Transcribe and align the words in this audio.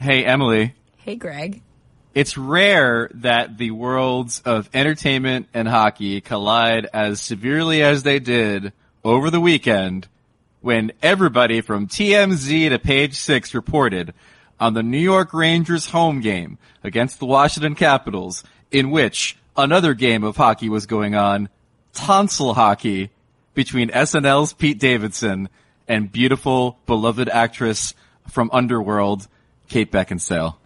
Hey, 0.00 0.24
Emily. 0.24 0.74
Hey, 0.98 1.16
Greg. 1.16 1.60
It's 2.14 2.38
rare 2.38 3.10
that 3.14 3.58
the 3.58 3.72
worlds 3.72 4.40
of 4.44 4.70
entertainment 4.72 5.48
and 5.52 5.66
hockey 5.66 6.20
collide 6.20 6.86
as 6.92 7.20
severely 7.20 7.82
as 7.82 8.04
they 8.04 8.20
did 8.20 8.72
over 9.02 9.28
the 9.28 9.40
weekend 9.40 10.06
when 10.60 10.92
everybody 11.02 11.62
from 11.62 11.88
TMZ 11.88 12.68
to 12.68 12.78
page 12.78 13.14
six 13.14 13.52
reported 13.54 14.14
on 14.60 14.74
the 14.74 14.84
New 14.84 14.98
York 14.98 15.34
Rangers 15.34 15.90
home 15.90 16.20
game 16.20 16.58
against 16.84 17.18
the 17.18 17.26
Washington 17.26 17.74
Capitals 17.74 18.44
in 18.70 18.92
which 18.92 19.36
another 19.56 19.94
game 19.94 20.22
of 20.22 20.36
hockey 20.36 20.68
was 20.68 20.86
going 20.86 21.16
on, 21.16 21.48
tonsil 21.92 22.54
hockey 22.54 23.10
between 23.54 23.88
SNL's 23.90 24.52
Pete 24.52 24.78
Davidson 24.78 25.48
and 25.88 26.12
beautiful, 26.12 26.78
beloved 26.86 27.28
actress 27.28 27.94
from 28.28 28.48
Underworld, 28.52 29.26
Kate 29.68 29.90
Beckinsale. 29.90 30.56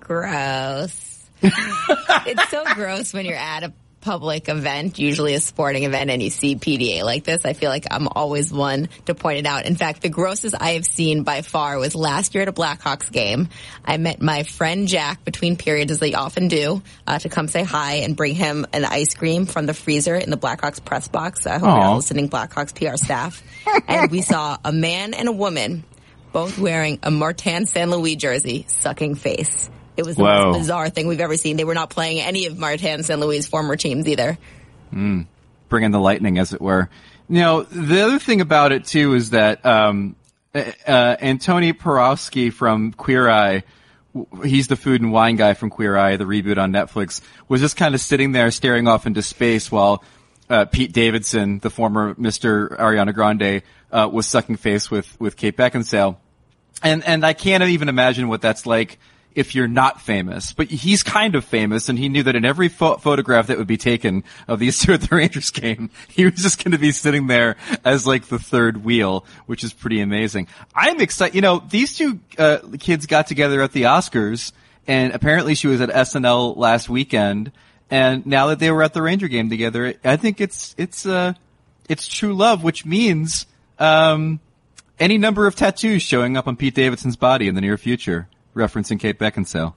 Gross. 0.00 1.28
it's 1.42 2.48
so 2.50 2.64
gross 2.74 3.12
when 3.12 3.26
you're 3.26 3.34
at 3.34 3.62
a 3.62 3.72
public 4.06 4.48
event, 4.48 5.00
usually 5.00 5.34
a 5.34 5.40
sporting 5.40 5.82
event, 5.82 6.10
and 6.10 6.22
you 6.22 6.30
see 6.30 6.54
PDA 6.54 7.02
like 7.02 7.24
this. 7.24 7.44
I 7.44 7.54
feel 7.54 7.70
like 7.70 7.86
I'm 7.90 8.06
always 8.06 8.52
one 8.52 8.88
to 9.06 9.16
point 9.16 9.38
it 9.40 9.46
out. 9.46 9.66
In 9.66 9.74
fact, 9.74 10.00
the 10.00 10.08
grossest 10.08 10.54
I 10.58 10.74
have 10.74 10.84
seen 10.84 11.24
by 11.24 11.42
far 11.42 11.76
was 11.76 11.96
last 11.96 12.32
year 12.32 12.42
at 12.42 12.48
a 12.48 12.52
Blackhawks 12.52 13.10
game. 13.10 13.48
I 13.84 13.96
met 13.96 14.22
my 14.22 14.44
friend 14.44 14.86
Jack 14.86 15.24
between 15.24 15.56
periods, 15.56 15.90
as 15.90 15.98
they 15.98 16.14
often 16.14 16.46
do, 16.46 16.82
uh, 17.04 17.18
to 17.18 17.28
come 17.28 17.48
say 17.48 17.64
hi 17.64 17.96
and 17.96 18.16
bring 18.16 18.36
him 18.36 18.64
an 18.72 18.84
ice 18.84 19.14
cream 19.14 19.44
from 19.44 19.66
the 19.66 19.74
freezer 19.74 20.14
in 20.14 20.30
the 20.30 20.38
Blackhawks 20.38 20.82
press 20.82 21.08
box. 21.08 21.44
I 21.44 21.58
hope 21.58 21.68
Aw. 21.68 21.74
you're 21.74 21.84
all 21.84 21.96
listening, 21.96 22.28
Blackhawks 22.28 22.76
PR 22.76 22.96
staff. 22.96 23.42
and 23.88 24.08
we 24.12 24.22
saw 24.22 24.56
a 24.64 24.72
man 24.72 25.14
and 25.14 25.28
a 25.28 25.32
woman 25.32 25.82
both 26.36 26.58
wearing 26.58 26.98
a 27.02 27.10
Martin 27.10 27.64
St. 27.64 27.88
Louis 27.88 28.14
jersey, 28.14 28.66
sucking 28.68 29.14
face. 29.14 29.70
It 29.96 30.04
was 30.04 30.16
the 30.16 30.24
Whoa. 30.24 30.44
most 30.48 30.58
bizarre 30.58 30.90
thing 30.90 31.06
we've 31.06 31.22
ever 31.22 31.38
seen. 31.38 31.56
They 31.56 31.64
were 31.64 31.72
not 31.72 31.88
playing 31.88 32.20
any 32.20 32.44
of 32.44 32.58
Martin 32.58 33.04
St. 33.04 33.18
Louis' 33.18 33.46
former 33.46 33.74
teams 33.74 34.06
either. 34.06 34.36
bringing 35.70 35.92
the 35.92 35.98
lightning, 35.98 36.36
as 36.36 36.52
it 36.52 36.60
were. 36.60 36.90
You 37.30 37.40
know, 37.40 37.62
the 37.62 38.02
other 38.04 38.18
thing 38.18 38.42
about 38.42 38.72
it 38.72 38.84
too 38.84 39.14
is 39.14 39.30
that 39.30 39.64
um, 39.64 40.14
uh, 40.54 40.58
uh, 40.86 41.16
Antoni 41.16 41.72
Porowski 41.72 42.52
from 42.52 42.92
Queer 42.92 43.30
Eye, 43.30 43.62
he's 44.44 44.68
the 44.68 44.76
food 44.76 45.00
and 45.00 45.12
wine 45.12 45.36
guy 45.36 45.54
from 45.54 45.70
Queer 45.70 45.96
Eye, 45.96 46.18
the 46.18 46.24
reboot 46.24 46.58
on 46.58 46.70
Netflix, 46.70 47.22
was 47.48 47.62
just 47.62 47.78
kind 47.78 47.94
of 47.94 48.00
sitting 48.02 48.32
there 48.32 48.50
staring 48.50 48.88
off 48.88 49.06
into 49.06 49.22
space 49.22 49.72
while 49.72 50.04
uh, 50.50 50.66
Pete 50.66 50.92
Davidson, 50.92 51.60
the 51.60 51.70
former 51.70 52.14
Mr. 52.16 52.76
Ariana 52.78 53.14
Grande, 53.14 53.62
uh, 53.90 54.06
was 54.12 54.26
sucking 54.26 54.56
face 54.56 54.90
with 54.90 55.18
with 55.18 55.38
Kate 55.38 55.56
Beckinsale 55.56 56.18
and 56.82 57.04
and 57.04 57.24
I 57.24 57.32
can't 57.32 57.62
even 57.64 57.88
imagine 57.88 58.28
what 58.28 58.40
that's 58.40 58.66
like 58.66 58.98
if 59.36 59.54
you're 59.54 59.68
not 59.68 60.00
famous. 60.00 60.52
But 60.52 60.68
he's 60.68 61.02
kind 61.04 61.36
of 61.36 61.44
famous, 61.44 61.88
and 61.88 61.98
he 61.98 62.08
knew 62.08 62.24
that 62.24 62.34
in 62.34 62.44
every 62.44 62.68
pho- 62.68 62.96
photograph 62.96 63.48
that 63.48 63.58
would 63.58 63.66
be 63.66 63.76
taken 63.76 64.24
of 64.48 64.58
these 64.58 64.78
two 64.82 64.94
at 64.94 65.02
the 65.02 65.14
Rangers 65.14 65.50
game, 65.50 65.90
he 66.08 66.24
was 66.24 66.34
just 66.34 66.64
going 66.64 66.72
to 66.72 66.78
be 66.78 66.90
sitting 66.90 67.28
there 67.28 67.56
as 67.84 68.06
like 68.06 68.26
the 68.26 68.38
third 68.38 68.84
wheel, 68.84 69.24
which 69.44 69.62
is 69.62 69.72
pretty 69.72 70.00
amazing. 70.00 70.48
I'm 70.74 71.00
excited. 71.00 71.34
You 71.36 71.42
know, 71.42 71.62
these 71.68 71.96
two 71.96 72.18
uh, 72.38 72.58
kids 72.80 73.06
got 73.06 73.28
together 73.28 73.62
at 73.62 73.72
the 73.72 73.82
Oscars, 73.82 74.52
and 74.88 75.12
apparently 75.12 75.54
she 75.54 75.68
was 75.68 75.80
at 75.80 75.90
SNL 75.90 76.56
last 76.56 76.88
weekend. 76.88 77.52
And 77.88 78.26
now 78.26 78.48
that 78.48 78.58
they 78.58 78.70
were 78.72 78.82
at 78.82 78.94
the 78.94 79.02
Ranger 79.02 79.28
game 79.28 79.48
together, 79.48 79.94
I 80.02 80.16
think 80.16 80.40
it's 80.40 80.74
it's 80.76 81.06
uh 81.06 81.34
it's 81.88 82.08
true 82.08 82.34
love, 82.34 82.64
which 82.64 82.84
means 82.84 83.46
um 83.78 84.40
any 84.98 85.18
number 85.18 85.46
of 85.46 85.54
tattoos 85.54 86.02
showing 86.02 86.36
up 86.36 86.46
on 86.46 86.56
Pete 86.56 86.74
Davidson's 86.74 87.16
body 87.16 87.48
in 87.48 87.54
the 87.54 87.60
near 87.60 87.76
future, 87.76 88.28
referencing 88.54 88.98
Kate 88.98 89.18
Beckinsale. 89.18 89.74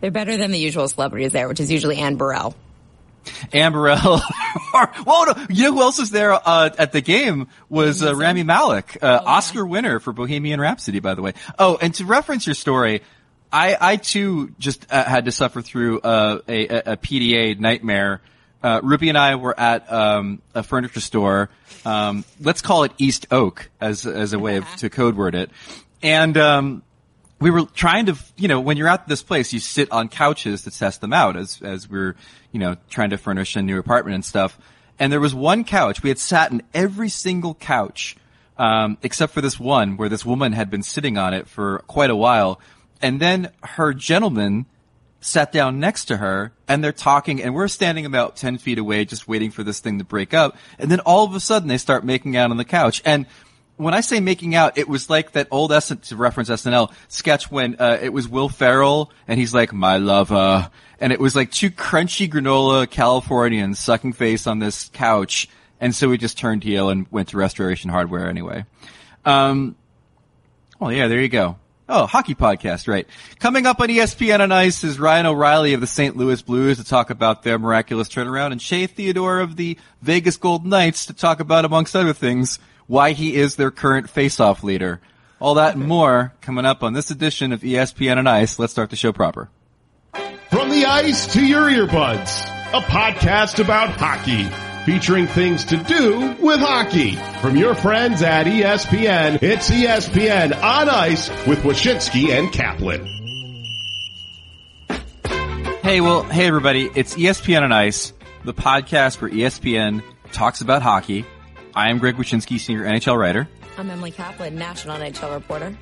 They're 0.00 0.10
better 0.10 0.36
than 0.36 0.50
the 0.50 0.58
usual 0.58 0.88
celebrities 0.88 1.32
there, 1.32 1.48
which 1.48 1.60
is 1.60 1.70
usually 1.70 1.96
Anne 1.96 2.16
Burrell. 2.16 2.54
Anne 3.52 3.72
Burrell. 3.72 4.18
whoa, 4.20 5.24
no, 5.24 5.46
you 5.48 5.64
know 5.64 5.72
who 5.72 5.80
else 5.80 5.98
was 5.98 6.10
there 6.10 6.32
uh, 6.32 6.70
at 6.78 6.92
the 6.92 7.00
game 7.00 7.48
was 7.68 8.02
uh, 8.02 8.14
Rami 8.14 8.42
Malek, 8.42 8.98
uh, 9.02 9.22
Oscar 9.24 9.66
winner 9.66 9.98
for 9.98 10.12
Bohemian 10.12 10.60
Rhapsody, 10.60 11.00
by 11.00 11.14
the 11.14 11.22
way. 11.22 11.32
Oh, 11.58 11.78
and 11.80 11.94
to 11.94 12.04
reference 12.04 12.46
your 12.46 12.54
story, 12.54 13.02
I, 13.52 13.76
I 13.80 13.96
too 13.96 14.54
just 14.58 14.86
uh, 14.90 15.04
had 15.04 15.24
to 15.24 15.32
suffer 15.32 15.62
through 15.62 16.00
uh, 16.00 16.40
a, 16.48 16.68
a, 16.68 16.78
a 16.92 16.96
PDA 16.96 17.58
nightmare. 17.58 18.20
Uh, 18.62 18.80
Ruby 18.82 19.08
and 19.08 19.18
I 19.18 19.36
were 19.36 19.58
at 19.58 19.92
um, 19.92 20.42
a 20.54 20.62
furniture 20.62 21.00
store. 21.00 21.50
Um, 21.84 22.24
let's 22.40 22.62
call 22.62 22.84
it 22.84 22.92
East 22.98 23.26
Oak 23.30 23.70
as 23.80 24.06
as 24.06 24.32
a 24.32 24.38
way 24.38 24.56
of 24.56 24.66
to 24.76 24.90
code 24.90 25.16
word 25.16 25.34
it, 25.34 25.50
and 26.02 26.36
um, 26.36 26.82
we 27.38 27.50
were 27.50 27.66
trying 27.66 28.06
to, 28.06 28.16
you 28.36 28.48
know, 28.48 28.60
when 28.60 28.76
you're 28.76 28.88
at 28.88 29.06
this 29.08 29.22
place, 29.22 29.52
you 29.52 29.60
sit 29.60 29.92
on 29.92 30.08
couches 30.08 30.62
to 30.62 30.70
test 30.70 31.00
them 31.00 31.12
out 31.12 31.36
as, 31.36 31.60
as 31.62 31.88
we're, 31.88 32.16
you 32.50 32.58
know, 32.58 32.76
trying 32.88 33.10
to 33.10 33.18
furnish 33.18 33.56
a 33.56 33.62
new 33.62 33.78
apartment 33.78 34.14
and 34.14 34.24
stuff. 34.24 34.58
And 34.98 35.12
there 35.12 35.20
was 35.20 35.34
one 35.34 35.64
couch. 35.64 36.02
We 36.02 36.08
had 36.08 36.18
sat 36.18 36.50
in 36.50 36.62
every 36.72 37.10
single 37.10 37.54
couch, 37.54 38.16
um, 38.56 38.96
except 39.02 39.34
for 39.34 39.42
this 39.42 39.60
one 39.60 39.98
where 39.98 40.08
this 40.08 40.24
woman 40.24 40.52
had 40.52 40.70
been 40.70 40.82
sitting 40.82 41.18
on 41.18 41.34
it 41.34 41.46
for 41.46 41.80
quite 41.86 42.08
a 42.08 42.16
while. 42.16 42.58
And 43.02 43.20
then 43.20 43.50
her 43.62 43.92
gentleman 43.92 44.64
sat 45.20 45.50
down 45.52 45.80
next 45.80 46.06
to 46.06 46.16
her 46.18 46.52
and 46.68 46.84
they're 46.84 46.92
talking 46.92 47.42
and 47.42 47.54
we're 47.54 47.68
standing 47.68 48.06
about 48.06 48.36
10 48.36 48.58
feet 48.58 48.78
away 48.78 49.04
just 49.04 49.26
waiting 49.26 49.50
for 49.50 49.62
this 49.62 49.80
thing 49.80 49.98
to 49.98 50.04
break 50.04 50.34
up. 50.34 50.56
And 50.78 50.90
then 50.90 51.00
all 51.00 51.24
of 51.24 51.34
a 51.34 51.40
sudden 51.40 51.68
they 51.68 51.78
start 51.78 52.04
making 52.04 52.36
out 52.36 52.50
on 52.50 52.56
the 52.56 52.64
couch. 52.64 53.02
And 53.04 53.26
when 53.76 53.94
I 53.94 54.00
say 54.00 54.20
making 54.20 54.54
out, 54.54 54.78
it 54.78 54.88
was 54.88 55.10
like 55.10 55.32
that 55.32 55.48
old 55.50 55.72
S 55.72 55.88
to 55.88 56.16
reference 56.16 56.48
SNL 56.48 56.92
sketch 57.08 57.50
when 57.50 57.76
uh, 57.78 57.98
it 58.00 58.12
was 58.12 58.28
Will 58.28 58.48
Ferrell 58.48 59.10
and 59.28 59.38
he's 59.38 59.52
like 59.52 59.72
my 59.72 59.98
lover, 59.98 60.70
and 60.98 61.12
it 61.12 61.20
was 61.20 61.36
like 61.36 61.50
two 61.50 61.70
crunchy 61.70 62.30
granola 62.30 62.88
Californians 62.88 63.78
sucking 63.78 64.14
face 64.14 64.46
on 64.46 64.58
this 64.58 64.90
couch, 64.92 65.48
and 65.80 65.94
so 65.94 66.08
we 66.08 66.16
just 66.16 66.38
turned 66.38 66.64
heel 66.64 66.88
and 66.88 67.06
went 67.10 67.28
to 67.28 67.36
Restoration 67.36 67.90
Hardware 67.90 68.28
anyway. 68.28 68.64
Um, 69.24 69.76
well, 70.80 70.92
yeah, 70.92 71.08
there 71.08 71.20
you 71.20 71.28
go. 71.28 71.56
Oh, 71.88 72.06
hockey 72.06 72.34
podcast, 72.34 72.88
right. 72.88 73.06
Coming 73.38 73.64
up 73.64 73.80
on 73.80 73.88
ESPN 73.88 74.40
on 74.40 74.50
Ice 74.50 74.82
is 74.82 74.98
Ryan 74.98 75.26
O'Reilly 75.26 75.72
of 75.72 75.80
the 75.80 75.86
St. 75.86 76.16
Louis 76.16 76.42
Blues 76.42 76.78
to 76.78 76.84
talk 76.84 77.10
about 77.10 77.44
their 77.44 77.60
miraculous 77.60 78.08
turnaround 78.08 78.50
and 78.50 78.60
Shea 78.60 78.88
Theodore 78.88 79.38
of 79.38 79.54
the 79.54 79.78
Vegas 80.02 80.36
Golden 80.36 80.70
Knights 80.70 81.06
to 81.06 81.12
talk 81.12 81.38
about, 81.38 81.64
amongst 81.64 81.94
other 81.94 82.12
things, 82.12 82.58
why 82.88 83.12
he 83.12 83.36
is 83.36 83.54
their 83.54 83.70
current 83.70 84.10
face-off 84.10 84.64
leader. 84.64 85.00
All 85.38 85.54
that 85.54 85.76
and 85.76 85.86
more 85.86 86.34
coming 86.40 86.64
up 86.64 86.82
on 86.82 86.92
this 86.92 87.12
edition 87.12 87.52
of 87.52 87.60
ESPN 87.60 88.16
on 88.16 88.26
Ice. 88.26 88.58
Let's 88.58 88.72
start 88.72 88.90
the 88.90 88.96
show 88.96 89.12
proper. 89.12 89.48
From 90.50 90.70
the 90.70 90.86
ice 90.86 91.32
to 91.34 91.44
your 91.44 91.70
earbuds, 91.70 92.42
a 92.72 92.80
podcast 92.80 93.62
about 93.62 93.90
hockey, 93.90 94.48
featuring 94.86 95.26
things 95.26 95.64
to 95.64 95.76
do 95.78 96.36
with 96.40 96.60
hockey. 96.60 97.16
From 97.40 97.56
your 97.56 97.74
friends 97.74 98.22
at 98.22 98.46
ESPN, 98.46 99.42
it's 99.42 99.68
ESPN 99.68 100.54
on 100.62 100.88
ice 100.88 101.28
with 101.44 101.58
Wyszynski 101.58 102.28
and 102.28 102.52
Kaplan. 102.52 103.04
Hey, 105.82 106.00
well, 106.00 106.22
hey 106.22 106.46
everybody, 106.46 106.88
it's 106.94 107.16
ESPN 107.16 107.62
on 107.62 107.72
Ice, 107.72 108.12
the 108.44 108.54
podcast 108.54 109.20
where 109.20 109.28
ESPN 109.30 110.04
talks 110.30 110.60
about 110.60 110.82
hockey. 110.82 111.26
I 111.74 111.90
am 111.90 111.98
Greg 111.98 112.14
Wyszynski, 112.14 112.60
senior 112.60 112.84
NHL 112.84 113.18
writer. 113.18 113.48
I'm 113.76 113.90
Emily 113.90 114.12
Kaplan, 114.12 114.54
national 114.54 114.98
NHL 114.98 115.34
reporter. 115.34 115.76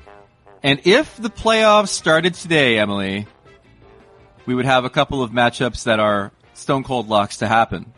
And 0.63 0.81
if 0.83 1.15
the 1.17 1.29
playoffs 1.29 1.89
started 1.89 2.33
today, 2.33 2.79
Emily, 2.79 3.27
we 4.47 4.55
would 4.55 4.65
have 4.65 4.83
a 4.83 4.89
couple 4.89 5.21
of 5.21 5.29
matchups 5.29 5.83
that 5.83 5.99
are 5.99 6.31
stone 6.55 6.83
cold 6.83 7.07
locks 7.07 7.37
to 7.37 7.47
happen. 7.47 7.93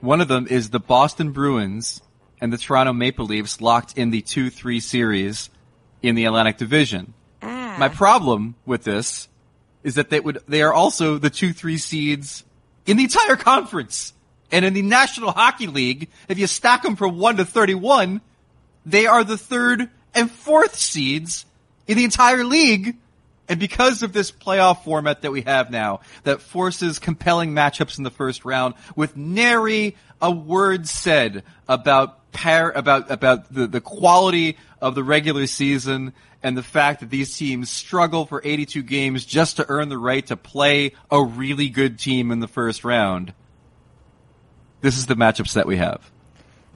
One 0.00 0.20
of 0.20 0.28
them 0.28 0.46
is 0.48 0.70
the 0.70 0.78
Boston 0.78 1.32
Bruins 1.32 2.00
and 2.40 2.52
the 2.52 2.58
Toronto 2.58 2.92
Maple 2.92 3.26
Leafs 3.26 3.60
locked 3.60 3.98
in 3.98 4.10
the 4.10 4.22
2-3 4.22 4.80
series 4.80 5.50
in 6.02 6.14
the 6.14 6.24
Atlantic 6.24 6.56
Division. 6.56 7.14
Ah. 7.42 7.76
My 7.78 7.88
problem 7.88 8.54
with 8.64 8.84
this 8.84 9.28
is 9.82 9.96
that 9.96 10.10
they 10.10 10.20
would 10.20 10.38
they 10.46 10.62
are 10.62 10.72
also 10.72 11.18
the 11.18 11.30
2-3 11.30 11.80
seeds 11.80 12.44
in 12.86 12.96
the 12.96 13.04
entire 13.04 13.36
conference. 13.36 14.12
And 14.50 14.64
in 14.64 14.72
the 14.72 14.82
National 14.82 15.32
Hockey 15.32 15.66
League, 15.66 16.08
if 16.28 16.38
you 16.38 16.46
stack 16.46 16.82
them 16.82 16.96
from 16.96 17.18
1 17.18 17.36
to 17.36 17.44
31, 17.44 18.20
they 18.86 19.06
are 19.06 19.24
the 19.24 19.36
third 19.36 19.90
and 20.14 20.30
fourth 20.30 20.76
seeds 20.76 21.44
in 21.86 21.98
the 21.98 22.04
entire 22.04 22.44
league. 22.44 22.96
And 23.48 23.58
because 23.58 24.02
of 24.02 24.12
this 24.12 24.30
playoff 24.30 24.84
format 24.84 25.22
that 25.22 25.32
we 25.32 25.42
have 25.42 25.70
now, 25.70 26.00
that 26.24 26.42
forces 26.42 26.98
compelling 26.98 27.52
matchups 27.54 27.98
in 27.98 28.04
the 28.04 28.10
first 28.10 28.44
round 28.44 28.74
with 28.94 29.16
nary 29.16 29.96
a 30.20 30.30
word 30.30 30.86
said 30.86 31.44
about 31.68 32.32
pair, 32.32 32.70
about, 32.70 33.10
about 33.10 33.52
the, 33.52 33.66
the 33.66 33.80
quality 33.80 34.56
of 34.80 34.94
the 34.94 35.02
regular 35.02 35.46
season 35.46 36.12
and 36.42 36.56
the 36.56 36.62
fact 36.62 37.00
that 37.00 37.10
these 37.10 37.36
teams 37.36 37.70
struggle 37.70 38.26
for 38.26 38.40
82 38.44 38.82
games 38.82 39.24
just 39.24 39.56
to 39.56 39.66
earn 39.68 39.88
the 39.88 39.98
right 39.98 40.26
to 40.26 40.36
play 40.36 40.92
a 41.10 41.22
really 41.22 41.68
good 41.68 41.98
team 41.98 42.30
in 42.30 42.40
the 42.40 42.48
first 42.48 42.84
round. 42.84 43.32
This 44.80 44.98
is 44.98 45.06
the 45.06 45.16
matchups 45.16 45.54
that 45.54 45.66
we 45.66 45.76
have. 45.78 46.10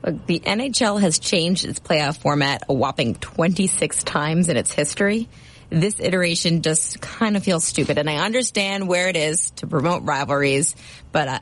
The 0.03 0.41
NHL 0.41 1.01
has 1.01 1.21
changed 1.21 1.65
its 1.65 1.79
playoff 1.79 2.19
format 2.19 2.65
a 2.69 2.75
whopping 2.75 3.15
26 3.17 4.03
times 4.03 4.49
in 4.49 4.57
its 4.57 4.73
history. 4.73 5.29
This 5.73 5.99
iteration 6.01 6.63
just 6.63 7.01
kind 7.01 7.37
of 7.37 7.43
feels 7.43 7.65
stupid. 7.65 7.99
And 7.99 8.09
I 8.09 8.17
understand 8.17 8.89
where 8.89 9.09
it 9.09 9.17
is 9.17 9.51
to 9.53 9.67
promote 9.67 10.03
rivalries, 10.03 10.77
but 11.11 11.29
uh, 11.29 11.39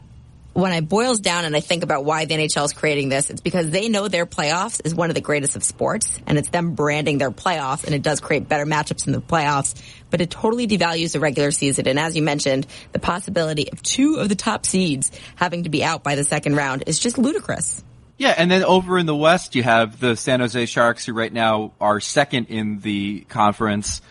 when 0.52 0.72
I 0.72 0.80
boils 0.80 1.20
down 1.20 1.44
and 1.44 1.56
I 1.56 1.60
think 1.60 1.84
about 1.84 2.04
why 2.04 2.24
the 2.24 2.34
NHL 2.34 2.64
is 2.64 2.72
creating 2.72 3.08
this, 3.08 3.30
it's 3.30 3.40
because 3.40 3.70
they 3.70 3.88
know 3.88 4.08
their 4.08 4.26
playoffs 4.26 4.80
is 4.84 4.94
one 4.94 5.10
of 5.10 5.14
the 5.14 5.20
greatest 5.20 5.56
of 5.56 5.62
sports 5.62 6.20
and 6.26 6.38
it's 6.38 6.48
them 6.48 6.74
branding 6.74 7.18
their 7.18 7.30
playoffs 7.30 7.84
and 7.84 7.94
it 7.94 8.02
does 8.02 8.20
create 8.20 8.48
better 8.48 8.66
matchups 8.66 9.06
in 9.06 9.12
the 9.12 9.20
playoffs, 9.20 9.80
but 10.10 10.20
it 10.20 10.30
totally 10.30 10.66
devalues 10.66 11.12
the 11.12 11.20
regular 11.20 11.50
season. 11.50 11.86
And 11.86 11.98
as 11.98 12.16
you 12.16 12.22
mentioned, 12.22 12.66
the 12.92 12.98
possibility 12.98 13.70
of 13.70 13.82
two 13.82 14.16
of 14.16 14.28
the 14.28 14.34
top 14.34 14.66
seeds 14.66 15.12
having 15.36 15.64
to 15.64 15.70
be 15.70 15.84
out 15.84 16.02
by 16.02 16.14
the 16.16 16.24
second 16.24 16.56
round 16.56 16.84
is 16.86 16.98
just 16.98 17.16
ludicrous. 17.16 17.82
Yeah, 18.20 18.34
and 18.36 18.50
then 18.50 18.64
over 18.64 18.98
in 18.98 19.06
the 19.06 19.16
West, 19.16 19.54
you 19.54 19.62
have 19.62 19.98
the 19.98 20.14
San 20.14 20.40
Jose 20.40 20.66
Sharks, 20.66 21.06
who 21.06 21.14
right 21.14 21.32
now 21.32 21.72
are 21.80 22.00
second 22.00 22.48
in 22.48 22.80
the 22.80 23.20
conference, 23.30 24.02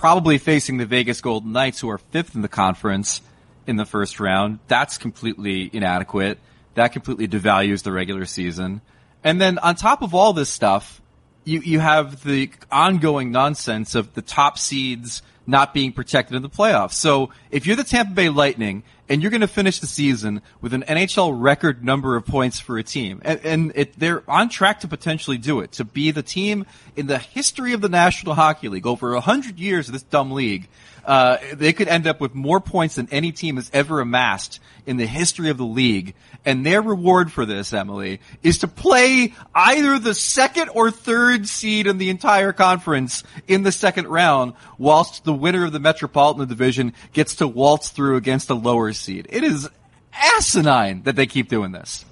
probably 0.00 0.38
facing 0.38 0.78
the 0.78 0.86
Vegas 0.86 1.20
Golden 1.20 1.52
Knights, 1.52 1.78
who 1.78 1.90
are 1.90 1.98
fifth 1.98 2.34
in 2.34 2.40
the 2.40 2.48
conference 2.48 3.20
in 3.66 3.76
the 3.76 3.84
first 3.84 4.18
round. 4.18 4.58
That's 4.66 4.96
completely 4.96 5.68
inadequate. 5.70 6.38
That 6.72 6.94
completely 6.94 7.28
devalues 7.28 7.82
the 7.82 7.92
regular 7.92 8.24
season. 8.24 8.80
And 9.22 9.38
then 9.38 9.58
on 9.58 9.74
top 9.74 10.00
of 10.00 10.14
all 10.14 10.32
this 10.32 10.48
stuff, 10.48 11.02
you, 11.44 11.60
you 11.60 11.80
have 11.80 12.22
the 12.24 12.50
ongoing 12.70 13.30
nonsense 13.32 13.94
of 13.94 14.14
the 14.14 14.22
top 14.22 14.58
seeds 14.58 15.22
not 15.46 15.74
being 15.74 15.92
protected 15.92 16.36
in 16.36 16.42
the 16.42 16.48
playoffs. 16.48 16.92
So 16.92 17.30
if 17.50 17.66
you're 17.66 17.76
the 17.76 17.84
Tampa 17.84 18.12
Bay 18.12 18.28
Lightning 18.28 18.84
and 19.08 19.20
you're 19.20 19.32
going 19.32 19.40
to 19.40 19.48
finish 19.48 19.80
the 19.80 19.88
season 19.88 20.42
with 20.60 20.72
an 20.72 20.82
NHL 20.82 21.34
record 21.36 21.84
number 21.84 22.14
of 22.14 22.24
points 22.24 22.60
for 22.60 22.78
a 22.78 22.84
team, 22.84 23.20
and, 23.24 23.40
and 23.44 23.72
it, 23.74 23.98
they're 23.98 24.22
on 24.30 24.48
track 24.48 24.80
to 24.80 24.88
potentially 24.88 25.38
do 25.38 25.60
it, 25.60 25.72
to 25.72 25.84
be 25.84 26.12
the 26.12 26.22
team 26.22 26.66
in 26.94 27.08
the 27.08 27.18
history 27.18 27.72
of 27.72 27.80
the 27.80 27.88
National 27.88 28.34
Hockey 28.34 28.68
League, 28.68 28.86
over 28.86 29.14
a 29.14 29.20
hundred 29.20 29.58
years 29.58 29.88
of 29.88 29.92
this 29.92 30.04
dumb 30.04 30.30
league, 30.30 30.68
uh, 31.04 31.38
they 31.54 31.72
could 31.72 31.88
end 31.88 32.06
up 32.06 32.20
with 32.20 32.34
more 32.34 32.60
points 32.60 32.94
than 32.94 33.08
any 33.10 33.32
team 33.32 33.56
has 33.56 33.70
ever 33.72 34.00
amassed 34.00 34.60
in 34.86 34.96
the 34.96 35.06
history 35.06 35.50
of 35.50 35.56
the 35.56 35.64
league. 35.64 36.14
And 36.44 36.64
their 36.64 36.80
reward 36.80 37.30
for 37.30 37.44
this, 37.44 37.72
Emily, 37.72 38.20
is 38.42 38.58
to 38.58 38.68
play 38.68 39.34
either 39.54 39.98
the 39.98 40.14
second 40.14 40.70
or 40.70 40.90
third 40.90 41.46
seed 41.46 41.86
in 41.86 41.98
the 41.98 42.10
entire 42.10 42.52
conference 42.52 43.24
in 43.46 43.62
the 43.62 43.72
second 43.72 44.08
round, 44.08 44.54
whilst 44.78 45.24
the 45.24 45.34
winner 45.34 45.66
of 45.66 45.72
the 45.72 45.80
Metropolitan 45.80 46.48
Division 46.48 46.94
gets 47.12 47.36
to 47.36 47.48
waltz 47.48 47.90
through 47.90 48.16
against 48.16 48.48
a 48.50 48.54
lower 48.54 48.92
seed. 48.92 49.26
It 49.30 49.44
is 49.44 49.68
asinine 50.12 51.02
that 51.02 51.16
they 51.16 51.26
keep 51.26 51.48
doing 51.48 51.72
this. 51.72 52.04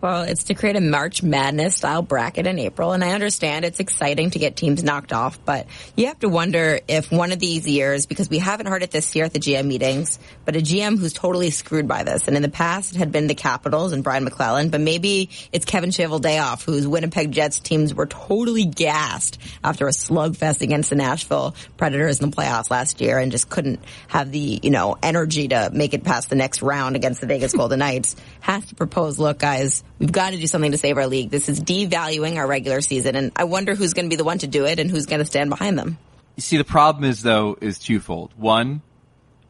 Well, 0.00 0.22
it's 0.22 0.44
to 0.44 0.54
create 0.54 0.76
a 0.76 0.80
March 0.80 1.22
Madness 1.22 1.76
style 1.76 2.00
bracket 2.00 2.46
in 2.46 2.58
April, 2.58 2.92
and 2.92 3.04
I 3.04 3.10
understand 3.10 3.66
it's 3.66 3.80
exciting 3.80 4.30
to 4.30 4.38
get 4.38 4.56
teams 4.56 4.82
knocked 4.82 5.12
off, 5.12 5.44
but 5.44 5.66
you 5.94 6.06
have 6.06 6.18
to 6.20 6.28
wonder 6.30 6.80
if 6.88 7.12
one 7.12 7.32
of 7.32 7.38
these 7.38 7.68
years, 7.68 8.06
because 8.06 8.30
we 8.30 8.38
haven't 8.38 8.66
heard 8.66 8.82
it 8.82 8.90
this 8.90 9.14
year 9.14 9.26
at 9.26 9.34
the 9.34 9.38
GM 9.38 9.66
meetings, 9.66 10.18
but 10.46 10.56
a 10.56 10.60
GM 10.60 10.98
who's 10.98 11.12
totally 11.12 11.50
screwed 11.50 11.86
by 11.86 12.02
this, 12.02 12.28
and 12.28 12.36
in 12.36 12.40
the 12.40 12.48
past 12.48 12.94
it 12.94 12.98
had 12.98 13.12
been 13.12 13.26
the 13.26 13.34
Capitals 13.34 13.92
and 13.92 14.02
Brian 14.02 14.24
MacLellan, 14.24 14.70
but 14.70 14.80
maybe 14.80 15.28
it's 15.52 15.66
Kevin 15.66 15.90
Cheveldayoff, 15.90 16.64
whose 16.64 16.88
Winnipeg 16.88 17.30
Jets 17.30 17.60
teams 17.60 17.92
were 17.94 18.06
totally 18.06 18.64
gassed 18.64 19.38
after 19.62 19.86
a 19.86 19.92
slugfest 19.92 20.62
against 20.62 20.88
the 20.88 20.96
Nashville 20.96 21.54
Predators 21.76 22.22
in 22.22 22.30
the 22.30 22.34
playoffs 22.34 22.70
last 22.70 23.02
year, 23.02 23.18
and 23.18 23.30
just 23.30 23.50
couldn't 23.50 23.80
have 24.08 24.32
the 24.32 24.60
you 24.62 24.70
know 24.70 24.96
energy 25.02 25.48
to 25.48 25.68
make 25.74 25.92
it 25.92 26.04
past 26.04 26.30
the 26.30 26.36
next 26.36 26.62
round 26.62 26.96
against 26.96 27.20
the 27.20 27.26
Vegas 27.26 27.52
Golden 27.52 27.80
Knights. 27.80 28.16
Has 28.40 28.64
to 28.64 28.74
propose, 28.74 29.18
look, 29.18 29.38
guys 29.38 29.84
We've 30.00 30.10
got 30.10 30.30
to 30.30 30.38
do 30.38 30.46
something 30.46 30.72
to 30.72 30.78
save 30.78 30.96
our 30.96 31.06
league. 31.06 31.28
This 31.28 31.50
is 31.50 31.60
devaluing 31.60 32.36
our 32.36 32.46
regular 32.46 32.80
season, 32.80 33.16
and 33.16 33.32
I 33.36 33.44
wonder 33.44 33.74
who's 33.74 33.92
going 33.92 34.06
to 34.06 34.10
be 34.10 34.16
the 34.16 34.24
one 34.24 34.38
to 34.38 34.46
do 34.46 34.64
it 34.64 34.80
and 34.80 34.90
who's 34.90 35.04
going 35.04 35.20
to 35.20 35.26
stand 35.26 35.50
behind 35.50 35.78
them. 35.78 35.98
You 36.36 36.40
see, 36.40 36.56
the 36.56 36.64
problem 36.64 37.04
is 37.04 37.22
though 37.22 37.58
is 37.60 37.78
twofold. 37.78 38.32
One, 38.34 38.80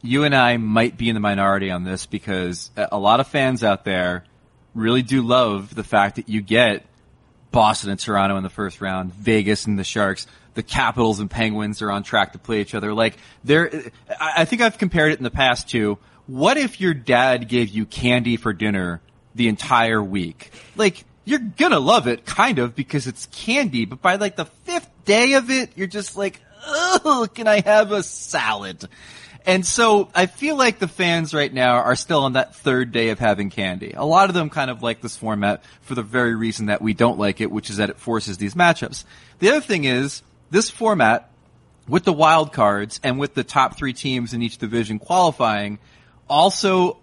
you 0.03 0.25
and 0.25 0.35
I 0.35 0.57
might 0.57 0.97
be 0.97 1.09
in 1.09 1.15
the 1.15 1.21
minority 1.21 1.71
on 1.71 1.85
this 1.85 2.07
because 2.07 2.73
a 2.77 2.99
lot 2.99 3.21
of 3.21 3.29
fans 3.29 3.63
out 3.63 3.85
there 3.85 4.25
really 4.75 5.03
do 5.03 5.23
love 5.23 5.73
the 5.73 5.85
fact 5.85 6.17
that 6.17 6.29
you 6.29 6.43
get 6.43 6.85
Boston 7.53 7.91
and 7.91 8.01
Toronto 8.01 8.37
in 8.37 8.43
the 8.43 8.51
first 8.51 8.81
round, 8.81 9.15
Vegas 9.15 9.67
and 9.67 9.79
the 9.79 9.85
Sharks, 9.85 10.27
the 10.55 10.65
Capitals 10.65 11.21
and 11.21 11.31
Penguins 11.31 11.81
are 11.81 11.93
on 11.93 12.03
track 12.03 12.33
to 12.33 12.39
play 12.39 12.61
each 12.61 12.75
other. 12.75 12.93
Like 12.93 13.17
there, 13.45 13.71
I 14.21 14.45
think 14.47 14.63
I've 14.63 14.79
compared 14.79 15.13
it 15.13 15.19
in 15.19 15.25
the 15.25 15.31
past 15.31 15.69
to 15.71 15.99
what 16.27 16.57
if 16.57 16.81
your 16.81 16.95
dad 16.95 17.49
gave 17.49 17.69
you 17.69 17.87
candy 17.87 18.37
for 18.37 18.53
dinner 18.53 19.01
the 19.35 19.49
entire 19.49 20.03
week. 20.03 20.51
Like, 20.77 21.05
you're 21.25 21.39
gonna 21.39 21.79
love 21.79 22.07
it, 22.09 22.25
kind 22.25 22.59
of, 22.59 22.75
because 22.75 23.07
it's 23.07 23.27
candy, 23.27 23.85
but 23.85 24.03
by 24.03 24.17
like 24.17 24.37
the 24.37 24.47
fifth 24.47 24.91
day 25.05 25.35
of 25.35 25.51
it, 25.51 25.71
you're 25.77 25.87
just 25.87 26.17
like, 26.17 26.41
oh, 26.67 27.29
can 27.33 27.47
I 27.47 27.61
have 27.61 27.93
a 27.93 28.03
salad? 28.03 28.89
And 29.47 29.65
so 29.65 30.11
I 30.15 30.27
feel 30.27 30.57
like 30.57 30.79
the 30.79 30.89
fans 30.89 31.33
right 31.33 31.53
now 31.53 31.77
are 31.77 31.97
still 31.97 32.25
on 32.25 32.35
that 32.35 32.57
third 32.57 32.93
day 32.93 33.09
of 33.09 33.19
having 33.19 33.49
candy. 33.51 33.95
A 33.97 34.05
lot 34.05 34.29
of 34.29 34.35
them 34.35 34.51
kind 34.51 34.71
of 34.71 34.83
like 34.83 35.01
this 35.01 35.17
format 35.17 35.65
for 35.81 35.95
the 35.95 36.03
very 36.03 36.35
reason 36.35 36.67
that 36.67 36.83
we 36.83 36.93
don't 36.93 37.19
like 37.19 37.41
it, 37.41 37.51
which 37.51 37.71
is 37.71 37.79
that 37.79 37.91
it 37.91 37.99
forces 37.99 38.37
these 38.37 38.55
matchups. 38.55 39.05
The 39.39 39.49
other 39.49 39.63
thing 39.63 39.85
is, 39.85 40.23
this 40.51 40.69
format, 40.69 41.31
with 41.89 42.05
the 42.05 42.13
wild 42.13 42.53
cards 42.53 43.01
and 43.03 43.19
with 43.19 43.35
the 43.35 43.45
top 43.45 43.77
three 43.77 43.95
teams 43.95 44.35
in 44.35 44.43
each 44.43 44.59
division 44.59 44.99
qualifying, 44.99 45.79
also 46.29 46.99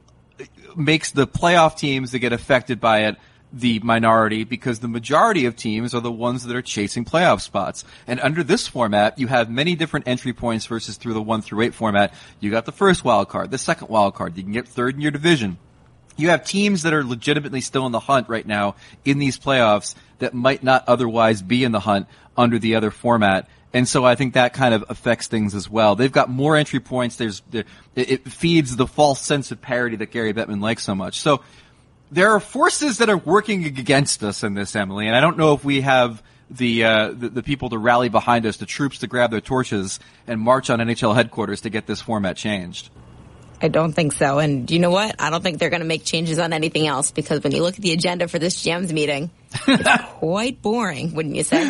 makes 0.75 1.11
the 1.11 1.27
playoff 1.27 1.77
teams 1.77 2.11
that 2.11 2.19
get 2.19 2.33
affected 2.33 2.79
by 2.79 3.05
it 3.05 3.17
the 3.53 3.79
minority 3.79 4.43
because 4.43 4.79
the 4.79 4.87
majority 4.87 5.45
of 5.45 5.55
teams 5.55 5.95
are 5.95 6.01
the 6.01 6.11
ones 6.11 6.43
that 6.43 6.55
are 6.55 6.61
chasing 6.61 7.05
playoff 7.05 7.41
spots. 7.41 7.85
And 8.05 8.19
under 8.19 8.43
this 8.43 8.67
format, 8.67 9.17
you 9.17 9.27
have 9.27 9.49
many 9.49 9.75
different 9.75 10.07
entry 10.07 10.33
points 10.33 10.65
versus 10.65 10.97
through 10.97 11.13
the 11.13 11.21
one 11.21 11.41
through 11.41 11.61
eight 11.61 11.73
format. 11.73 12.13
You 12.39 12.51
got 12.51 12.65
the 12.65 12.71
first 12.71 13.05
wild 13.05 13.29
card, 13.29 13.51
the 13.51 13.57
second 13.57 13.87
wild 13.89 14.15
card. 14.15 14.37
You 14.37 14.43
can 14.43 14.51
get 14.51 14.67
third 14.67 14.95
in 14.95 15.01
your 15.01 15.11
division. 15.11 15.57
You 16.17 16.29
have 16.29 16.43
teams 16.43 16.83
that 16.83 16.93
are 16.93 17.03
legitimately 17.03 17.61
still 17.61 17.85
in 17.85 17.91
the 17.91 17.99
hunt 17.99 18.27
right 18.27 18.45
now 18.45 18.75
in 19.05 19.19
these 19.19 19.37
playoffs 19.39 19.93
that 20.19 20.33
might 20.33 20.63
not 20.63 20.83
otherwise 20.87 21.41
be 21.41 21.63
in 21.63 21.71
the 21.71 21.79
hunt 21.79 22.07
under 22.35 22.57
the 22.59 22.75
other 22.75 22.91
format. 22.91 23.47
And 23.73 23.87
so 23.87 24.05
I 24.05 24.15
think 24.15 24.33
that 24.33 24.53
kind 24.53 24.73
of 24.73 24.85
affects 24.89 25.27
things 25.27 25.53
as 25.53 25.69
well. 25.69 25.95
They've 25.95 26.11
got 26.11 26.29
more 26.29 26.55
entry 26.55 26.79
points. 26.79 27.17
There's, 27.17 27.41
there, 27.51 27.65
it 27.95 28.23
feeds 28.29 28.75
the 28.75 28.87
false 28.87 29.21
sense 29.21 29.51
of 29.51 29.61
parity 29.61 29.97
that 29.97 30.11
Gary 30.11 30.33
Bettman 30.33 30.61
likes 30.61 30.83
so 30.83 30.95
much. 30.95 31.19
So 31.19 31.43
there 32.11 32.31
are 32.31 32.39
forces 32.39 32.99
that 32.99 33.09
are 33.09 33.17
working 33.17 33.65
against 33.65 34.23
us 34.23 34.43
in 34.43 34.53
this, 34.53 34.75
Emily, 34.75 35.07
and 35.07 35.15
I 35.15 35.21
don't 35.21 35.37
know 35.37 35.53
if 35.53 35.65
we 35.65 35.81
have 35.81 36.23
the, 36.49 36.85
uh, 36.85 37.11
the, 37.11 37.29
the 37.29 37.43
people 37.43 37.69
to 37.69 37.77
rally 37.77 38.07
behind 38.07 38.45
us, 38.45 38.57
the 38.57 38.65
troops 38.65 38.99
to 38.99 39.07
grab 39.07 39.31
their 39.31 39.41
torches 39.41 39.99
and 40.25 40.39
march 40.39 40.69
on 40.69 40.79
NHL 40.79 41.13
headquarters 41.13 41.61
to 41.61 41.69
get 41.69 41.85
this 41.85 42.01
format 42.01 42.37
changed. 42.37 42.89
I 43.61 43.67
don't 43.69 43.93
think 43.93 44.13
so. 44.13 44.39
And 44.39 44.69
you 44.69 44.79
know 44.79 44.91
what? 44.91 45.15
I 45.19 45.29
don't 45.29 45.41
think 45.41 45.59
they're 45.59 45.71
going 45.71 45.81
to 45.81 45.87
make 45.87 46.05
changes 46.05 46.39
on 46.39 46.53
anything 46.53 46.87
else 46.87 47.11
because 47.11 47.43
when 47.43 47.53
you 47.53 47.63
look 47.63 47.75
at 47.75 47.81
the 47.81 47.91
agenda 47.91 48.27
for 48.27 48.39
this 48.39 48.63
GM's 48.63 48.93
meeting, 48.93 49.31
it's 49.67 50.03
quite 50.19 50.61
boring, 50.61 51.15
wouldn't 51.15 51.35
you 51.35 51.43
say? 51.43 51.69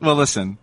Well, 0.00 0.14
listen, 0.14 0.56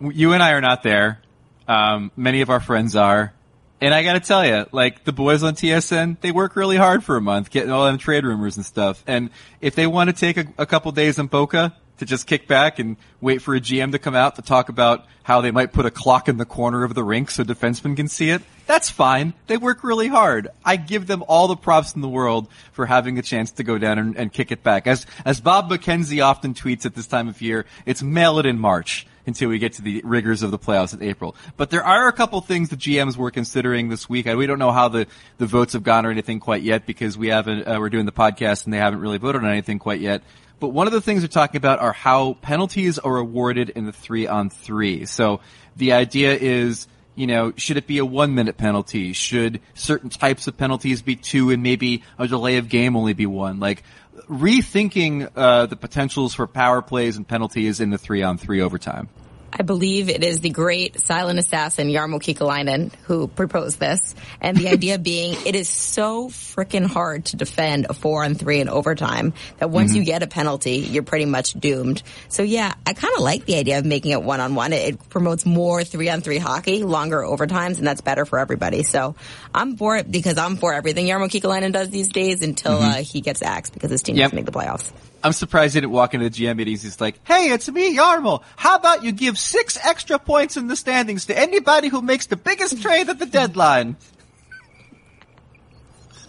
you 0.00 0.32
and 0.32 0.42
I 0.42 0.52
are 0.52 0.60
not 0.60 0.82
there. 0.82 1.20
Um, 1.68 2.10
many 2.16 2.40
of 2.40 2.50
our 2.50 2.60
friends 2.60 2.96
are. 2.96 3.32
And 3.80 3.94
I 3.94 4.02
gotta 4.02 4.20
tell 4.20 4.44
you, 4.44 4.66
like 4.72 5.04
the 5.04 5.12
boys 5.12 5.42
on 5.42 5.54
TSN, 5.54 6.20
they 6.20 6.32
work 6.32 6.54
really 6.54 6.76
hard 6.76 7.02
for 7.02 7.16
a 7.16 7.20
month, 7.20 7.50
getting 7.50 7.70
all 7.70 7.86
them 7.86 7.96
trade 7.96 8.24
rumors 8.24 8.56
and 8.56 8.66
stuff. 8.66 9.02
And 9.06 9.30
if 9.60 9.74
they 9.74 9.86
want 9.86 10.10
to 10.10 10.16
take 10.16 10.36
a, 10.36 10.46
a 10.58 10.66
couple 10.66 10.92
days 10.92 11.18
in 11.18 11.28
Boca 11.28 11.74
to 11.96 12.04
just 12.04 12.26
kick 12.26 12.46
back 12.46 12.78
and 12.78 12.96
wait 13.20 13.40
for 13.40 13.54
a 13.54 13.60
GM 13.60 13.92
to 13.92 13.98
come 13.98 14.14
out 14.14 14.36
to 14.36 14.42
talk 14.42 14.68
about 14.68 15.06
how 15.22 15.40
they 15.40 15.50
might 15.50 15.72
put 15.72 15.86
a 15.86 15.90
clock 15.90 16.28
in 16.28 16.36
the 16.36 16.44
corner 16.44 16.82
of 16.82 16.94
the 16.94 17.04
rink 17.04 17.30
so 17.30 17.44
defensemen 17.44 17.96
can 17.96 18.08
see 18.08 18.30
it, 18.30 18.42
that's 18.66 18.90
fine. 18.90 19.32
They 19.46 19.56
work 19.56 19.84
really 19.84 20.08
hard. 20.08 20.48
I 20.64 20.76
give 20.76 21.06
them 21.06 21.22
all 21.28 21.48
the 21.48 21.56
props 21.56 21.94
in 21.94 22.00
the 22.00 22.08
world 22.08 22.48
for 22.72 22.84
having 22.84 23.18
a 23.18 23.22
chance 23.22 23.52
to 23.52 23.62
go 23.62 23.78
down 23.78 23.98
and, 23.98 24.16
and 24.16 24.32
kick 24.32 24.50
it 24.50 24.62
back. 24.62 24.86
As 24.86 25.06
as 25.24 25.40
Bob 25.40 25.70
McKenzie 25.70 26.24
often 26.24 26.52
tweets 26.52 26.84
at 26.84 26.94
this 26.94 27.06
time 27.06 27.28
of 27.28 27.40
year, 27.40 27.64
it's 27.86 28.02
mail 28.02 28.38
it 28.38 28.46
in 28.46 28.58
March 28.58 29.06
until 29.26 29.48
we 29.48 29.58
get 29.58 29.74
to 29.74 29.82
the 29.82 30.02
rigors 30.04 30.42
of 30.42 30.50
the 30.50 30.58
playoffs 30.58 30.94
in 30.94 31.02
April. 31.02 31.36
But 31.56 31.70
there 31.70 31.84
are 31.84 32.08
a 32.08 32.12
couple 32.12 32.40
things 32.40 32.68
the 32.68 32.76
GMs 32.76 33.16
were 33.16 33.30
considering 33.30 33.88
this 33.88 34.08
week. 34.08 34.26
We 34.26 34.46
don't 34.46 34.58
know 34.58 34.72
how 34.72 34.88
the, 34.88 35.06
the 35.38 35.46
votes 35.46 35.72
have 35.74 35.82
gone 35.82 36.06
or 36.06 36.10
anything 36.10 36.40
quite 36.40 36.62
yet 36.62 36.86
because 36.86 37.16
we 37.18 37.28
haven't, 37.28 37.66
uh, 37.66 37.76
we're 37.78 37.90
doing 37.90 38.06
the 38.06 38.12
podcast 38.12 38.64
and 38.64 38.72
they 38.72 38.78
haven't 38.78 39.00
really 39.00 39.18
voted 39.18 39.42
on 39.42 39.50
anything 39.50 39.78
quite 39.78 40.00
yet. 40.00 40.22
But 40.60 40.68
one 40.68 40.86
of 40.86 40.92
the 40.92 41.00
things 41.00 41.22
they're 41.22 41.28
talking 41.28 41.56
about 41.56 41.80
are 41.80 41.92
how 41.92 42.34
penalties 42.34 42.98
are 42.98 43.16
awarded 43.16 43.70
in 43.70 43.86
the 43.86 43.92
three 43.92 44.26
on 44.26 44.50
three. 44.50 45.06
So 45.06 45.40
the 45.74 45.94
idea 45.94 46.34
is, 46.34 46.86
you 47.14 47.26
know, 47.26 47.52
should 47.56 47.78
it 47.78 47.86
be 47.86 47.98
a 47.98 48.04
one 48.04 48.34
minute 48.34 48.58
penalty? 48.58 49.14
Should 49.14 49.60
certain 49.74 50.10
types 50.10 50.46
of 50.46 50.58
penalties 50.58 51.00
be 51.00 51.16
two 51.16 51.50
and 51.50 51.62
maybe 51.62 52.02
a 52.18 52.28
delay 52.28 52.58
of 52.58 52.68
game 52.68 52.94
only 52.94 53.14
be 53.14 53.26
one? 53.26 53.58
Like, 53.58 53.82
rethinking 54.28 55.30
uh, 55.36 55.66
the 55.66 55.76
potentials 55.76 56.34
for 56.34 56.46
power 56.46 56.82
plays 56.82 57.16
and 57.16 57.26
penalties 57.26 57.80
in 57.80 57.90
the 57.90 57.98
three 57.98 58.22
on 58.22 58.38
three 58.38 58.60
overtime. 58.60 59.08
I 59.52 59.62
believe 59.62 60.08
it 60.08 60.22
is 60.22 60.40
the 60.40 60.50
great 60.50 61.00
silent 61.00 61.38
assassin 61.38 61.88
Jarmo 61.88 62.20
Kekalainen 62.20 62.94
who 63.04 63.28
proposed 63.28 63.80
this. 63.80 64.14
And 64.40 64.56
the 64.56 64.68
idea 64.68 64.98
being 65.10 65.36
it 65.44 65.54
is 65.54 65.68
so 65.68 66.28
freaking 66.28 66.86
hard 66.86 67.26
to 67.26 67.36
defend 67.36 67.86
a 67.88 67.94
four 67.94 68.24
on 68.24 68.34
three 68.34 68.60
in 68.60 68.68
overtime 68.68 69.34
that 69.58 69.70
once 69.70 69.90
mm-hmm. 69.90 69.98
you 69.98 70.04
get 70.04 70.22
a 70.22 70.26
penalty, 70.26 70.76
you're 70.76 71.02
pretty 71.02 71.24
much 71.24 71.52
doomed. 71.54 72.02
So 72.28 72.42
yeah, 72.42 72.74
I 72.86 72.92
kind 72.92 73.14
of 73.16 73.22
like 73.22 73.44
the 73.44 73.56
idea 73.56 73.78
of 73.78 73.84
making 73.84 74.12
it 74.12 74.22
one 74.22 74.40
on 74.40 74.54
one. 74.54 74.72
It 74.72 75.08
promotes 75.08 75.44
more 75.44 75.84
three 75.84 76.08
on 76.08 76.20
three 76.20 76.38
hockey, 76.38 76.82
longer 76.82 77.18
overtimes, 77.18 77.78
and 77.78 77.86
that's 77.86 78.00
better 78.00 78.24
for 78.24 78.38
everybody. 78.38 78.82
So 78.82 79.16
I'm 79.54 79.76
for 79.76 79.96
it 79.96 80.10
because 80.10 80.38
I'm 80.38 80.56
for 80.56 80.72
everything 80.72 81.06
Jarmo 81.06 81.28
Kekalainen 81.28 81.72
does 81.72 81.90
these 81.90 82.08
days 82.08 82.42
until 82.42 82.78
mm-hmm. 82.78 83.00
uh, 83.00 83.02
he 83.02 83.20
gets 83.20 83.42
axed 83.42 83.74
because 83.74 83.90
his 83.90 84.02
team 84.02 84.16
yep. 84.16 84.26
doesn't 84.26 84.36
make 84.36 84.46
the 84.46 84.52
playoffs. 84.52 84.92
I'm 85.22 85.32
surprised 85.32 85.74
he 85.74 85.80
didn't 85.80 85.92
walk 85.92 86.14
into 86.14 86.28
the 86.28 86.34
GM 86.34 86.56
meetings. 86.56 86.82
He's 86.82 87.00
like, 87.00 87.20
"Hey, 87.24 87.50
it's 87.50 87.68
me, 87.70 87.96
Jarmo. 87.96 88.42
How 88.56 88.76
about 88.76 89.04
you 89.04 89.12
give 89.12 89.38
six 89.38 89.78
extra 89.82 90.18
points 90.18 90.56
in 90.56 90.66
the 90.66 90.76
standings 90.76 91.26
to 91.26 91.38
anybody 91.38 91.88
who 91.88 92.02
makes 92.02 92.26
the 92.26 92.36
biggest 92.36 92.80
trade 92.82 93.08
at 93.08 93.18
the 93.18 93.26
deadline?" 93.26 93.96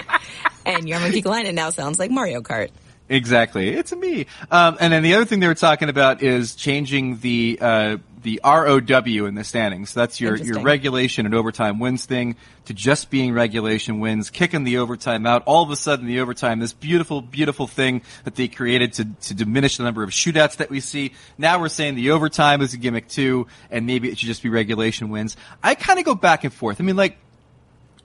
and 0.67 0.85
Jarmo 0.87 1.11
Kekalainen 1.13 1.55
now 1.55 1.71
sounds 1.71 1.99
like 1.99 2.11
Mario 2.11 2.41
Kart. 2.41 2.71
Exactly, 3.09 3.71
it's 3.71 3.95
me. 3.95 4.27
Um, 4.51 4.79
and 4.81 4.93
then 4.93 5.03
the 5.03 5.15
other 5.15 5.27
thing 5.27 5.41
they 5.41 5.47
were 5.47 5.55
talking 5.55 5.89
about 5.89 6.23
is 6.23 6.55
changing 6.55 7.19
the 7.19 7.59
uh, 7.61 7.97
the 8.25 8.41
ROW 8.43 9.27
in 9.27 9.35
the 9.37 9.45
standings. 9.45 9.95
That's 9.95 10.21
your, 10.21 10.35
your 10.37 10.61
regulation 10.61 11.27
and 11.27 11.35
overtime 11.35 11.79
wins 11.79 12.07
thing 12.07 12.37
to 12.65 12.75
just 12.75 13.11
being 13.11 13.33
regulation 13.33 14.01
wins, 14.01 14.31
kicking 14.31 14.65
the 14.65 14.79
overtime 14.79 15.27
out. 15.27 15.45
All 15.45 15.63
of 15.63 15.71
a 15.71 15.77
sudden, 15.77 16.07
the 16.07 16.21
overtime, 16.21 16.59
this 16.59 16.73
beautiful, 16.73 17.21
beautiful 17.21 17.67
thing 17.67 18.03
that 18.25 18.35
they 18.35 18.49
created 18.49 18.95
to, 18.95 19.05
to 19.05 19.35
diminish 19.35 19.77
the 19.77 19.85
number 19.85 20.03
of 20.03 20.11
shootouts 20.11 20.57
that 20.57 20.71
we 20.71 20.81
see. 20.81 21.13
Now 21.39 21.61
we're 21.61 21.69
saying 21.69 21.95
the 21.95 22.11
overtime 22.11 22.63
is 22.63 22.75
a 22.75 22.79
gimmick 22.79 23.09
too, 23.09 23.47
and 23.71 23.87
maybe 23.87 24.09
it 24.09 24.19
should 24.19 24.27
just 24.27 24.43
be 24.43 24.49
regulation 24.49 25.11
wins. 25.11 25.37
I 25.63 25.75
kind 25.75 25.99
of 25.99 26.05
go 26.05 26.15
back 26.15 26.43
and 26.45 26.53
forth. 26.53 26.81
I 26.81 26.85
mean, 26.85 26.97
like, 26.97 27.19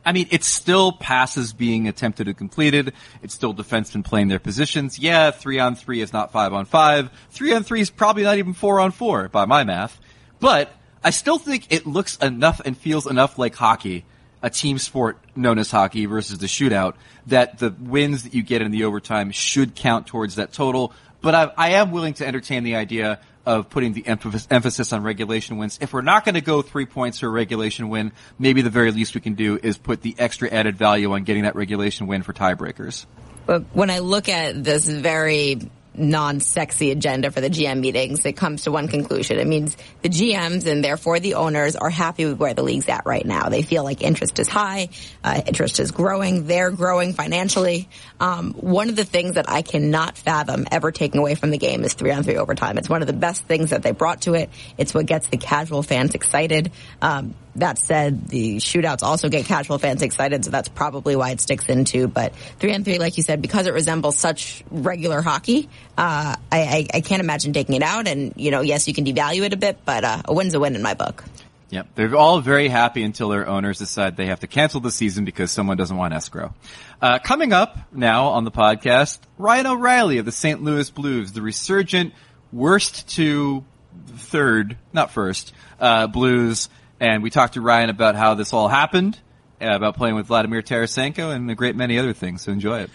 I 0.05 0.11
mean, 0.11 0.27
it's 0.31 0.47
still 0.47 0.91
passes 0.91 1.53
being 1.53 1.88
attempted 1.88 2.27
and 2.27 2.38
completed. 2.38 2.93
It's 3.21 3.33
still 3.33 3.53
defensemen 3.53 4.03
playing 4.03 4.27
their 4.27 4.39
positions. 4.39 4.99
Yeah, 4.99 5.31
three 5.31 5.59
on 5.59 5.75
three 5.75 6.01
is 6.01 6.13
not 6.13 6.31
five 6.31 6.53
on 6.53 6.65
five. 6.65 7.09
Three 7.31 7.53
on 7.53 7.63
three 7.63 7.81
is 7.81 7.89
probably 7.89 8.23
not 8.23 8.38
even 8.38 8.53
four 8.53 8.79
on 8.79 8.91
four 8.91 9.29
by 9.29 9.45
my 9.45 9.63
math. 9.63 9.99
But 10.39 10.72
I 11.03 11.10
still 11.12 11.38
think 11.38 11.67
it 11.69 11.86
looks 11.86 12.17
enough 12.17 12.62
and 12.63 12.77
feels 12.77 13.08
enough 13.08 13.38
like 13.38 13.55
hockey, 13.55 14.05
a 14.41 14.50
team 14.50 14.77
sport 14.77 15.17
known 15.36 15.60
as 15.60 15.72
hockey 15.72 16.05
versus 16.05 16.39
the 16.39 16.48
shootout, 16.48 16.96
that 17.27 17.60
the 17.60 17.74
wins 17.79 18.24
that 18.24 18.34
you 18.34 18.43
get 18.43 18.62
in 18.62 18.72
the 18.72 18.86
overtime 18.86 19.31
should 19.31 19.75
count 19.75 20.08
towards 20.08 20.36
that 20.36 20.53
total. 20.53 20.93
But 21.22 21.36
I, 21.36 21.51
I 21.58 21.69
am 21.72 21.91
willing 21.91 22.13
to 22.15 22.27
entertain 22.27 22.63
the 22.63 22.75
idea 22.75 23.19
of 23.46 23.69
putting 23.69 23.93
the 23.93 24.05
emphasis 24.05 24.93
on 24.93 25.01
regulation 25.01 25.58
wins. 25.58 25.79
If 25.81 25.91
we're 25.91 26.01
not 26.01 26.24
going 26.24 26.36
to 26.36 26.41
go 26.41 26.62
three 26.62 26.86
points 26.86 27.19
for 27.19 27.27
a 27.27 27.29
regulation 27.29 27.89
win, 27.89 28.12
maybe 28.38 28.62
the 28.62 28.69
very 28.69 28.91
least 28.91 29.15
we 29.15 29.22
can 29.22 29.34
do 29.34 29.60
is 29.62 29.77
put 29.77 30.01
the 30.01 30.15
extra 30.19 30.50
added 30.50 30.77
value 30.77 31.12
on 31.13 31.24
getting 31.24 31.43
that 31.43 31.55
regulation 31.55 32.08
win 32.08 32.22
for 32.22 32.31
tiebreakers. 32.31 33.05
But 33.46 33.63
when 33.74 33.89
I 33.89 34.00
look 34.00 34.29
at 34.29 34.63
this 34.63 34.88
very 34.88 35.60
non-sexy 35.96 36.91
agenda 36.91 37.31
for 37.31 37.41
the 37.41 37.50
GM 37.50 37.79
meetings. 37.79 38.25
It 38.25 38.34
comes 38.34 38.63
to 38.63 38.72
one 38.72 38.88
conclusion. 38.88 39.39
It 39.39 39.48
means 39.48 39.75
the 40.01 40.10
GMs 40.10 40.65
and 40.65 40.84
therefore 40.84 41.19
the 41.19 41.36
owners 41.36 41.75
are 41.75 41.89
happy 41.89 42.25
with 42.25 42.38
where 42.38 42.53
the 42.53 42.63
league's 42.63 42.88
at 42.88 43.05
right 43.05 43.25
now. 43.25 43.50
They 43.50 43.62
feel 43.62 43.84
like 43.84 44.01
interest 44.01 44.39
is 44.39 44.48
high, 44.48 44.89
uh, 45.24 45.41
interest 45.46 45.79
is 45.79 45.91
growing, 45.91 46.48
they're 46.48 46.72
growing 46.72 47.13
financially. 47.13 47.89
Um, 48.19 48.53
one 48.53 48.89
of 48.89 48.96
the 48.96 49.05
things 49.05 49.36
that 49.36 49.50
I 49.50 49.62
cannot 49.62 50.17
fathom 50.17 50.67
ever 50.72 50.91
taking 50.91 51.19
away 51.19 51.36
from 51.36 51.51
the 51.51 51.58
game 51.58 51.84
is 51.84 51.93
three 51.93 52.12
on 52.12 52.24
three 52.24 52.38
overtime. 52.38 52.77
It's 52.77 52.89
one 52.89 53.01
of 53.01 53.08
the 53.08 53.13
best 53.13 53.43
things 53.43 53.72
that 53.72 53.84
they 53.84 53.91
brought 53.91 54.22
to 54.22 54.36
it. 54.36 54.50
It's 54.77 54.93
what 54.93 55.05
gets 55.05 55.27
the 55.27 55.38
casual 55.38 55.84
fans 55.84 56.15
excited. 56.15 56.72
Um, 57.01 57.36
that 57.56 57.77
said, 57.77 58.27
the 58.27 58.58
shootouts 58.58 59.03
also 59.03 59.29
get 59.29 59.46
casual 59.46 59.77
fans 59.77 60.01
excited, 60.01 60.46
so 60.46 60.51
that's 60.51 60.70
probably 60.70 61.15
why 61.15 61.32
it 61.32 61.41
sticks 61.41 61.68
into. 61.68 62.08
But 62.08 62.36
three 62.60 62.74
on 62.74 62.84
three, 62.84 63.00
like 63.00 63.18
you 63.18 63.24
said, 63.24 63.41
because 63.41 63.68
it 63.68 63.74
resembles 63.74 64.18
such 64.18 64.63
regular 64.70 65.22
hockey, 65.22 65.70
uh, 65.98 66.36
I, 66.51 66.60
I, 66.60 66.88
I, 66.94 67.01
can't 67.01 67.22
imagine 67.22 67.53
taking 67.53 67.75
it 67.75 67.84
out. 67.84 68.08
And 68.08 68.34
you 68.36 68.51
know, 68.51 68.62
yes, 68.62 68.88
you 68.88 68.94
can 68.94 69.06
devalue 69.06 69.44
it 69.44 69.53
a 69.53 69.58
bit, 69.58 69.79
but 69.86 70.03
uh, 70.03 70.22
a 70.25 70.34
win's 70.34 70.53
a 70.53 70.60
win 70.60 70.75
in 70.75 70.82
my 70.82 70.94
book. 70.94 71.24
Yep, 71.72 71.88
they're 71.94 72.15
all 72.15 72.41
very 72.41 72.68
happy 72.68 73.03
until 73.03 73.29
their 73.29 73.48
owners 73.48 73.77
decide 73.77 74.18
they 74.18 74.25
have 74.25 74.39
to 74.39 74.48
cancel 74.48 74.82
the 74.82 74.89
season 74.89 75.24
because 75.24 75.51
someone 75.51 75.77
doesn't 75.77 75.96
want 75.96 76.13
escrow. 76.13 76.53
Uh, 77.00 77.20
coming 77.20 77.53
up 77.53 77.77
now 77.91 78.27
on 78.27 78.44
the 78.44 78.51
podcast, 78.51 79.20
Ryan 79.38 79.68
O'Reilly 79.68 80.18
of 80.18 80.25
the 80.25 80.32
St. 80.32 80.63
Louis 80.63 80.89
Blues, 80.89 81.32
the 81.32 81.44
resurgent 81.44 82.13
worst 82.51 83.08
to 83.10 83.63
third, 84.08 84.77
not 84.94 85.12
first, 85.12 85.53
uh, 85.79 86.08
Blues 86.08 86.70
and 87.00 87.24
we 87.24 87.29
talked 87.29 87.53
to 87.53 87.62
Ryan 87.62 87.89
about 87.89 88.15
how 88.15 88.34
this 88.34 88.53
all 88.53 88.68
happened, 88.68 89.20
uh, 89.62 89.75
about 89.75 89.96
playing 89.96 90.15
with 90.15 90.27
Vladimir 90.27 90.62
Tarasenko, 90.62 91.34
and 91.34 91.50
a 91.50 91.56
great 91.56 91.75
many 91.75 91.98
other 91.98 92.13
things. 92.13 92.41
So 92.44 92.51
enjoy 92.51 92.82
it. 92.82 92.89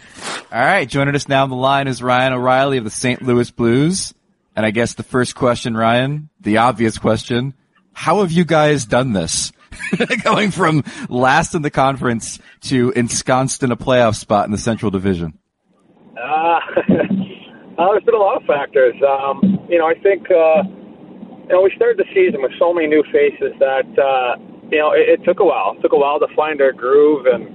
All 0.53 0.61
right, 0.61 0.89
joining 0.89 1.15
us 1.15 1.29
now 1.29 1.43
on 1.43 1.51
the 1.51 1.57
line 1.57 1.89
is 1.89 2.03
Ryan 2.03 2.33
O'Reilly 2.33 2.79
of 2.79 2.85
the 2.85 2.91
St. 2.91 3.23
Louis 3.23 3.51
Blues. 3.51 4.15
And 4.57 4.65
I 4.65 4.71
guess 4.71 4.95
the 4.95 5.03
first 5.03 5.35
question, 5.35 5.77
Ryan, 5.77 6.29
the 6.41 6.59
obvious 6.59 6.99
question, 6.99 7.55
how 7.93 8.21
have 8.21 8.31
you 8.31 8.45
guys 8.45 8.85
done 8.85 9.13
this? 9.13 9.53
Going 10.23 10.53
from 10.53 10.85
last 11.09 11.55
in 11.55 11.63
the 11.63 11.71
conference 11.71 12.39
to 12.63 12.93
ensconced 12.95 13.63
in 13.63 13.73
a 13.73 13.77
playoff 13.77 14.15
spot 14.15 14.47
in 14.47 14.53
the 14.53 14.59
Central 14.59 14.91
Division. 14.91 15.37
Uh, 16.17 16.21
uh 16.23 16.61
there's 17.91 18.05
been 18.05 18.15
a 18.15 18.19
lot 18.19 18.37
of 18.37 18.47
factors. 18.47 18.95
Um, 19.03 19.67
you 19.69 19.79
know, 19.79 19.87
I 19.87 19.95
think, 19.95 20.31
uh, 20.31 20.63
you 21.49 21.55
know, 21.55 21.61
we 21.61 21.73
started 21.77 22.01
the 22.01 22.09
season 22.17 22.41
with 22.41 22.53
so 22.59 22.73
many 22.73 22.87
new 22.87 23.05
faces 23.13 23.53
that 23.61 23.85
uh, 24.01 24.41
you 24.73 24.79
know 24.81 24.93
it, 24.97 25.21
it 25.21 25.25
took 25.25 25.41
a 25.41 25.45
while. 25.45 25.77
It 25.77 25.83
took 25.83 25.93
a 25.93 26.01
while 26.01 26.19
to 26.19 26.29
find 26.35 26.61
our 26.61 26.73
groove, 26.73 27.27
and 27.27 27.53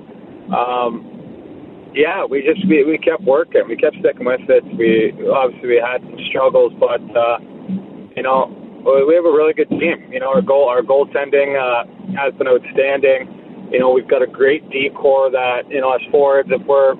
um, 0.53 1.89
yeah, 1.97 2.21
we 2.21 2.45
just 2.45 2.61
we, 2.69 2.85
we 2.85 2.99
kept 3.01 3.23
working. 3.23 3.65
We 3.67 3.77
kept 3.77 3.97
sticking 3.97 4.25
with 4.25 4.45
it. 4.45 4.61
We 4.77 5.09
obviously 5.25 5.69
we 5.69 5.81
had 5.81 6.05
some 6.05 6.21
struggles, 6.29 6.73
but 6.77 7.01
uh, 7.17 7.41
you 8.13 8.21
know 8.21 8.53
we 8.85 9.17
have 9.17 9.25
a 9.25 9.33
really 9.33 9.57
good 9.57 9.69
team. 9.73 10.05
You 10.13 10.19
know 10.21 10.29
our 10.29 10.45
goal 10.45 10.69
our 10.69 10.85
goaltending 10.85 11.57
uh, 11.57 11.89
has 12.13 12.33
been 12.37 12.47
outstanding. 12.47 13.25
You 13.73 13.79
know 13.79 13.89
we've 13.89 14.09
got 14.09 14.21
a 14.21 14.29
great 14.29 14.69
D 14.69 14.93
core 14.93 15.31
that 15.31 15.65
you 15.69 15.81
know 15.81 15.93
as 15.97 16.01
forwards 16.11 16.49
if 16.53 16.61
we're 16.69 16.93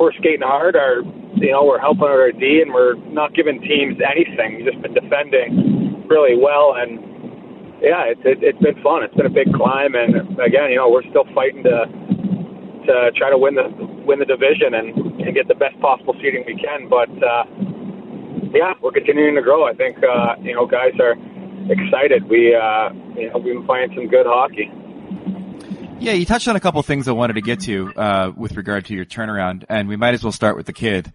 we're 0.00 0.16
skating 0.16 0.48
hard, 0.48 0.76
our 0.76 1.04
you 1.36 1.52
know 1.52 1.64
we're 1.64 1.80
helping 1.80 2.08
our 2.08 2.32
D 2.32 2.64
and 2.64 2.72
we're 2.72 2.96
not 3.12 3.34
giving 3.36 3.60
teams 3.60 4.00
anything. 4.00 4.56
We've 4.56 4.72
just 4.72 4.80
been 4.80 4.94
defending 4.96 5.71
really 6.12 6.36
well, 6.36 6.76
and 6.76 7.00
yeah, 7.80 8.12
it's 8.12 8.20
it, 8.28 8.44
it's 8.44 8.60
been 8.60 8.76
fun. 8.84 9.02
It's 9.02 9.16
been 9.16 9.26
a 9.26 9.32
big 9.32 9.48
climb, 9.56 9.96
and 9.96 10.36
again, 10.36 10.68
you 10.68 10.76
know, 10.76 10.92
we're 10.92 11.08
still 11.08 11.24
fighting 11.34 11.64
to 11.64 11.88
to 12.84 12.94
try 13.16 13.32
to 13.32 13.38
win 13.40 13.56
the 13.56 13.72
win 14.04 14.18
the 14.20 14.28
division 14.28 14.76
and, 14.76 14.92
and 15.24 15.34
get 15.34 15.48
the 15.48 15.56
best 15.56 15.78
possible 15.80 16.14
seeding 16.20 16.44
we 16.46 16.60
can. 16.60 16.88
But 16.92 17.08
uh, 17.24 17.44
yeah, 18.52 18.76
we're 18.82 18.92
continuing 18.92 19.34
to 19.36 19.42
grow. 19.42 19.64
I 19.64 19.72
think 19.72 19.96
uh, 20.04 20.36
you 20.44 20.54
know, 20.54 20.66
guys 20.66 20.92
are 21.00 21.16
excited. 21.72 22.28
We 22.28 22.54
uh, 22.54 22.92
you 23.16 23.32
know 23.32 23.40
we've 23.40 23.56
been 23.56 23.66
playing 23.66 23.96
some 23.96 24.08
good 24.08 24.26
hockey. 24.28 24.70
Yeah, 25.98 26.12
you 26.12 26.26
touched 26.26 26.48
on 26.48 26.56
a 26.56 26.60
couple 26.60 26.82
things 26.82 27.06
I 27.06 27.12
wanted 27.12 27.34
to 27.34 27.42
get 27.42 27.60
to 27.60 27.94
uh, 27.94 28.32
with 28.36 28.56
regard 28.56 28.86
to 28.86 28.94
your 28.94 29.04
turnaround, 29.04 29.64
and 29.68 29.88
we 29.88 29.96
might 29.96 30.14
as 30.14 30.24
well 30.24 30.32
start 30.32 30.56
with 30.56 30.66
the 30.66 30.72
kid. 30.72 31.12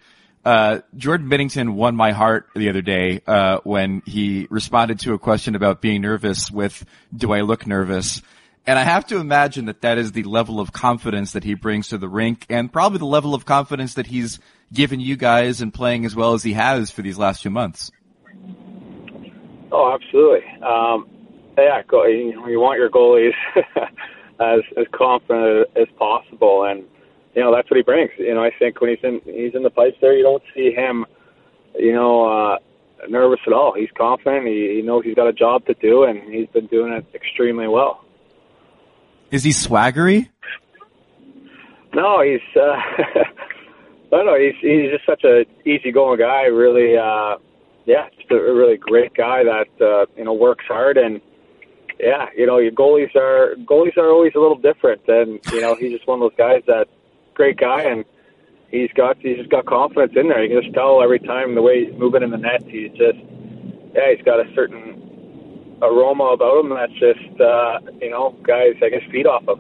Uh, 0.47 0.79
Jordan 0.95 1.29
Binnington 1.29 1.73
won 1.73 1.97
my 1.97 2.13
heart 2.13 2.47
the 2.55 2.69
other 2.69 2.81
day 2.81 3.19
uh, 3.27 3.57
when 3.65 4.01
he 4.05 4.47
responded 4.49 4.97
to 5.01 5.13
a 5.13 5.19
question 5.19 5.55
about 5.55 5.81
being 5.81 6.01
nervous 6.01 6.49
with 6.49 6.85
"Do 7.13 7.33
I 7.33 7.41
look 7.41 7.67
nervous?" 7.67 8.21
And 8.65 8.79
I 8.79 8.83
have 8.83 9.05
to 9.07 9.17
imagine 9.17 9.65
that 9.65 9.81
that 9.81 9.97
is 9.97 10.13
the 10.13 10.23
level 10.23 10.61
of 10.61 10.71
confidence 10.71 11.33
that 11.33 11.43
he 11.43 11.53
brings 11.53 11.89
to 11.89 11.97
the 11.97 12.07
rink, 12.07 12.45
and 12.49 12.71
probably 12.71 12.99
the 12.99 13.05
level 13.05 13.35
of 13.35 13.43
confidence 13.43 13.95
that 13.95 14.07
he's 14.07 14.39
given 14.71 15.01
you 15.01 15.17
guys 15.17 15.59
and 15.59 15.73
playing 15.73 16.05
as 16.05 16.15
well 16.15 16.33
as 16.33 16.43
he 16.43 16.53
has 16.53 16.91
for 16.91 17.01
these 17.01 17.17
last 17.17 17.41
few 17.41 17.51
months. 17.51 17.91
Oh, 19.69 19.93
absolutely. 19.93 20.47
Um, 20.61 21.09
yeah, 21.57 21.81
you, 21.91 22.47
you 22.47 22.59
want 22.61 22.79
your 22.79 22.89
goalies 22.89 23.33
as 24.39 24.61
as 24.77 24.85
confident 24.93 25.67
as 25.75 25.87
possible, 25.97 26.63
and 26.63 26.85
you 27.36 27.41
know 27.41 27.53
that's 27.53 27.69
what 27.69 27.77
he 27.77 27.84
brings. 27.84 28.12
You 28.17 28.34
know, 28.34 28.43
I 28.43 28.51
think 28.57 28.81
when 28.81 28.89
he's 28.91 29.03
in 29.03 29.22
he's 29.25 29.55
in 29.55 29.63
the 29.63 29.69
pipes 29.69 29.98
there, 30.01 30.13
you 30.13 30.24
don't 30.24 30.43
see 30.55 30.72
him, 30.72 31.05
you 31.77 31.93
know, 31.93 32.25
uh, 32.25 32.57
nervous 33.10 33.39
at 33.46 33.53
all. 33.53 33.74
He's 33.74 33.91
confident. 33.98 34.48
He, 34.48 34.75
he 34.75 34.81
knows 34.81 35.03
he's 35.05 35.15
got 35.15 35.27
a 35.27 35.34
job 35.34 35.65
to 35.65 35.74
do, 35.75 36.03
and 36.03 36.22
he's 36.34 36.48
been 36.48 36.67
doing 36.67 36.93
it 36.93 37.05
extremely 37.13 37.67
well. 37.67 38.03
Is 39.31 39.43
he 39.43 39.51
swaggery? 39.51 40.29
No, 41.93 42.22
he's. 42.22 42.39
Uh, 42.55 42.60
I 42.60 43.24
don't 44.12 44.25
know. 44.25 44.39
He's 44.39 44.55
he's 44.62 44.91
just 44.91 45.05
such 45.05 45.24
a 45.24 45.46
easygoing 45.67 46.19
guy. 46.19 46.43
Really, 46.43 46.98
uh, 46.98 47.38
yeah, 47.86 48.07
just 48.17 48.31
a, 48.31 48.36
a 48.36 48.55
really 48.55 48.77
great 48.77 49.13
guy 49.13 49.43
that 49.43 49.86
uh, 49.86 50.05
you 50.17 50.24
know 50.24 50.34
works 50.34 50.65
hard 50.67 50.98
and 50.98 51.22
yeah, 52.00 52.27
you 52.36 52.46
know, 52.46 52.60
your 52.60 52.72
goalies 52.72 53.15
are 53.15 53.55
goalies 53.65 53.98
are 53.98 54.10
always 54.10 54.34
a 54.36 54.39
little 54.39 54.57
different, 54.57 55.01
and 55.07 55.39
you 55.51 55.62
know, 55.62 55.75
he's 55.75 55.91
just 55.91 56.07
one 56.07 56.22
of 56.22 56.29
those 56.29 56.38
guys 56.38 56.62
that 56.67 56.88
great 57.38 57.58
guy, 57.58 57.84
and 57.84 58.03
he's 58.70 58.91
got 58.94 59.17
he's 59.20 59.38
just 59.38 59.50
got 59.50 59.65
confidence 59.65 60.13
in 60.15 60.27
there. 60.27 60.44
You 60.44 60.56
can 60.56 60.63
just 60.63 60.74
tell 60.74 61.01
every 61.01 61.20
time 61.20 61.56
the 61.56 61.62
way 61.62 61.86
he's 61.86 61.98
moving 61.98 62.24
in 62.24 62.32
the 62.32 62.38
net. 62.38 62.63
He's 62.67 62.89
just 62.91 63.20
yeah, 63.96 64.13
he's 64.13 64.25
got 64.25 64.39
a 64.39 64.51
certain 64.53 65.77
aroma 65.82 66.34
about 66.34 66.60
him 66.60 66.70
that's 66.70 66.91
just 66.94 67.39
uh, 67.39 67.79
you 68.01 68.10
know 68.10 68.36
guys 68.44 68.74
I 68.84 68.89
guess 68.89 69.03
feed 69.12 69.27
off 69.27 69.48
of. 69.48 69.60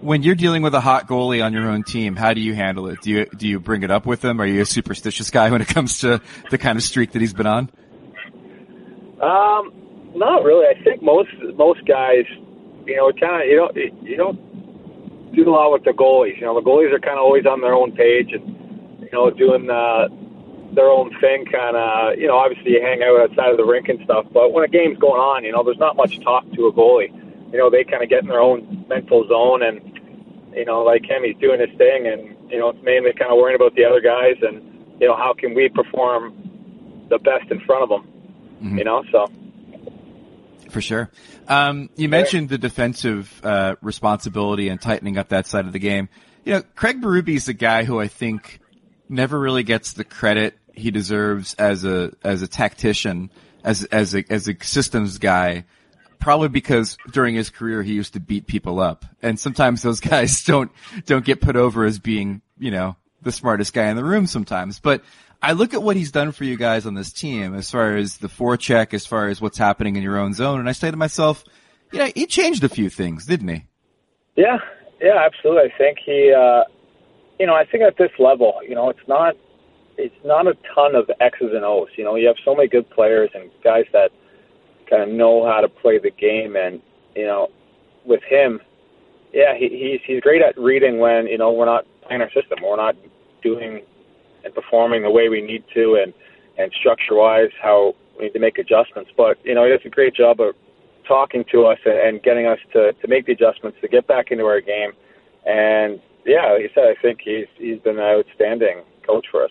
When 0.00 0.22
you're 0.22 0.34
dealing 0.34 0.62
with 0.62 0.74
a 0.74 0.80
hot 0.80 1.06
goalie 1.06 1.44
on 1.44 1.52
your 1.52 1.68
own 1.68 1.82
team, 1.82 2.16
how 2.16 2.32
do 2.32 2.40
you 2.40 2.54
handle 2.54 2.88
it? 2.88 3.02
Do 3.02 3.10
you 3.10 3.26
do 3.26 3.46
you 3.46 3.60
bring 3.60 3.82
it 3.82 3.90
up 3.90 4.06
with 4.06 4.24
him? 4.24 4.40
Are 4.40 4.46
you 4.46 4.62
a 4.62 4.66
superstitious 4.66 5.30
guy 5.30 5.50
when 5.50 5.60
it 5.60 5.68
comes 5.68 6.00
to 6.00 6.22
the 6.50 6.56
kind 6.56 6.76
of 6.78 6.82
streak 6.82 7.12
that 7.12 7.20
he's 7.20 7.34
been 7.34 7.46
on? 7.46 7.70
Um, 9.20 9.72
not 10.14 10.42
really. 10.42 10.66
I 10.66 10.82
think 10.82 11.02
most 11.02 11.30
most 11.56 11.84
guys, 11.84 12.24
you 12.86 12.96
know, 12.96 13.12
kind 13.12 13.42
of 13.42 13.48
you 13.48 13.56
don't 13.56 13.76
you 14.02 14.16
don't 14.16 14.49
do 15.34 15.48
a 15.48 15.50
lot 15.50 15.72
with 15.72 15.84
the 15.84 15.92
goalies. 15.92 16.36
You 16.36 16.46
know, 16.46 16.54
the 16.54 16.66
goalies 16.66 16.92
are 16.92 17.00
kind 17.00 17.18
of 17.18 17.24
always 17.24 17.46
on 17.46 17.60
their 17.60 17.74
own 17.74 17.92
page 17.92 18.32
and 18.32 19.00
you 19.00 19.08
know 19.12 19.30
doing 19.30 19.70
uh, 19.70 20.08
their 20.74 20.90
own 20.90 21.10
thing. 21.20 21.46
Kind 21.46 21.76
of 21.76 22.18
you 22.18 22.26
know, 22.26 22.36
obviously 22.36 22.72
you 22.72 22.82
hang 22.82 23.02
out 23.02 23.20
outside 23.20 23.50
of 23.50 23.56
the 23.56 23.64
rink 23.64 23.88
and 23.88 24.00
stuff. 24.04 24.26
But 24.32 24.52
when 24.52 24.64
a 24.64 24.68
game's 24.68 24.98
going 24.98 25.20
on, 25.20 25.44
you 25.44 25.52
know, 25.52 25.62
there's 25.62 25.78
not 25.78 25.96
much 25.96 26.20
talk 26.20 26.44
to 26.52 26.66
a 26.66 26.72
goalie. 26.72 27.12
You 27.52 27.58
know, 27.58 27.70
they 27.70 27.84
kind 27.84 28.02
of 28.02 28.08
get 28.08 28.22
in 28.22 28.28
their 28.28 28.40
own 28.40 28.86
mental 28.88 29.26
zone 29.26 29.62
and 29.62 29.80
you 30.54 30.64
know, 30.64 30.82
like 30.82 31.04
him, 31.04 31.22
he's 31.22 31.36
doing 31.36 31.60
his 31.60 31.70
thing, 31.78 32.06
and 32.06 32.36
you 32.50 32.58
know, 32.58 32.70
it's 32.70 32.82
mainly 32.82 33.12
kind 33.12 33.30
of 33.30 33.38
worrying 33.38 33.56
about 33.56 33.74
the 33.76 33.84
other 33.84 34.00
guys 34.00 34.36
and 34.42 34.62
you 35.00 35.06
know 35.06 35.16
how 35.16 35.32
can 35.32 35.54
we 35.54 35.68
perform 35.68 36.34
the 37.08 37.18
best 37.18 37.50
in 37.50 37.60
front 37.60 37.82
of 37.82 37.88
them. 37.88 38.08
Mm-hmm. 38.62 38.78
You 38.78 38.84
know, 38.84 39.04
so 39.10 39.30
for 40.70 40.80
sure. 40.80 41.10
Um, 41.48 41.90
you 41.96 42.08
mentioned 42.08 42.48
the 42.48 42.58
defensive 42.58 43.40
uh, 43.44 43.76
responsibility 43.82 44.68
and 44.68 44.80
tightening 44.80 45.18
up 45.18 45.28
that 45.28 45.46
side 45.46 45.66
of 45.66 45.72
the 45.72 45.78
game. 45.78 46.08
You 46.44 46.54
know, 46.54 46.62
Craig 46.74 47.00
Berube 47.00 47.36
is 47.36 47.48
a 47.48 47.52
guy 47.52 47.84
who 47.84 48.00
I 48.00 48.08
think 48.08 48.60
never 49.08 49.38
really 49.38 49.62
gets 49.62 49.92
the 49.92 50.04
credit 50.04 50.56
he 50.74 50.90
deserves 50.90 51.54
as 51.54 51.84
a 51.84 52.12
as 52.24 52.42
a 52.42 52.48
tactician, 52.48 53.30
as 53.64 53.84
as 53.84 54.14
a 54.14 54.24
as 54.30 54.48
a 54.48 54.56
systems 54.62 55.18
guy. 55.18 55.64
Probably 56.18 56.48
because 56.48 56.98
during 57.10 57.34
his 57.34 57.48
career 57.48 57.82
he 57.82 57.94
used 57.94 58.12
to 58.12 58.20
beat 58.20 58.46
people 58.46 58.78
up, 58.78 59.04
and 59.22 59.38
sometimes 59.38 59.82
those 59.82 60.00
guys 60.14 60.42
don't 60.44 60.70
don't 61.06 61.24
get 61.24 61.40
put 61.40 61.56
over 61.56 61.84
as 61.84 61.98
being 61.98 62.42
you 62.58 62.70
know 62.70 62.96
the 63.22 63.32
smartest 63.32 63.72
guy 63.72 63.88
in 63.88 63.96
the 63.96 64.04
room 64.04 64.26
sometimes. 64.26 64.80
But 64.80 65.02
I 65.42 65.52
look 65.52 65.72
at 65.72 65.82
what 65.82 65.96
he's 65.96 66.12
done 66.12 66.32
for 66.32 66.44
you 66.44 66.56
guys 66.56 66.84
on 66.86 66.94
this 66.94 67.12
team 67.12 67.54
as 67.54 67.70
far 67.70 67.96
as 67.96 68.18
the 68.18 68.28
forecheck, 68.28 68.92
as 68.92 69.06
far 69.06 69.28
as 69.28 69.40
what's 69.40 69.56
happening 69.56 69.96
in 69.96 70.02
your 70.02 70.18
own 70.18 70.34
zone. 70.34 70.60
And 70.60 70.68
I 70.68 70.72
say 70.72 70.90
to 70.90 70.96
myself, 70.96 71.44
you 71.92 71.98
know, 71.98 72.10
he 72.14 72.26
changed 72.26 72.62
a 72.62 72.68
few 72.68 72.90
things, 72.90 73.26
didn't 73.26 73.48
he? 73.48 73.64
Yeah, 74.36 74.58
yeah, 75.00 75.24
absolutely. 75.24 75.70
I 75.72 75.78
think 75.78 75.98
he, 76.04 76.32
uh, 76.32 76.64
you 77.38 77.46
know, 77.46 77.54
I 77.54 77.64
think 77.64 77.82
at 77.82 77.96
this 77.96 78.10
level, 78.18 78.60
you 78.68 78.74
know, 78.74 78.90
it's 78.90 79.08
not, 79.08 79.34
it's 79.96 80.14
not 80.24 80.46
a 80.46 80.54
ton 80.74 80.94
of 80.94 81.10
X's 81.20 81.52
and 81.54 81.64
O's. 81.64 81.88
You 81.96 82.04
know, 82.04 82.16
you 82.16 82.26
have 82.26 82.36
so 82.44 82.54
many 82.54 82.68
good 82.68 82.88
players 82.90 83.30
and 83.34 83.50
guys 83.64 83.84
that 83.92 84.10
kind 84.88 85.02
of 85.02 85.08
know 85.08 85.46
how 85.46 85.60
to 85.62 85.68
play 85.68 85.98
the 85.98 86.10
game. 86.10 86.54
And, 86.54 86.82
you 87.16 87.26
know, 87.26 87.48
with 88.04 88.22
him, 88.22 88.60
yeah, 89.32 89.56
he, 89.56 89.68
he's, 89.68 90.00
he's 90.06 90.20
great 90.20 90.42
at 90.42 90.58
reading 90.58 90.98
when, 90.98 91.26
you 91.26 91.38
know, 91.38 91.50
we're 91.50 91.64
not 91.64 91.86
playing 92.02 92.20
our 92.20 92.30
system. 92.30 92.58
We're 92.62 92.76
not 92.76 92.96
doing 93.42 93.82
and 94.44 94.54
performing 94.54 95.02
the 95.02 95.10
way 95.10 95.28
we 95.28 95.40
need 95.40 95.64
to, 95.74 96.00
and 96.02 96.12
and 96.58 96.72
structure 96.78 97.14
wise 97.14 97.50
how 97.62 97.94
we 98.18 98.26
need 98.26 98.32
to 98.32 98.38
make 98.38 98.58
adjustments. 98.58 99.10
But 99.16 99.38
you 99.44 99.54
know, 99.54 99.64
he 99.64 99.70
does 99.70 99.80
a 99.84 99.88
great 99.88 100.14
job 100.14 100.40
of 100.40 100.54
talking 101.06 101.44
to 101.50 101.66
us 101.66 101.78
and, 101.84 101.98
and 101.98 102.22
getting 102.22 102.46
us 102.46 102.58
to 102.72 102.92
to 102.92 103.08
make 103.08 103.26
the 103.26 103.32
adjustments 103.32 103.78
to 103.80 103.88
get 103.88 104.06
back 104.06 104.30
into 104.30 104.44
our 104.44 104.60
game. 104.60 104.92
And 105.46 106.00
yeah, 106.26 106.52
like 106.52 106.62
you 106.62 106.70
said, 106.74 106.84
I 106.84 107.00
think 107.00 107.20
he's 107.24 107.46
he's 107.56 107.80
been 107.80 107.98
an 107.98 108.04
outstanding 108.04 108.82
coach 109.06 109.26
for 109.30 109.44
us. 109.44 109.50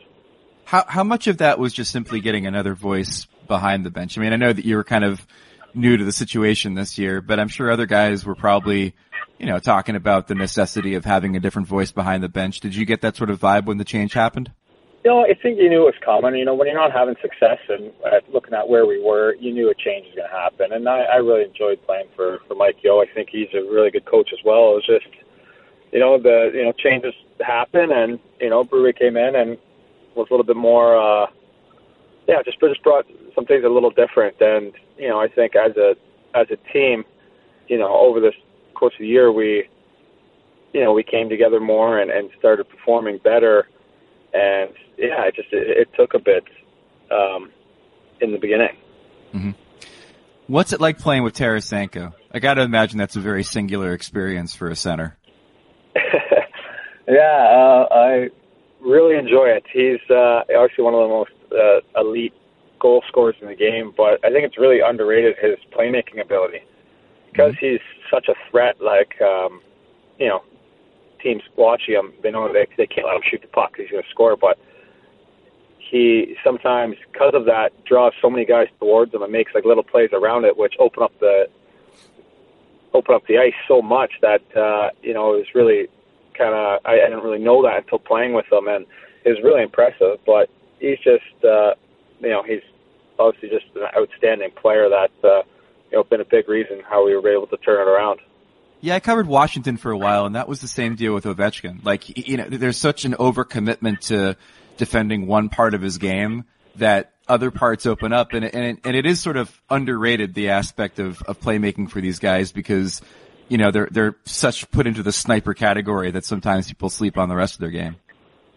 How 0.65 0.85
how 0.87 1.03
much 1.03 1.27
of 1.27 1.39
that 1.39 1.59
was 1.59 1.73
just 1.73 1.91
simply 1.91 2.19
getting 2.21 2.45
another 2.45 2.75
voice 2.75 3.27
behind 3.47 3.85
the 3.85 3.89
bench? 3.89 4.17
I 4.17 4.21
mean, 4.21 4.33
I 4.33 4.37
know 4.37 4.53
that 4.53 4.65
you 4.65 4.75
were 4.75 4.83
kind 4.83 5.03
of 5.03 5.25
new 5.73 5.97
to 5.97 6.03
the 6.03 6.11
situation 6.11 6.73
this 6.73 6.97
year, 6.97 7.21
but 7.21 7.39
I'm 7.39 7.47
sure 7.47 7.71
other 7.71 7.85
guys 7.85 8.25
were 8.25 8.35
probably, 8.35 8.95
you 9.37 9.45
know, 9.45 9.59
talking 9.59 9.95
about 9.95 10.27
the 10.27 10.35
necessity 10.35 10.95
of 10.95 11.05
having 11.05 11.35
a 11.35 11.39
different 11.39 11.67
voice 11.67 11.91
behind 11.91 12.23
the 12.23 12.29
bench. 12.29 12.59
Did 12.59 12.75
you 12.75 12.85
get 12.85 13.01
that 13.01 13.15
sort 13.15 13.29
of 13.29 13.39
vibe 13.39 13.65
when 13.65 13.77
the 13.77 13.85
change 13.85 14.13
happened? 14.13 14.51
Know, 15.05 15.23
I 15.23 15.33
think 15.33 15.57
you 15.57 15.69
knew 15.69 15.87
it 15.87 15.95
was 15.95 16.03
coming. 16.03 16.35
You 16.35 16.43
know, 16.43 16.53
when 16.53 16.67
you're 16.67 16.75
not 16.75 16.91
having 16.91 17.15
success 17.21 17.57
and 17.69 17.91
uh, 18.05 18.19
looking 18.33 18.53
at 18.53 18.67
where 18.67 18.85
we 18.85 19.01
were, 19.01 19.35
you 19.35 19.53
knew 19.53 19.69
a 19.69 19.73
change 19.73 20.05
was 20.07 20.15
going 20.15 20.29
to 20.29 20.35
happen. 20.35 20.73
And 20.73 20.89
I, 20.89 21.03
I 21.03 21.15
really 21.17 21.43
enjoyed 21.43 21.79
playing 21.85 22.07
for 22.17 22.39
for 22.47 22.55
Mike 22.55 22.77
Yeo. 22.83 22.99
I 22.99 23.05
think 23.15 23.29
he's 23.31 23.47
a 23.53 23.63
really 23.63 23.91
good 23.91 24.05
coach 24.05 24.29
as 24.33 24.39
well. 24.43 24.71
It 24.71 24.83
was 24.83 24.85
just, 24.85 25.07
you 25.93 25.99
know, 25.99 26.21
the 26.21 26.51
you 26.53 26.63
know 26.65 26.73
changes 26.73 27.13
happen, 27.39 27.91
and 27.93 28.19
you 28.41 28.49
know, 28.49 28.65
Berube 28.65 28.99
came 28.99 29.15
in 29.15 29.35
and 29.35 29.57
was 30.15 30.27
a 30.29 30.33
little 30.33 30.45
bit 30.45 30.57
more, 30.57 30.97
uh, 30.97 31.27
yeah, 32.27 32.43
just 32.43 32.59
just 32.59 32.83
brought 32.83 33.05
some 33.33 33.45
things 33.45 33.63
a 33.63 33.69
little 33.69 33.91
different. 33.91 34.35
And 34.41 34.73
you 34.97 35.07
know, 35.07 35.21
I 35.21 35.29
think 35.29 35.55
as 35.55 35.77
a 35.77 35.95
as 36.35 36.47
a 36.51 36.57
team, 36.73 37.05
you 37.69 37.77
know, 37.77 37.95
over 37.95 38.19
this 38.19 38.35
course 38.73 38.93
of 38.95 38.99
the 38.99 39.07
year, 39.07 39.31
we, 39.31 39.63
you 40.73 40.83
know, 40.83 40.91
we 40.91 41.03
came 41.03 41.29
together 41.29 41.61
more 41.61 41.99
and, 41.99 42.11
and 42.11 42.29
started 42.37 42.67
performing 42.67 43.17
better 43.23 43.67
and 44.33 44.71
yeah, 44.97 45.25
it 45.25 45.35
just 45.35 45.49
it, 45.51 45.77
it 45.77 45.89
took 45.95 46.13
a 46.13 46.19
bit 46.19 46.43
um, 47.11 47.51
in 48.21 48.31
the 48.31 48.37
beginning. 48.37 48.75
Mm-hmm. 49.33 49.51
What's 50.47 50.73
it 50.73 50.81
like 50.81 50.97
playing 50.97 51.23
with 51.23 51.35
Tarasenko? 51.35 52.13
I 52.31 52.39
got 52.39 52.55
to 52.55 52.61
imagine 52.61 52.97
that's 52.97 53.15
a 53.15 53.19
very 53.19 53.43
singular 53.43 53.93
experience 53.93 54.55
for 54.55 54.69
a 54.69 54.75
center. 54.75 55.15
yeah, 57.07 57.47
uh, 57.51 57.87
I 57.91 58.29
really 58.81 59.15
enjoy 59.15 59.45
it. 59.47 59.63
He's 59.71 59.99
uh, 60.09 60.41
obviously 60.55 60.83
one 60.83 60.93
of 60.93 61.01
the 61.01 61.07
most 61.07 61.31
uh, 61.51 62.01
elite 62.01 62.33
goal 62.79 63.03
scorers 63.07 63.35
in 63.41 63.47
the 63.47 63.55
game, 63.55 63.93
but 63.95 64.23
I 64.25 64.31
think 64.31 64.45
it's 64.45 64.57
really 64.57 64.79
underrated 64.79 65.35
his 65.39 65.57
playmaking 65.71 66.21
ability 66.21 66.61
because 67.31 67.53
mm-hmm. 67.53 67.65
he's 67.65 67.81
such 68.11 68.27
a 68.27 68.33
threat. 68.49 68.81
Like, 68.81 69.21
um, 69.21 69.61
you 70.17 70.27
know, 70.27 70.43
teams 71.19 71.43
watching 71.55 71.95
him, 71.95 72.13
they 72.23 72.31
know 72.31 72.51
they 72.51 72.67
they 72.77 72.87
can't 72.87 73.07
let 73.07 73.15
him 73.15 73.21
shoot 73.29 73.41
the 73.41 73.47
puck 73.47 73.75
he's 73.77 73.89
going 73.89 74.03
to 74.03 74.09
score. 74.09 74.35
But 74.35 74.57
he 75.77 76.35
sometimes, 76.43 76.95
because 77.11 77.33
of 77.33 77.45
that, 77.45 77.71
draws 77.85 78.13
so 78.21 78.29
many 78.29 78.45
guys 78.45 78.67
towards 78.79 79.13
him 79.13 79.21
and 79.21 79.31
makes 79.31 79.53
like 79.55 79.65
little 79.65 79.83
plays 79.83 80.09
around 80.13 80.45
it, 80.45 80.57
which 80.57 80.75
open 80.79 81.03
up 81.03 81.17
the 81.19 81.47
open 82.93 83.15
up 83.15 83.25
the 83.27 83.37
ice 83.37 83.53
so 83.67 83.81
much 83.81 84.11
that 84.21 84.41
uh, 84.55 84.89
you 85.01 85.13
know 85.13 85.33
it 85.33 85.37
was 85.37 85.55
really 85.55 85.87
kind 86.37 86.53
of 86.53 86.79
I, 86.85 86.93
I 86.93 87.09
didn't 87.09 87.23
really 87.23 87.43
know 87.43 87.63
that 87.63 87.83
until 87.83 87.99
playing 87.99 88.33
with 88.33 88.51
him, 88.51 88.67
and 88.67 88.85
it 89.25 89.29
was 89.29 89.39
really 89.43 89.63
impressive. 89.63 90.19
But 90.25 90.49
he's 90.79 90.99
just 90.99 91.43
uh, 91.43 91.73
you 92.19 92.29
know 92.29 92.43
he's 92.43 92.63
obviously 93.17 93.49
just 93.49 93.65
an 93.75 93.87
outstanding 93.97 94.51
player 94.51 94.89
that 94.89 95.11
uh, 95.23 95.43
you 95.91 95.97
know 95.97 96.03
been 96.03 96.21
a 96.21 96.25
big 96.25 96.47
reason 96.47 96.81
how 96.87 97.05
we 97.05 97.15
were 97.15 97.29
able 97.29 97.47
to 97.47 97.57
turn 97.57 97.87
it 97.87 97.89
around. 97.89 98.19
Yeah, 98.81 98.95
I 98.95 98.99
covered 98.99 99.27
Washington 99.27 99.77
for 99.77 99.91
a 99.91 99.97
while, 99.97 100.25
and 100.25 100.35
that 100.35 100.47
was 100.47 100.61
the 100.61 100.67
same 100.67 100.95
deal 100.95 101.13
with 101.13 101.25
Ovechkin. 101.25 101.83
Like, 101.83 102.27
you 102.27 102.37
know, 102.37 102.45
there's 102.45 102.77
such 102.77 103.03
an 103.03 103.13
overcommitment 103.13 104.07
to 104.07 104.37
defending 104.77 105.27
one 105.27 105.49
part 105.49 105.73
of 105.73 105.81
his 105.81 105.97
game 105.97 106.45
that 106.75 107.11
other 107.27 107.51
parts 107.51 107.85
open 107.85 108.13
up, 108.13 108.33
and 108.33 108.45
and 108.45 108.65
it, 108.65 108.79
and 108.85 108.95
it 108.95 109.05
is 109.05 109.21
sort 109.21 109.37
of 109.37 109.61
underrated 109.69 110.33
the 110.33 110.49
aspect 110.49 110.99
of 110.99 111.21
of 111.23 111.39
playmaking 111.39 111.89
for 111.89 112.01
these 112.01 112.19
guys 112.19 112.51
because 112.51 113.01
you 113.49 113.57
know 113.57 113.69
they're 113.69 113.89
they're 113.91 114.15
such 114.25 114.69
put 114.71 114.87
into 114.87 115.03
the 115.03 115.11
sniper 115.11 115.53
category 115.53 116.11
that 116.11 116.25
sometimes 116.25 116.67
people 116.67 116.89
sleep 116.89 117.17
on 117.17 117.29
the 117.29 117.35
rest 117.35 117.55
of 117.55 117.59
their 117.59 117.69
game. 117.69 117.97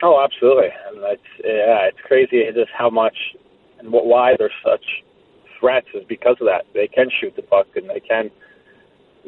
Oh, 0.02 0.22
absolutely, 0.22 0.68
and 0.88 0.98
it's 1.02 1.22
yeah, 1.44 1.88
it's 1.88 2.00
crazy 2.06 2.44
just 2.54 2.70
how 2.76 2.88
much 2.88 3.16
and 3.78 3.92
what, 3.92 4.06
why 4.06 4.35
they're 4.38 4.50
such 4.64 4.85
threats 5.61 5.88
is 5.94 6.04
because 6.08 6.37
of 6.40 6.46
that. 6.46 6.64
They 6.72 6.88
can 6.88 7.08
shoot 7.20 7.37
the 7.37 7.42
puck 7.42 7.66
and 7.76 7.90
they 7.90 8.00
can 8.00 8.30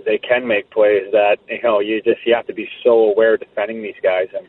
they 0.04 0.18
can 0.18 0.46
make 0.46 0.70
plays 0.70 1.10
that 1.12 1.38
you 1.48 1.62
know 1.62 1.80
you 1.80 2.02
just 2.02 2.26
you 2.26 2.34
have 2.34 2.46
to 2.46 2.54
be 2.54 2.68
so 2.82 3.10
aware 3.10 3.36
defending 3.36 3.82
these 3.82 3.94
guys. 4.02 4.28
And 4.36 4.46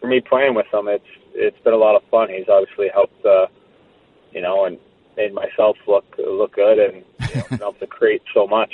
for 0.00 0.06
me, 0.06 0.20
playing 0.20 0.54
with 0.54 0.66
them, 0.72 0.88
it's 0.88 1.04
it's 1.34 1.58
been 1.60 1.74
a 1.74 1.78
lot 1.78 1.96
of 1.96 2.02
fun. 2.10 2.28
He's 2.30 2.48
obviously 2.48 2.88
helped, 2.92 3.24
uh, 3.24 3.46
you 4.32 4.40
know, 4.40 4.64
and 4.64 4.78
made 5.16 5.34
myself 5.34 5.76
look 5.86 6.04
look 6.18 6.54
good 6.54 6.78
and 6.78 7.04
you 7.34 7.42
know, 7.50 7.56
helped 7.58 7.80
to 7.80 7.86
create 7.86 8.22
so 8.34 8.46
much. 8.46 8.72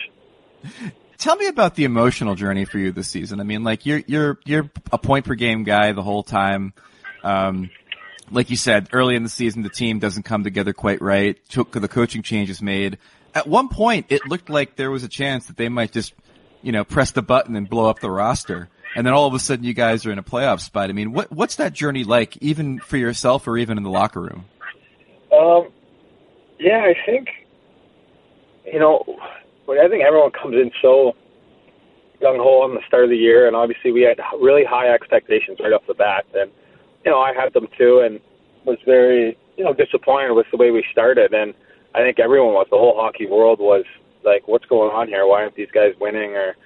Tell 1.19 1.37
me 1.37 1.47
about 1.47 1.75
the 1.75 1.85
emotional 1.85 2.35
journey 2.35 2.65
for 2.65 2.79
you 2.79 2.93
this 2.93 3.09
season. 3.09 3.41
I 3.41 3.45
mean, 3.45 3.65
like 3.65 3.87
you're 3.87 4.03
you're 4.07 4.39
you're 4.45 4.71
a 4.93 4.99
point 4.99 5.25
per 5.25 5.35
game 5.35 5.65
guy 5.65 5.93
the 5.93 6.03
whole 6.03 6.23
time. 6.23 6.75
Um, 7.23 7.71
like 8.31 8.51
you 8.51 8.57
said, 8.57 8.89
early 8.93 9.17
in 9.17 9.23
the 9.23 9.29
season, 9.29 9.63
the 9.63 9.69
team 9.69 9.99
doesn't 9.99 10.25
come 10.25 10.45
together 10.45 10.73
quite 10.73 11.01
right. 11.01 11.37
Took 11.49 11.73
the 11.73 11.89
coaching 11.89 12.23
changes 12.23 12.61
made 12.61 12.99
at 13.35 13.47
one 13.47 13.69
point 13.69 14.07
it 14.09 14.27
looked 14.27 14.49
like 14.49 14.77
there 14.77 14.91
was 14.91 15.05
a 15.05 15.09
chance 15.09 15.47
that 15.47 15.57
they 15.57 15.69
might 15.69 15.93
just, 15.93 16.15
you 16.63 16.73
know, 16.73 16.85
press 16.85 17.11
the 17.11 17.23
button 17.23 17.57
and 17.57 17.69
blow 17.69 17.89
up 17.89 18.01
the 18.01 18.11
roster. 18.11 18.69
And 18.97 19.05
then 19.07 19.13
all 19.13 19.27
of 19.27 19.35
a 19.35 19.39
sudden 19.39 19.65
you 19.65 19.75
guys 19.75 20.07
are 20.07 20.13
in 20.13 20.19
a 20.19 20.23
playoff 20.23 20.61
spot. 20.61 20.89
I 20.89 20.93
mean, 20.93 21.13
what, 21.13 21.33
what's 21.33 21.57
that 21.57 21.73
journey 21.73 22.05
like 22.05 22.37
even 22.39 22.79
for 22.79 22.97
yourself 22.97 23.49
or 23.49 23.59
even 23.59 23.77
in 23.77 23.83
the 23.83 23.91
locker 23.91 24.21
room? 24.21 24.45
Um, 25.33 25.69
yeah, 26.61 26.85
I 26.85 26.95
think, 27.05 27.29
you 28.65 28.79
know, 28.79 29.03
I 29.69 29.89
think 29.89 30.05
everyone 30.05 30.31
comes 30.31 30.55
in 30.55 30.71
so 30.81 31.17
gung 32.21 32.39
ho 32.39 32.63
on 32.63 32.75
the 32.75 32.81
start 32.87 33.05
of 33.05 33.11
the 33.11 33.17
year, 33.17 33.47
and 33.47 33.57
obviously 33.57 33.93
we 33.93 34.03
had 34.03 34.19
really 34.41 34.65
high 34.65 34.89
expectations 34.89 35.59
right 35.61 35.73
off 35.73 35.87
the 35.87 35.95
bat, 35.95 36.25
and 36.35 36.51
you 37.05 37.11
know 37.11 37.19
I 37.21 37.35
had 37.35 37.53
them 37.53 37.69
too, 37.77 38.01
and 38.01 38.21
was 38.65 38.79
very 38.85 39.37
you 39.57 39.65
know 39.65 39.73
disappointed 39.73 40.33
with 40.33 40.47
the 40.51 40.57
way 40.57 40.71
we 40.71 40.85
started, 40.91 41.35
and 41.35 41.55
I 41.95 42.01
think 42.01 42.19
everyone 42.19 42.55
was. 42.55 42.67
The 42.71 42.79
whole 42.79 42.97
hockey 42.97 43.27
world 43.27 43.61
was 43.61 43.85
like, 44.25 44.49
"What's 44.49 44.67
going 44.67 44.91
on 44.91 45.09
here? 45.09 45.27
Why 45.27 45.43
aren't 45.43 45.55
these 45.55 45.71
guys 45.73 45.95
winning?" 46.01 46.35
Or, 46.35 46.57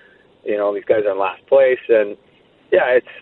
you 0.45 0.57
know, 0.57 0.75
these 0.75 0.85
guys 0.85 1.05
are 1.05 1.13
in 1.13 1.19
last 1.19 1.47
place. 1.47 1.81
And 1.89 2.17
yeah, 2.73 2.87
it's 2.89 3.15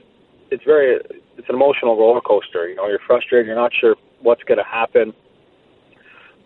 it's 0.51 0.64
very 0.64 1.01
it's 1.37 1.49
an 1.49 1.55
emotional 1.55 1.97
roller 1.97 2.21
coaster. 2.21 2.69
You 2.69 2.77
know, 2.77 2.87
you're 2.87 3.01
frustrated. 3.07 3.47
You're 3.47 3.57
not 3.57 3.73
sure 3.75 3.97
what's 4.23 4.42
going 4.45 4.59
to 4.59 4.64
happen. 4.64 5.12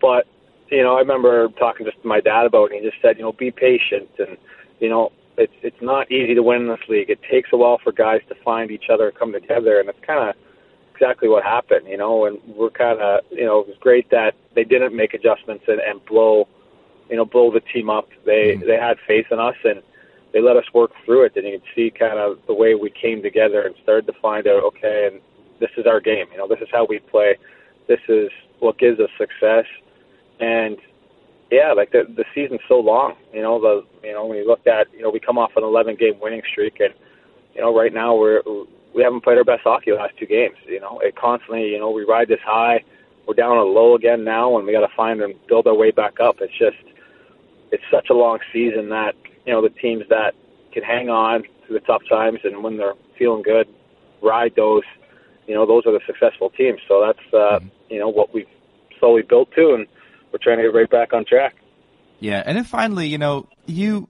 But 0.01 0.25
you 0.69 0.83
know, 0.83 0.95
I 0.95 0.99
remember 0.99 1.49
talking 1.59 1.85
just 1.85 2.01
to 2.01 2.07
my 2.07 2.21
dad 2.21 2.45
about 2.45 2.71
it. 2.71 2.75
And 2.75 2.83
he 2.83 2.89
just 2.89 3.01
said, 3.01 3.17
you 3.17 3.23
know, 3.23 3.33
be 3.33 3.51
patient, 3.51 4.09
and 4.17 4.37
you 4.79 4.89
know, 4.89 5.11
it's 5.37 5.53
it's 5.61 5.81
not 5.81 6.11
easy 6.11 6.33
to 6.33 6.43
win 6.43 6.63
in 6.63 6.67
this 6.69 6.89
league. 6.89 7.09
It 7.09 7.19
takes 7.29 7.49
a 7.53 7.57
while 7.57 7.79
for 7.83 7.91
guys 7.91 8.21
to 8.29 8.35
find 8.43 8.71
each 8.71 8.89
other, 8.91 9.09
and 9.09 9.15
come 9.15 9.33
together, 9.33 9.79
and 9.79 9.89
it's 9.89 9.99
kind 10.05 10.29
of 10.29 10.35
exactly 11.01 11.27
what 11.27 11.43
happened. 11.43 11.87
You 11.87 11.97
know, 11.97 12.25
and 12.25 12.37
we're 12.55 12.69
kind 12.69 12.99
of, 12.99 13.21
you 13.31 13.45
know, 13.45 13.59
it 13.61 13.67
was 13.67 13.77
great 13.79 14.09
that 14.11 14.35
they 14.55 14.63
didn't 14.63 14.95
make 14.95 15.13
adjustments 15.13 15.65
and, 15.67 15.79
and 15.79 16.03
blow, 16.05 16.47
you 17.09 17.15
know, 17.15 17.25
blow 17.25 17.51
the 17.51 17.61
team 17.61 17.89
up. 17.89 18.09
They 18.25 18.55
mm-hmm. 18.55 18.67
they 18.67 18.77
had 18.77 18.97
faith 19.07 19.27
in 19.31 19.39
us 19.39 19.55
and 19.63 19.81
they 20.33 20.41
let 20.41 20.55
us 20.55 20.65
work 20.73 20.91
through 21.03 21.25
it, 21.25 21.35
and 21.35 21.45
you 21.45 21.59
could 21.59 21.67
see 21.75 21.91
kind 21.91 22.17
of 22.17 22.39
the 22.47 22.53
way 22.53 22.73
we 22.73 22.89
came 22.89 23.21
together 23.21 23.63
and 23.63 23.75
started 23.83 24.07
to 24.07 24.13
find 24.21 24.47
out, 24.47 24.63
okay, 24.63 25.09
and 25.11 25.21
this 25.59 25.71
is 25.75 25.85
our 25.85 25.99
game. 25.99 26.25
You 26.31 26.37
know, 26.37 26.47
this 26.47 26.59
is 26.61 26.69
how 26.71 26.85
we 26.85 26.99
play. 26.99 27.35
This 27.87 27.99
is 28.07 28.29
what 28.59 28.77
gives 28.77 28.97
us 29.01 29.09
success. 29.17 29.65
And 30.39 30.77
yeah, 31.51 31.73
like 31.73 31.91
the 31.91 32.03
the 32.15 32.25
season's 32.33 32.61
so 32.67 32.79
long. 32.79 33.15
You 33.33 33.41
know, 33.41 33.59
the 33.59 34.07
you 34.07 34.13
know 34.13 34.25
when 34.25 34.37
you 34.37 34.47
look 34.47 34.65
at 34.67 34.87
you 34.93 35.01
know 35.01 35.09
we 35.09 35.19
come 35.19 35.37
off 35.37 35.51
an 35.57 35.63
11 35.63 35.95
game 35.95 36.19
winning 36.21 36.43
streak, 36.49 36.79
and 36.79 36.93
you 37.53 37.61
know 37.61 37.75
right 37.75 37.93
now 37.93 38.15
we're 38.15 38.41
we 38.93 39.03
haven't 39.03 39.23
played 39.23 39.37
our 39.37 39.43
best 39.43 39.61
hockey 39.63 39.91
the 39.91 39.97
last 39.97 40.17
two 40.17 40.25
games. 40.25 40.55
You 40.67 40.79
know, 40.79 40.99
it 40.99 41.15
constantly 41.15 41.69
you 41.69 41.79
know 41.79 41.91
we 41.91 42.03
ride 42.03 42.27
this 42.27 42.39
high. 42.45 42.83
We're 43.27 43.35
down 43.35 43.57
a 43.57 43.63
low 43.63 43.95
again 43.95 44.23
now, 44.23 44.57
and 44.57 44.65
we 44.65 44.73
got 44.73 44.81
to 44.81 44.95
find 44.95 45.21
and 45.21 45.35
build 45.47 45.67
our 45.67 45.75
way 45.75 45.91
back 45.91 46.19
up. 46.19 46.37
It's 46.41 46.57
just 46.57 46.77
it's 47.71 47.83
such 47.91 48.09
a 48.09 48.13
long 48.13 48.39
season 48.51 48.89
that 48.89 49.15
you 49.45 49.53
know 49.53 49.61
the 49.61 49.69
teams 49.69 50.03
that 50.09 50.33
can 50.73 50.83
hang 50.83 51.09
on 51.09 51.43
through 51.65 51.79
the 51.79 51.85
tough 51.85 52.01
times 52.09 52.39
and 52.43 52.63
when 52.63 52.77
they're 52.77 52.95
feeling 53.17 53.43
good, 53.43 53.67
ride 54.21 54.53
those. 54.55 54.83
You 55.47 55.55
know, 55.55 55.65
those 55.65 55.85
are 55.85 55.91
the 55.91 56.01
successful 56.05 56.49
teams. 56.51 56.79
So 56.87 57.03
that's 57.05 57.33
uh, 57.33 57.59
mm-hmm. 57.59 57.67
you 57.89 57.99
know 57.99 58.09
what 58.09 58.33
we've 58.33 58.47
slowly 58.99 59.21
built 59.21 59.51
to, 59.55 59.73
and 59.73 59.87
we're 60.31 60.39
trying 60.41 60.57
to 60.57 60.63
get 60.63 60.73
right 60.73 60.89
back 60.89 61.13
on 61.13 61.25
track. 61.25 61.55
Yeah, 62.19 62.43
and 62.45 62.55
then 62.55 62.63
finally, 62.63 63.07
you 63.07 63.17
know, 63.17 63.47
you 63.65 64.07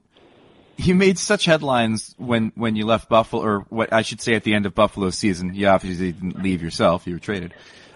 you 0.86 0.96
made 0.96 1.18
such 1.20 1.46
headlines 1.46 2.16
when 2.18 2.52
when 2.56 2.76
you 2.76 2.86
left 2.86 3.10
Buffalo, 3.10 3.44
or 3.44 3.60
what 3.70 3.94
I 3.94 4.02
should 4.02 4.22
say 4.22 4.34
at 4.34 4.44
the 4.44 4.54
end 4.54 4.66
of 4.66 4.76
Buffalo 4.76 5.10
season. 5.10 5.54
You 5.56 5.68
obviously 5.68 6.12
didn't 6.12 6.42
leave 6.42 6.62
yourself; 6.62 7.08
you 7.08 7.14
were 7.14 7.20
traded 7.20 7.54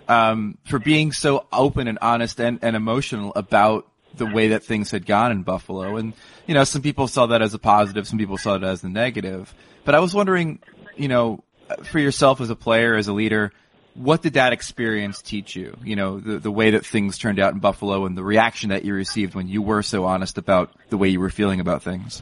um, 0.07 0.57
for 0.65 0.79
being 0.79 1.11
so 1.11 1.45
open 1.51 1.87
and 1.87 1.97
honest 2.01 2.39
and, 2.39 2.59
and 2.61 2.75
emotional 2.75 3.31
about 3.35 3.87
the 4.15 4.25
way 4.25 4.49
that 4.49 4.63
things 4.63 4.91
had 4.91 5.05
gone 5.05 5.31
in 5.31 5.43
Buffalo. 5.43 5.97
And, 5.97 6.13
you 6.47 6.53
know, 6.53 6.63
some 6.63 6.81
people 6.81 7.07
saw 7.07 7.25
that 7.27 7.41
as 7.41 7.53
a 7.53 7.59
positive, 7.59 8.07
some 8.07 8.17
people 8.17 8.37
saw 8.37 8.55
it 8.55 8.63
as 8.63 8.83
a 8.83 8.89
negative. 8.89 9.53
But 9.83 9.95
I 9.95 9.99
was 9.99 10.13
wondering, 10.13 10.59
you 10.95 11.07
know, 11.07 11.43
for 11.83 11.99
yourself 11.99 12.39
as 12.39 12.49
a 12.49 12.55
player, 12.55 12.95
as 12.95 13.07
a 13.07 13.13
leader, 13.13 13.51
what 13.93 14.21
did 14.21 14.33
that 14.33 14.53
experience 14.53 15.21
teach 15.21 15.55
you? 15.55 15.77
You 15.83 15.95
know, 15.95 16.19
the, 16.19 16.39
the 16.39 16.51
way 16.51 16.71
that 16.71 16.85
things 16.85 17.17
turned 17.17 17.39
out 17.39 17.53
in 17.53 17.59
Buffalo 17.59 18.05
and 18.05 18.17
the 18.17 18.23
reaction 18.23 18.69
that 18.69 18.85
you 18.85 18.93
received 18.93 19.35
when 19.35 19.47
you 19.47 19.61
were 19.61 19.83
so 19.83 20.05
honest 20.05 20.37
about 20.37 20.71
the 20.89 20.97
way 20.97 21.09
you 21.09 21.19
were 21.19 21.29
feeling 21.29 21.59
about 21.59 21.83
things. 21.83 22.21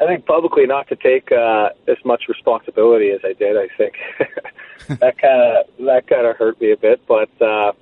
I 0.00 0.06
think 0.06 0.26
publicly 0.26 0.66
not 0.66 0.88
to 0.88 0.96
take 0.96 1.32
uh, 1.32 1.70
as 1.88 1.96
much 2.04 2.24
responsibility 2.28 3.10
as 3.10 3.20
I 3.24 3.32
did. 3.32 3.56
I 3.56 3.68
think 3.76 3.94
that 5.00 5.18
kind 5.18 5.40
of 5.40 5.66
that 5.86 6.06
kind 6.06 6.26
of 6.26 6.36
hurt 6.36 6.60
me 6.60 6.72
a 6.72 6.76
bit, 6.76 7.00
but 7.06 7.30
uh, 7.40 7.72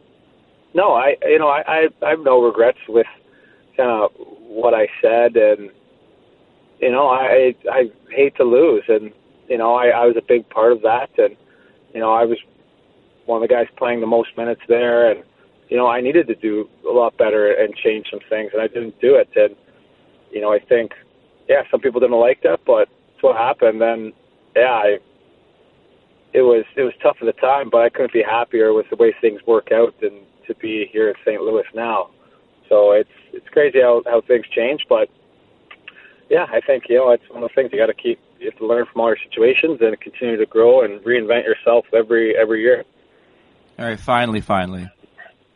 no, 0.75 0.93
I 0.95 1.17
you 1.23 1.39
know 1.39 1.49
I, 1.49 1.63
I 1.67 1.89
I 2.03 2.11
have 2.11 2.21
no 2.21 2.43
regrets 2.43 2.79
with 2.89 3.07
kind 3.77 3.91
of 3.91 4.13
what 4.15 4.75
I 4.75 4.89
said, 5.03 5.37
and 5.37 5.71
you 6.81 6.93
know 6.93 7.09
I 7.09 7.55
I 7.71 7.91
hate 8.11 8.37
to 8.37 8.45
lose, 8.45 8.85
and 8.89 9.13
you 9.49 9.59
know 9.59 9.75
I, 9.75 9.89
I 9.89 10.07
was 10.07 10.17
a 10.17 10.23
big 10.23 10.49
part 10.51 10.73
of 10.73 10.83
that, 10.83 11.11
and 11.19 11.37
you 11.93 12.01
know 12.01 12.13
I 12.13 12.25
was 12.25 12.39
one 13.27 13.43
of 13.43 13.49
the 13.49 13.53
guys 13.53 13.67
playing 13.77 14.01
the 14.01 14.07
most 14.07 14.37
minutes 14.37 14.63
there, 14.69 15.11
and 15.11 15.25
you 15.69 15.77
know 15.77 15.89
I 15.89 16.01
needed 16.01 16.29
to 16.29 16.37
do 16.37 16.69
a 16.89 16.93
lot 16.93 17.17
better 17.17 17.53
and 17.53 17.75
change 17.75 18.07
some 18.11 18.21
things, 18.29 18.51
and 18.53 18.63
I 18.63 18.69
didn't 18.69 19.01
do 19.01 19.17
it, 19.17 19.31
and 19.35 19.57
you 20.31 20.41
know 20.41 20.53
I 20.53 20.61
think 20.61 20.93
yeah 21.49 21.63
some 21.71 21.81
people 21.81 22.01
didn't 22.01 22.19
like 22.19 22.43
that, 22.43 22.61
but 22.67 22.89
it's 23.15 23.23
what 23.23 23.37
happened, 23.37 23.83
and 23.83 24.13
yeah 24.57 24.71
I 24.71 24.99
it 26.33 26.43
was 26.43 26.65
it 26.77 26.83
was 26.83 26.93
tough 27.03 27.17
at 27.21 27.27
the 27.27 27.41
time, 27.41 27.71
but 27.71 27.79
I 27.79 27.89
couldn't 27.89 28.13
be 28.13 28.23
happier 28.23 28.73
with 28.73 28.87
the 28.91 28.97
way 28.97 29.15
things 29.21 29.41
work 29.47 29.71
out 29.73 29.95
and 30.03 30.21
to 30.47 30.55
be 30.57 30.89
here 30.93 31.09
in 31.09 31.15
St. 31.25 31.41
Louis 31.41 31.65
now. 31.75 32.11
So 32.69 32.93
it's 32.93 33.09
it's 33.33 33.49
crazy 33.49 33.81
how 33.81 34.03
how 34.07 34.21
things 34.21 34.45
change, 34.55 34.85
but 34.89 35.09
yeah, 36.29 36.47
I 36.51 36.61
think 36.61 36.85
you 36.89 36.97
know 36.97 37.13
it's 37.13 37.29
one 37.31 37.43
of 37.43 37.49
the 37.49 37.55
things 37.55 37.71
you 37.73 37.79
got 37.79 37.87
to 37.87 37.95
keep. 37.95 38.19
You 38.41 38.51
have 38.51 38.59
to 38.59 38.67
learn 38.67 38.85
from 38.93 39.01
all 39.01 39.09
your 39.09 39.19
situations 39.29 39.79
and 39.81 39.99
continue 40.01 40.37
to 40.37 40.47
grow 40.47 40.83
and 40.83 41.01
reinvent 41.05 41.45
yourself 41.45 41.87
every 41.95 42.37
every 42.37 42.63
year. 42.63 42.85
All 43.79 43.87
right, 43.87 43.99
finally, 43.99 44.41
finally. 44.41 44.89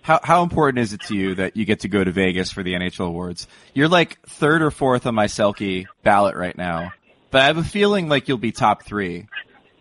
How 0.09 0.21
how 0.23 0.43
important 0.43 0.79
is 0.79 0.95
it 0.95 1.03
to 1.09 1.15
you 1.15 1.35
that 1.35 1.55
you 1.55 1.67
get 1.67 1.81
to 1.81 1.89
go 1.89 2.03
to 2.03 2.11
Vegas 2.11 2.51
for 2.51 2.63
the 2.63 2.73
NHL 2.73 3.09
awards? 3.09 3.47
You're 3.75 3.89
like 3.89 4.19
third 4.23 4.63
or 4.63 4.71
fourth 4.71 5.05
on 5.05 5.15
my 5.15 5.27
Selke 5.27 5.85
ballot 6.03 6.35
right 6.35 6.57
now, 6.57 6.93
but 7.31 7.43
I 7.43 7.45
have 7.45 7.59
a 7.59 7.63
feeling 7.63 8.09
like 8.09 8.27
you'll 8.27 8.39
be 8.39 8.51
top 8.51 8.85
three. 8.85 9.27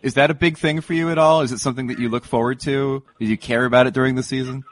Is 0.01 0.15
that 0.15 0.29
a 0.29 0.33
big 0.33 0.57
thing 0.57 0.81
for 0.81 0.93
you 0.93 1.11
at 1.11 1.17
all? 1.17 1.43
Is 1.43 1.53
it 1.53 1.59
something 1.59 1.87
that 1.87 1.97
you 1.97 2.09
look 2.09 2.25
forward 2.25 2.59
to? 2.61 3.03
Do 3.21 3.25
you 3.25 3.37
care 3.37 3.63
about 3.63 3.87
it 3.87 3.93
during 3.93 4.15
the 4.15 4.21
season? 4.21 4.65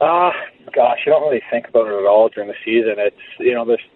Uh, 0.00 0.32
gosh, 0.74 0.98
you 1.06 1.12
don't 1.12 1.22
really 1.22 1.42
think 1.52 1.68
about 1.68 1.86
it 1.86 1.94
at 1.96 2.06
all 2.06 2.28
during 2.28 2.48
the 2.48 2.56
season. 2.64 2.94
It's 2.98 3.16
you 3.38 3.54
know 3.54 3.64
there's 3.64 3.86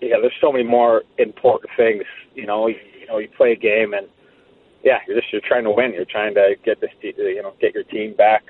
yeah 0.00 0.14
there's 0.20 0.32
so 0.40 0.52
many 0.52 0.62
more 0.62 1.02
important 1.18 1.72
things. 1.76 2.04
You 2.36 2.46
know 2.46 2.68
you, 2.68 2.78
you 3.00 3.08
know 3.08 3.18
you 3.18 3.26
play 3.36 3.50
a 3.50 3.56
game 3.56 3.94
and 3.94 4.06
yeah 4.84 5.00
you're 5.08 5.18
just 5.18 5.32
you're 5.32 5.42
trying 5.44 5.64
to 5.64 5.72
win. 5.72 5.92
You're 5.92 6.04
trying 6.04 6.34
to 6.34 6.54
get 6.64 6.80
this 6.80 6.90
you 7.02 7.42
know 7.42 7.52
get 7.60 7.74
your 7.74 7.82
team 7.82 8.14
back. 8.14 8.44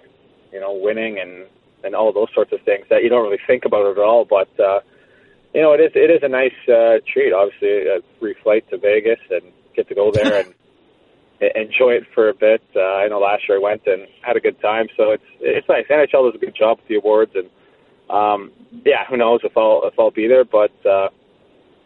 You 0.52 0.60
know 0.60 0.74
winning 0.74 1.18
and 1.18 1.46
and 1.84 1.94
all 1.94 2.12
those 2.12 2.28
sorts 2.34 2.52
of 2.52 2.60
things 2.62 2.86
that 2.90 3.02
you 3.02 3.08
don't 3.08 3.22
really 3.22 3.40
think 3.46 3.64
about 3.64 3.86
it 3.86 3.98
at 3.98 4.04
all. 4.04 4.24
But 4.24 4.48
uh, 4.58 4.80
you 5.54 5.62
know 5.62 5.72
it 5.72 5.80
is 5.80 5.92
it 5.94 6.10
is 6.10 6.22
a 6.22 6.28
nice 6.28 6.56
uh, 6.68 6.98
treat. 7.06 7.32
Obviously 7.32 7.88
a 7.88 8.00
free 8.18 8.34
flight 8.42 8.68
to 8.70 8.78
Vegas 8.78 9.20
and 9.30 9.42
get 9.74 9.88
to 9.88 9.94
go 9.94 10.10
there 10.10 10.44
and 10.44 10.54
enjoy 11.54 11.92
it 11.92 12.04
for 12.14 12.28
a 12.28 12.34
bit. 12.34 12.62
Uh, 12.74 12.80
I 12.80 13.08
know 13.08 13.18
last 13.18 13.48
year 13.48 13.58
I 13.58 13.60
went 13.60 13.86
and 13.86 14.06
had 14.22 14.36
a 14.36 14.40
good 14.40 14.60
time, 14.60 14.88
so 14.96 15.10
it's 15.10 15.24
it's 15.40 15.68
nice. 15.68 15.84
NHL 15.90 16.30
does 16.30 16.40
a 16.40 16.44
good 16.44 16.56
job 16.56 16.78
with 16.78 16.88
the 16.88 16.96
awards, 16.96 17.32
and 17.34 17.48
um, 18.10 18.52
yeah, 18.84 19.04
who 19.08 19.16
knows 19.16 19.40
if 19.44 19.56
I'll 19.56 19.82
if 19.84 19.98
I'll 19.98 20.10
be 20.10 20.28
there, 20.28 20.44
but 20.44 20.72
uh, 20.86 21.08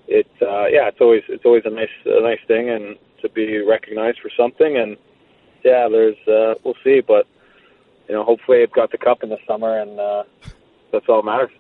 it 0.06 0.28
uh, 0.42 0.66
yeah, 0.66 0.88
it's 0.88 1.00
always 1.00 1.22
it's 1.28 1.44
always 1.44 1.62
a 1.64 1.70
nice 1.70 1.88
a 2.06 2.22
nice 2.22 2.40
thing 2.46 2.70
and 2.70 2.96
to 3.22 3.28
be 3.28 3.58
recognized 3.58 4.18
for 4.20 4.30
something, 4.36 4.76
and 4.76 4.96
yeah, 5.64 5.88
there's 5.88 6.16
uh, 6.28 6.54
we'll 6.64 6.76
see, 6.84 7.00
but 7.00 7.26
you 8.10 8.16
know, 8.16 8.24
hopefully 8.24 8.60
I've 8.62 8.72
got 8.72 8.90
the 8.90 8.98
cup 8.98 9.22
in 9.22 9.28
the 9.28 9.38
summer, 9.46 9.78
and 9.78 9.98
uh, 10.00 10.24
that's 10.92 11.08
all 11.08 11.22
that 11.22 11.26
matters. 11.26 11.50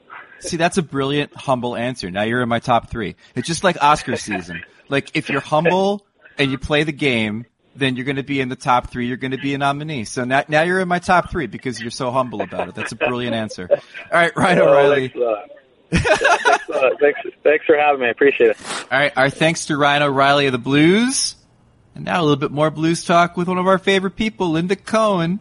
See, 0.40 0.56
that's 0.56 0.78
a 0.78 0.82
brilliant, 0.82 1.32
humble 1.36 1.76
answer. 1.76 2.10
Now 2.10 2.22
you're 2.22 2.42
in 2.42 2.48
my 2.48 2.58
top 2.58 2.90
three. 2.90 3.14
It's 3.36 3.46
just 3.46 3.62
like 3.62 3.80
Oscar 3.80 4.16
season. 4.16 4.64
Like 4.88 5.12
if 5.14 5.28
you're 5.28 5.40
humble 5.40 6.04
and 6.38 6.50
you 6.50 6.58
play 6.58 6.82
the 6.82 6.92
game, 6.92 7.46
then 7.76 7.94
you're 7.94 8.06
going 8.06 8.16
to 8.16 8.24
be 8.24 8.40
in 8.40 8.48
the 8.48 8.56
top 8.56 8.90
three. 8.90 9.06
You're 9.06 9.16
going 9.16 9.30
to 9.30 9.38
be 9.38 9.54
a 9.54 9.58
nominee. 9.58 10.04
So 10.04 10.24
now, 10.24 10.42
now 10.48 10.62
you're 10.62 10.80
in 10.80 10.88
my 10.88 10.98
top 10.98 11.30
three 11.30 11.46
because 11.46 11.80
you're 11.80 11.92
so 11.92 12.10
humble 12.10 12.40
about 12.40 12.68
it. 12.68 12.74
That's 12.74 12.90
a 12.90 12.96
brilliant 12.96 13.36
answer. 13.36 13.68
All 13.70 13.78
right, 14.10 14.34
Ryan 14.34 14.58
oh, 14.58 14.68
O'Reilly. 14.68 15.08
Thanks, 15.08 15.20
uh, 15.20 15.46
thanks, 15.92 16.70
uh, 16.70 16.90
thanks, 16.98 17.20
thanks 17.44 17.66
for 17.66 17.76
having 17.76 18.00
me. 18.00 18.06
I 18.08 18.10
appreciate 18.10 18.50
it. 18.50 18.56
All 18.90 18.98
right, 18.98 19.12
our 19.16 19.30
thanks 19.30 19.66
to 19.66 19.76
Ryan 19.76 20.02
O'Reilly 20.02 20.46
of 20.46 20.52
the 20.52 20.58
Blues. 20.58 21.36
And 21.94 22.06
now 22.06 22.20
a 22.20 22.22
little 22.22 22.36
bit 22.36 22.50
more 22.50 22.70
blues 22.70 23.04
talk 23.04 23.36
with 23.36 23.46
one 23.46 23.58
of 23.58 23.66
our 23.66 23.78
favorite 23.78 24.16
people, 24.16 24.52
Linda 24.52 24.74
Cohn 24.74 25.38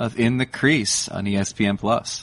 of 0.00 0.18
In 0.18 0.38
the 0.38 0.46
Crease 0.46 1.08
on 1.08 1.26
ESPN 1.26 1.78
Plus. 1.78 2.22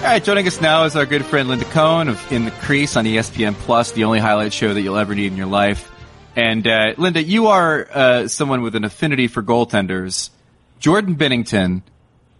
All 0.00 0.06
right, 0.06 0.24
joining 0.24 0.46
us 0.46 0.62
now 0.62 0.84
is 0.84 0.96
our 0.96 1.04
good 1.04 1.26
friend 1.26 1.48
Linda 1.50 1.66
Cohn 1.66 2.08
of 2.08 2.32
In 2.32 2.46
the 2.46 2.50
Crease 2.50 2.96
on 2.96 3.04
ESPN 3.04 3.54
Plus, 3.54 3.92
the 3.92 4.04
only 4.04 4.18
highlight 4.18 4.54
show 4.54 4.72
that 4.72 4.80
you'll 4.80 4.96
ever 4.96 5.14
need 5.14 5.30
in 5.30 5.36
your 5.36 5.46
life. 5.46 5.92
And 6.34 6.66
uh, 6.66 6.94
Linda, 6.96 7.22
you 7.22 7.48
are 7.48 7.86
uh, 7.92 8.28
someone 8.28 8.62
with 8.62 8.74
an 8.76 8.84
affinity 8.84 9.28
for 9.28 9.42
goaltenders. 9.42 10.30
Jordan 10.78 11.16
Binnington, 11.16 11.82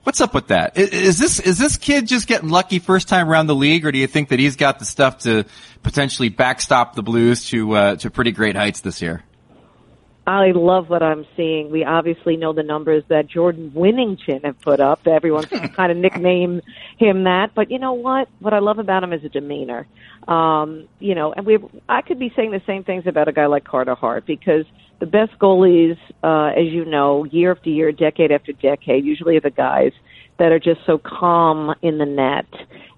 what's 0.05 0.23
up 0.23 0.33
with 0.33 0.47
that? 0.47 0.79
Is, 0.79 0.89
is 0.89 1.19
this 1.19 1.39
is 1.39 1.59
this 1.59 1.77
kid 1.77 2.07
just 2.07 2.29
getting 2.29 2.49
lucky 2.49 2.79
first 2.79 3.09
time 3.09 3.29
around 3.29 3.47
the 3.47 3.55
league, 3.55 3.85
or 3.85 3.93
do 3.93 3.99
you 3.99 4.07
think 4.07 4.31
that 4.31 4.39
he's 4.39 4.57
got 4.57 4.79
the 4.79 4.87
stuff 4.87 5.19
to 5.19 5.45
potentially 5.83 6.31
backstop 6.31 6.95
the 6.95 7.03
Blues 7.03 7.45
to 7.51 7.73
uh, 7.73 7.97
to 7.97 8.11
pretty 8.11 8.33
great 8.33 8.57
heights 8.57 8.81
this 8.81 9.03
year? 9.03 9.23
I 10.27 10.53
love 10.53 10.89
what 10.91 11.03
I'm 11.03 11.27
seeing. 11.37 11.71
We 11.71 11.85
obviously 11.85 12.37
know 12.37 12.53
the 12.53 12.63
numbers 12.63 13.03
that 13.09 13.27
Jordan 13.27 13.73
Winnington 13.75 14.45
have 14.45 14.61
put 14.61 14.79
up. 14.79 15.07
Everyone 15.07 15.45
kind 15.77 15.91
of 15.91 15.99
nickname 15.99 16.61
him 16.99 17.25
that, 17.25 17.55
but 17.55 17.71
you 17.71 17.79
know 17.79 17.95
what? 17.95 18.29
What 18.39 18.53
I 18.53 18.59
love 18.59 18.79
about 18.79 19.03
him 19.03 19.13
is 19.13 19.25
a 19.25 19.29
demeanor. 19.29 19.87
Um, 20.29 20.89
you 20.99 21.15
know, 21.15 21.33
and 21.33 21.47
we 21.47 21.59
I 21.89 22.03
could 22.03 22.19
be 22.19 22.33
saying 22.37 22.51
the 22.51 22.63
same 22.67 22.85
things 22.85 23.07
about 23.07 23.29
a 23.29 23.33
guy 23.33 23.47
like 23.47 23.65
Carter 23.65 23.95
Hart 23.95 24.27
because 24.27 24.67
the 25.01 25.07
best 25.07 25.33
goalies, 25.39 25.99
uh, 26.23 26.53
as 26.57 26.67
you 26.67 26.85
know, 26.85 27.25
year 27.25 27.53
after 27.53 27.71
year, 27.71 27.91
decade 27.91 28.31
after 28.31 28.53
decade, 28.53 29.05
usually 29.05 29.37
are 29.37 29.41
the 29.41 29.51
guys 29.51 29.93
that 30.39 30.53
are 30.53 30.59
just 30.59 30.81
so 30.87 30.99
calm 30.99 31.75
in 31.83 31.99
the 31.99 32.07
net. 32.07 32.47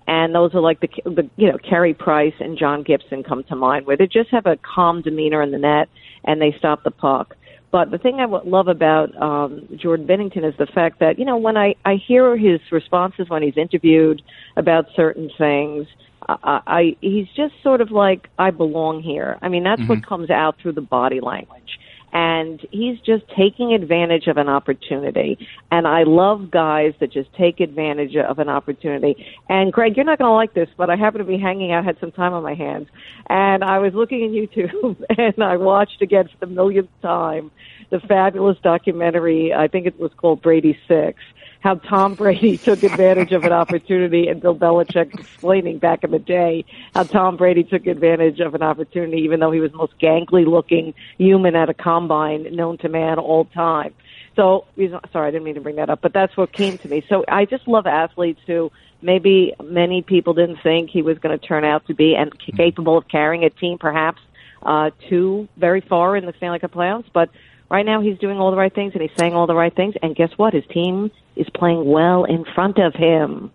And 0.06 0.34
those 0.34 0.54
are 0.54 0.60
like 0.60 0.80
the, 0.80 0.88
the 1.04 1.28
you 1.36 1.50
know, 1.50 1.58
Carey 1.58 1.94
Price 1.94 2.34
and 2.40 2.58
John 2.58 2.82
Gibson 2.82 3.22
come 3.22 3.44
to 3.44 3.56
mind, 3.56 3.86
where 3.86 3.96
they 3.96 4.06
just 4.06 4.30
have 4.30 4.46
a 4.46 4.56
calm 4.56 5.02
demeanor 5.02 5.42
in 5.42 5.50
the 5.50 5.58
net 5.58 5.88
and 6.24 6.40
they 6.40 6.54
stop 6.58 6.82
the 6.82 6.90
puck. 6.90 7.36
But 7.70 7.90
the 7.90 7.98
thing 7.98 8.20
I 8.20 8.26
love 8.26 8.68
about 8.68 9.16
um, 9.20 9.66
Jordan 9.76 10.06
Binnington 10.06 10.46
is 10.46 10.54
the 10.58 10.66
fact 10.66 11.00
that 11.00 11.18
you 11.18 11.24
know 11.24 11.38
when 11.38 11.56
I 11.56 11.74
I 11.86 11.94
hear 11.94 12.36
his 12.36 12.60
responses 12.70 13.30
when 13.30 13.42
he's 13.42 13.56
interviewed 13.56 14.20
about 14.56 14.86
certain 14.94 15.30
things, 15.38 15.86
I, 16.28 16.60
I 16.66 16.96
he's 17.00 17.28
just 17.34 17.54
sort 17.62 17.80
of 17.80 17.90
like 17.90 18.28
I 18.38 18.50
belong 18.50 19.02
here. 19.02 19.38
I 19.40 19.48
mean 19.48 19.64
that's 19.64 19.80
mm-hmm. 19.80 19.88
what 19.88 20.06
comes 20.06 20.28
out 20.28 20.56
through 20.60 20.72
the 20.72 20.82
body 20.82 21.20
language 21.20 21.78
and 22.12 22.60
he's 22.70 22.98
just 23.00 23.24
taking 23.36 23.72
advantage 23.72 24.26
of 24.26 24.36
an 24.36 24.48
opportunity. 24.48 25.38
And 25.70 25.86
I 25.86 26.02
love 26.04 26.50
guys 26.50 26.92
that 27.00 27.12
just 27.12 27.32
take 27.34 27.60
advantage 27.60 28.16
of 28.16 28.38
an 28.38 28.48
opportunity. 28.48 29.26
And 29.48 29.72
Greg, 29.72 29.96
you're 29.96 30.04
not 30.04 30.18
going 30.18 30.28
to 30.28 30.34
like 30.34 30.54
this, 30.54 30.68
but 30.76 30.90
I 30.90 30.96
happen 30.96 31.20
to 31.20 31.24
be 31.24 31.38
hanging 31.38 31.72
out, 31.72 31.84
had 31.84 31.98
some 32.00 32.12
time 32.12 32.34
on 32.34 32.42
my 32.42 32.54
hands, 32.54 32.88
and 33.28 33.64
I 33.64 33.78
was 33.78 33.94
looking 33.94 34.22
in 34.22 34.32
YouTube 34.32 35.02
and 35.18 35.42
I 35.42 35.56
watched 35.56 36.02
again 36.02 36.28
for 36.28 36.46
the 36.46 36.52
millionth 36.52 36.90
time 37.00 37.50
the 37.90 38.00
fabulous 38.00 38.56
documentary. 38.62 39.52
I 39.52 39.68
think 39.68 39.86
it 39.86 40.00
was 40.00 40.10
called 40.16 40.42
Brady 40.42 40.78
Six 40.88 41.20
how 41.62 41.76
Tom 41.76 42.14
Brady 42.14 42.58
took 42.64 42.82
advantage 42.82 43.32
of 43.32 43.44
an 43.44 43.52
opportunity 43.52 44.28
and 44.28 44.40
Bill 44.40 44.54
Belichick 44.54 45.14
explaining 45.14 45.78
back 45.78 46.04
in 46.04 46.10
the 46.10 46.18
day 46.18 46.64
how 46.94 47.04
Tom 47.04 47.36
Brady 47.36 47.64
took 47.64 47.86
advantage 47.86 48.40
of 48.40 48.54
an 48.54 48.62
opportunity 48.62 49.18
even 49.22 49.40
though 49.40 49.50
he 49.50 49.60
was 49.60 49.70
the 49.70 49.78
most 49.78 49.98
gangly 49.98 50.46
looking 50.46 50.92
human 51.18 51.56
at 51.56 51.70
a 51.70 51.74
combine 51.74 52.54
known 52.54 52.78
to 52.78 52.88
man 52.88 53.18
all 53.18 53.44
time. 53.46 53.94
So, 54.34 54.64
sorry, 55.12 55.28
I 55.28 55.30
didn't 55.30 55.44
mean 55.44 55.56
to 55.56 55.60
bring 55.60 55.76
that 55.76 55.90
up, 55.90 56.00
but 56.00 56.12
that's 56.12 56.36
what 56.36 56.52
came 56.52 56.78
to 56.78 56.88
me. 56.88 57.04
So 57.08 57.24
I 57.28 57.44
just 57.44 57.68
love 57.68 57.86
athletes 57.86 58.40
who 58.46 58.72
maybe 59.02 59.52
many 59.62 60.02
people 60.02 60.32
didn't 60.32 60.62
think 60.62 60.90
he 60.90 61.02
was 61.02 61.18
going 61.18 61.38
to 61.38 61.46
turn 61.46 61.64
out 61.64 61.86
to 61.86 61.94
be 61.94 62.14
and 62.16 62.32
capable 62.56 62.96
of 62.96 63.08
carrying 63.08 63.44
a 63.44 63.50
team 63.50 63.78
perhaps 63.78 64.22
uh, 64.62 64.90
to 65.08 65.48
very 65.56 65.80
far 65.80 66.16
in 66.16 66.24
the 66.24 66.32
Stanley 66.36 66.60
Cup 66.60 66.72
playoffs, 66.72 67.04
but 67.12 67.30
right 67.72 67.86
now 67.86 68.02
he's 68.02 68.18
doing 68.18 68.38
all 68.38 68.50
the 68.50 68.56
right 68.56 68.72
things 68.72 68.92
and 68.92 69.02
he's 69.02 69.10
saying 69.18 69.34
all 69.34 69.46
the 69.46 69.54
right 69.54 69.74
things. 69.74 69.94
And 70.02 70.14
guess 70.14 70.30
what? 70.36 70.52
His 70.52 70.64
team 70.66 71.10
is 71.34 71.48
playing 71.54 71.84
well 71.84 72.24
in 72.24 72.44
front 72.54 72.78
of 72.78 72.94
him. 72.94 73.50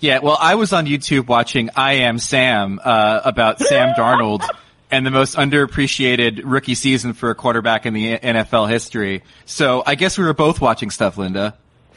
Yeah, 0.00 0.20
well, 0.22 0.36
I 0.40 0.54
was 0.54 0.72
on 0.72 0.86
YouTube 0.86 1.26
watching 1.26 1.70
I 1.74 1.94
Am 1.94 2.18
Sam 2.18 2.78
uh, 2.84 3.20
about 3.24 3.58
Sam 3.58 3.94
Darnold 3.94 4.46
and 4.92 5.04
the 5.04 5.10
most 5.10 5.34
underappreciated 5.34 6.42
rookie 6.44 6.76
season 6.76 7.14
for 7.14 7.30
a 7.30 7.34
quarterback 7.34 7.86
in 7.86 7.94
the 7.94 8.18
NFL 8.18 8.68
history. 8.68 9.24
So 9.46 9.82
I 9.84 9.96
guess 9.96 10.18
we 10.18 10.24
were 10.24 10.34
both 10.34 10.60
watching 10.60 10.90
stuff, 10.90 11.16
Linda. 11.18 11.56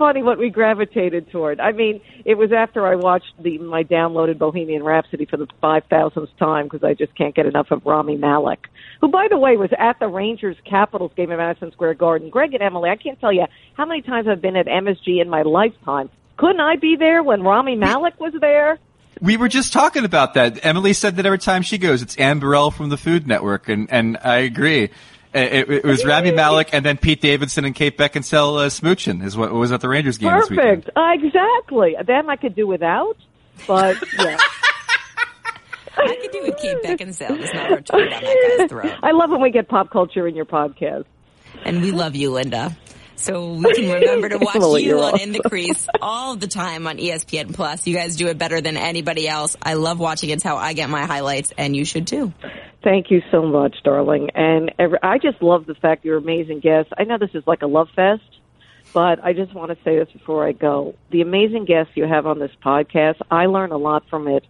funny 0.00 0.22
what 0.22 0.38
we 0.38 0.48
gravitated 0.48 1.30
toward. 1.30 1.60
I 1.60 1.72
mean, 1.72 2.00
it 2.24 2.38
was 2.38 2.52
after 2.52 2.86
I 2.86 2.94
watched 2.94 3.34
the 3.38 3.58
my 3.58 3.84
downloaded 3.84 4.38
Bohemian 4.38 4.82
Rhapsody 4.82 5.26
for 5.26 5.36
the 5.36 5.46
five 5.60 5.84
thousandth 5.90 6.30
time 6.38 6.64
because 6.64 6.82
I 6.82 6.94
just 6.94 7.14
can't 7.14 7.34
get 7.34 7.44
enough 7.44 7.70
of 7.70 7.84
Rami 7.84 8.16
Malek, 8.16 8.66
who, 9.02 9.08
by 9.08 9.28
the 9.28 9.36
way, 9.36 9.58
was 9.58 9.68
at 9.78 9.98
the 9.98 10.08
Rangers 10.08 10.56
Capitals 10.64 11.12
game 11.16 11.30
at 11.30 11.36
Madison 11.36 11.70
Square 11.72 11.94
Garden. 11.94 12.30
Greg 12.30 12.54
and 12.54 12.62
Emily, 12.62 12.88
I 12.88 12.96
can't 12.96 13.20
tell 13.20 13.30
you 13.32 13.44
how 13.74 13.84
many 13.84 14.00
times 14.00 14.26
I've 14.26 14.40
been 14.40 14.56
at 14.56 14.66
MSG 14.66 15.20
in 15.20 15.28
my 15.28 15.42
lifetime. 15.42 16.08
Couldn't 16.38 16.62
I 16.62 16.76
be 16.76 16.96
there 16.98 17.22
when 17.22 17.42
Rami 17.42 17.76
Malek 17.76 18.18
was 18.18 18.32
there? 18.40 18.78
We 19.20 19.36
were 19.36 19.48
just 19.48 19.74
talking 19.74 20.06
about 20.06 20.32
that. 20.32 20.64
Emily 20.64 20.94
said 20.94 21.16
that 21.16 21.26
every 21.26 21.38
time 21.38 21.60
she 21.60 21.76
goes, 21.76 22.00
it's 22.00 22.16
Anne 22.16 22.38
Burrell 22.38 22.70
from 22.70 22.88
the 22.88 22.96
Food 22.96 23.26
Network, 23.28 23.68
and 23.68 23.92
and 23.92 24.16
I 24.24 24.36
agree. 24.38 24.88
It, 25.32 25.70
it, 25.70 25.84
was 25.84 26.04
Rami 26.04 26.32
Malek 26.32 26.70
and 26.72 26.84
then 26.84 26.96
Pete 26.96 27.20
Davidson 27.20 27.64
and 27.64 27.74
Kate 27.74 27.96
Beckinsale 27.96 28.66
uh, 28.66 28.68
smooching 28.68 29.24
is 29.24 29.36
what 29.36 29.52
was 29.52 29.70
at 29.70 29.80
the 29.80 29.88
Rangers 29.88 30.18
game 30.18 30.30
Perfect. 30.30 30.90
Uh, 30.96 31.12
exactly. 31.14 31.94
Them 32.04 32.28
I 32.28 32.34
could 32.34 32.56
do 32.56 32.66
without, 32.66 33.16
but 33.68 33.96
yeah. 34.18 34.36
I 35.96 36.16
could 36.20 36.32
do 36.32 36.42
with 36.42 36.56
Kate 36.56 36.82
Beckinsale. 36.82 37.38
Just 37.38 37.54
not 37.54 37.70
her 37.70 37.80
tongue 37.80 38.08
down 38.10 38.22
that 38.22 38.56
guy's 38.58 38.68
throat. 38.68 38.92
I 39.02 39.12
love 39.12 39.30
when 39.30 39.40
we 39.40 39.50
get 39.50 39.68
pop 39.68 39.90
culture 39.90 40.26
in 40.26 40.34
your 40.34 40.46
podcast. 40.46 41.04
And 41.64 41.80
we 41.82 41.92
love 41.92 42.16
you, 42.16 42.32
Linda. 42.32 42.76
So 43.20 43.52
we 43.52 43.74
can 43.74 43.90
remember 43.90 44.30
to 44.30 44.38
watch 44.40 44.82
you 44.82 44.98
on 45.00 45.20
In 45.20 45.32
the 45.32 45.40
Crease 45.40 45.86
all 46.00 46.36
the 46.36 46.46
time 46.46 46.86
on 46.86 46.96
ESPN 46.96 47.54
Plus. 47.54 47.86
You 47.86 47.94
guys 47.94 48.16
do 48.16 48.28
it 48.28 48.38
better 48.38 48.60
than 48.60 48.76
anybody 48.76 49.28
else. 49.28 49.56
I 49.62 49.74
love 49.74 49.98
watching. 49.98 50.30
It's 50.30 50.42
how 50.42 50.56
I 50.56 50.72
get 50.72 50.88
my 50.88 51.04
highlights, 51.04 51.52
and 51.56 51.76
you 51.76 51.84
should 51.84 52.06
too. 52.06 52.32
Thank 52.82 53.10
you 53.10 53.20
so 53.30 53.42
much, 53.42 53.76
darling. 53.84 54.30
And 54.34 54.72
every, 54.78 54.98
I 55.02 55.18
just 55.18 55.42
love 55.42 55.66
the 55.66 55.74
fact 55.74 56.04
you're 56.04 56.16
amazing 56.16 56.60
guests. 56.60 56.92
I 56.96 57.04
know 57.04 57.18
this 57.18 57.34
is 57.34 57.46
like 57.46 57.60
a 57.60 57.66
love 57.66 57.88
fest, 57.94 58.22
but 58.94 59.22
I 59.22 59.34
just 59.34 59.52
want 59.52 59.70
to 59.70 59.76
say 59.84 59.98
this 59.98 60.08
before 60.10 60.46
I 60.46 60.52
go. 60.52 60.94
The 61.10 61.20
amazing 61.20 61.66
guests 61.66 61.92
you 61.96 62.06
have 62.06 62.26
on 62.26 62.38
this 62.38 62.52
podcast, 62.64 63.16
I 63.30 63.46
learn 63.46 63.70
a 63.72 63.76
lot 63.76 64.04
from 64.08 64.28
it, 64.28 64.46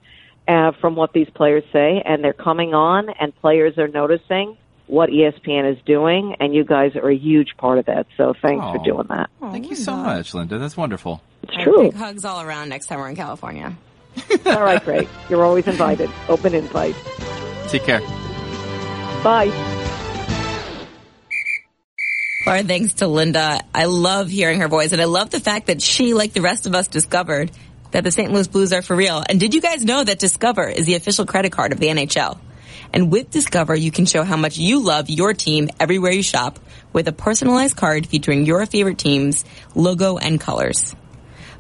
uh, 0.47 0.73
from 0.81 0.95
what 0.95 1.13
these 1.13 1.29
players 1.35 1.65
say, 1.73 2.03
and 2.05 2.23
they're 2.23 2.33
coming 2.33 2.73
on, 2.73 3.09
and 3.09 3.35
players 3.35 3.79
are 3.79 3.89
noticing 3.89 4.57
what 4.91 5.11
ESPN 5.11 5.73
is 5.73 5.79
doing, 5.87 6.37
and 6.41 6.53
you 6.55 6.65
guys 6.65 6.97
are 6.97 7.09
a 7.09 7.17
huge 7.17 7.57
part 7.57 7.79
of 7.79 7.87
that. 7.87 8.07
So 8.17 8.35
thanks 8.43 8.65
for 8.65 8.79
doing 8.85 9.07
that. 9.09 9.31
Oh, 9.41 9.51
Thank 9.51 9.71
you 9.71 9.77
so 9.77 9.97
much, 9.97 10.35
Linda. 10.35 10.59
That's 10.59 10.77
wonderful. 10.77 11.23
It's 11.45 11.55
true. 11.63 11.85
Big 11.85 11.95
hugs 11.95 12.25
all 12.25 12.41
around 12.43 12.69
next 12.69 12.87
time 12.87 12.99
we're 12.99 13.09
in 13.09 13.17
California. 13.17 13.77
all 14.47 14.63
right, 14.63 14.85
great. 14.85 15.09
You're 15.29 15.45
always 15.45 15.67
invited. 15.69 16.11
Open 16.29 16.55
invite. 16.55 16.97
Take 17.69 17.85
care. 17.85 18.01
Bye. 19.23 19.51
Our 22.47 22.63
thanks 22.65 22.95
to 22.95 23.07
Linda. 23.07 23.61
I 23.73 23.85
love 23.85 24.29
hearing 24.29 24.61
her 24.61 24.69
voice, 24.69 24.93
and 24.93 25.01
I 25.01 25.05
love 25.05 25.31
the 25.31 25.41
fact 25.41 25.67
that 25.69 25.81
she, 25.81 26.15
like 26.15 26.33
the 26.33 26.41
rest 26.41 26.67
of 26.67 26.75
us, 26.75 26.89
discovered 26.89 27.53
that 27.93 28.03
the 28.03 28.11
St. 28.11 28.33
Louis 28.33 28.49
Blues 28.49 28.73
are 28.73 28.83
for 28.83 28.97
real. 28.97 29.23
And 29.29 29.39
did 29.39 29.55
you 29.55 29.61
guys 29.61 29.85
know 29.85 30.03
that 30.03 30.19
Discover 30.19 30.69
is 30.69 30.87
the 30.87 30.97
official 30.97 31.27
credit 31.27 31.53
card 31.53 31.73
of 31.73 31.79
the 31.79 31.87
NHL? 31.87 32.39
And 32.93 33.13
with 33.13 33.31
Discover, 33.31 33.77
you 33.77 33.91
can 33.91 34.07
show 34.07 34.25
how 34.25 34.37
much 34.37 34.59
you 34.59 34.83
love 34.83 35.09
your 35.09 35.33
team 35.33 35.69
everywhere 35.79 36.13
you 36.13 36.23
shop 36.23 36.59
with 36.93 37.07
a 37.07 37.13
personalized 37.13 37.77
card 37.77 38.07
featuring 38.07 38.47
your 38.47 38.67
favorite 38.67 38.99
team's 38.99 39.45
logo 39.75 40.19
and 40.19 40.41
colors. 40.41 40.95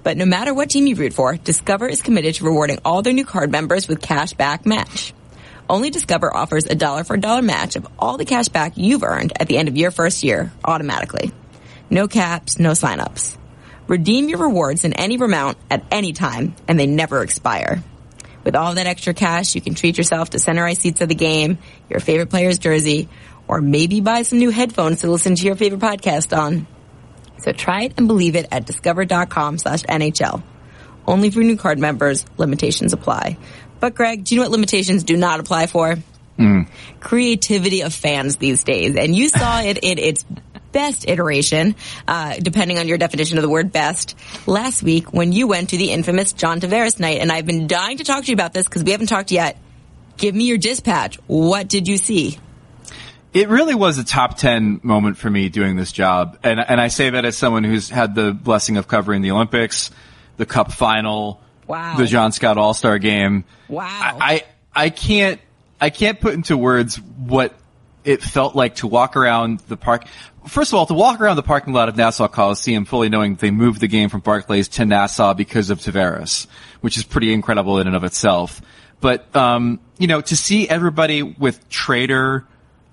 But 0.02 0.16
no 0.16 0.24
matter 0.24 0.54
what 0.54 0.70
team 0.70 0.86
you 0.86 0.96
root 0.96 1.12
for, 1.12 1.36
Discover 1.36 1.88
is 1.88 2.02
committed 2.02 2.34
to 2.36 2.44
rewarding 2.44 2.78
all 2.84 3.02
their 3.02 3.12
new 3.12 3.24
card 3.24 3.52
members 3.52 3.86
with 3.86 4.00
cash 4.00 4.32
back 4.32 4.66
match. 4.66 5.12
Only 5.68 5.90
Discover 5.90 6.34
offers 6.34 6.66
a 6.66 6.74
dollar 6.74 7.04
for 7.04 7.16
dollar 7.16 7.42
match 7.42 7.76
of 7.76 7.86
all 7.98 8.16
the 8.16 8.24
cash 8.24 8.48
back 8.48 8.72
you've 8.76 9.04
earned 9.04 9.32
at 9.38 9.46
the 9.46 9.56
end 9.56 9.68
of 9.68 9.76
your 9.76 9.92
first 9.92 10.24
year 10.24 10.50
automatically. 10.64 11.30
No 11.90 12.08
caps, 12.08 12.58
no 12.58 12.70
signups. 12.72 13.36
Redeem 13.86 14.28
your 14.28 14.38
rewards 14.38 14.84
in 14.84 14.94
any 14.94 15.16
amount 15.16 15.58
at 15.70 15.84
any 15.90 16.12
time 16.12 16.56
and 16.66 16.78
they 16.78 16.86
never 16.86 17.22
expire. 17.22 17.82
With 18.44 18.56
all 18.56 18.74
that 18.74 18.86
extra 18.86 19.14
cash, 19.14 19.54
you 19.54 19.60
can 19.60 19.74
treat 19.74 19.98
yourself 19.98 20.30
to 20.30 20.38
center 20.38 20.64
ice 20.64 20.78
seats 20.78 21.00
of 21.00 21.08
the 21.08 21.14
game, 21.14 21.58
your 21.88 22.00
favorite 22.00 22.30
player's 22.30 22.58
jersey, 22.58 23.08
or 23.46 23.60
maybe 23.60 24.00
buy 24.00 24.22
some 24.22 24.38
new 24.38 24.50
headphones 24.50 25.00
to 25.00 25.10
listen 25.10 25.34
to 25.34 25.44
your 25.44 25.56
favorite 25.56 25.80
podcast 25.80 26.36
on. 26.36 26.66
So 27.38 27.52
try 27.52 27.84
it 27.84 27.94
and 27.96 28.06
believe 28.06 28.36
it 28.36 28.46
at 28.50 28.66
discover.com 28.66 29.58
slash 29.58 29.82
NHL. 29.82 30.42
Only 31.06 31.30
for 31.30 31.40
new 31.40 31.56
card 31.56 31.78
members, 31.78 32.24
limitations 32.36 32.92
apply. 32.92 33.38
But 33.80 33.94
Greg, 33.94 34.24
do 34.24 34.34
you 34.34 34.40
know 34.40 34.44
what 34.44 34.52
limitations 34.52 35.04
do 35.04 35.16
not 35.16 35.40
apply 35.40 35.66
for? 35.66 35.96
Mm. 36.38 36.68
Creativity 37.00 37.82
of 37.82 37.92
fans 37.92 38.36
these 38.36 38.64
days. 38.64 38.96
And 38.96 39.14
you 39.14 39.28
saw 39.28 39.60
it 39.60 39.78
in 39.82 39.98
its 39.98 40.24
best 40.72 41.08
iteration, 41.08 41.74
uh, 42.06 42.36
depending 42.40 42.78
on 42.78 42.88
your 42.88 42.98
definition 42.98 43.38
of 43.38 43.42
the 43.42 43.48
word 43.48 43.72
best, 43.72 44.16
last 44.46 44.82
week 44.82 45.12
when 45.12 45.32
you 45.32 45.46
went 45.46 45.70
to 45.70 45.76
the 45.76 45.90
infamous 45.90 46.32
John 46.32 46.60
Tavares 46.60 47.00
night. 47.00 47.20
And 47.20 47.30
I've 47.30 47.46
been 47.46 47.66
dying 47.66 47.98
to 47.98 48.04
talk 48.04 48.24
to 48.24 48.30
you 48.30 48.34
about 48.34 48.52
this 48.52 48.66
because 48.66 48.84
we 48.84 48.92
haven't 48.92 49.08
talked 49.08 49.30
yet. 49.30 49.58
Give 50.16 50.34
me 50.34 50.44
your 50.44 50.58
dispatch. 50.58 51.16
What 51.26 51.68
did 51.68 51.88
you 51.88 51.96
see? 51.96 52.38
It 53.32 53.48
really 53.48 53.74
was 53.74 53.98
a 53.98 54.04
top 54.04 54.36
10 54.36 54.80
moment 54.82 55.16
for 55.16 55.30
me 55.30 55.48
doing 55.48 55.76
this 55.76 55.92
job. 55.92 56.38
And, 56.42 56.58
and 56.58 56.80
I 56.80 56.88
say 56.88 57.10
that 57.10 57.24
as 57.24 57.36
someone 57.36 57.64
who's 57.64 57.88
had 57.88 58.14
the 58.14 58.32
blessing 58.32 58.76
of 58.76 58.88
covering 58.88 59.22
the 59.22 59.30
Olympics, 59.30 59.90
the 60.36 60.46
Cup 60.46 60.72
final, 60.72 61.40
Wow. 61.70 61.96
The 61.96 62.06
John 62.06 62.32
Scott 62.32 62.58
All 62.58 62.74
Star 62.74 62.98
Game. 62.98 63.44
Wow. 63.68 63.86
I, 63.88 64.34
I, 64.74 64.84
I 64.86 64.90
can't 64.90 65.40
I 65.80 65.90
can't 65.90 66.20
put 66.20 66.34
into 66.34 66.56
words 66.56 66.96
what 66.96 67.54
it 68.02 68.22
felt 68.22 68.56
like 68.56 68.76
to 68.76 68.88
walk 68.88 69.16
around 69.16 69.60
the 69.60 69.76
park. 69.76 70.04
First 70.46 70.72
of 70.72 70.78
all, 70.78 70.86
to 70.86 70.94
walk 70.94 71.20
around 71.20 71.36
the 71.36 71.42
parking 71.42 71.72
lot 71.74 71.88
of 71.88 71.96
Nassau 71.96 72.26
Coliseum 72.26 72.84
fully 72.84 73.08
knowing 73.08 73.34
they 73.36 73.50
moved 73.50 73.80
the 73.80 73.86
game 73.88 74.08
from 74.08 74.20
Barclays 74.20 74.68
to 74.68 74.84
Nassau 74.86 75.34
because 75.34 75.70
of 75.70 75.80
Tavares, 75.80 76.46
which 76.80 76.96
is 76.96 77.04
pretty 77.04 77.32
incredible 77.32 77.78
in 77.78 77.86
and 77.86 77.94
of 77.94 78.04
itself. 78.04 78.62
But, 79.00 79.34
um, 79.36 79.80
you 79.98 80.06
know, 80.06 80.20
to 80.22 80.36
see 80.36 80.68
everybody 80.68 81.22
with 81.22 81.68
Trader, 81.68 82.46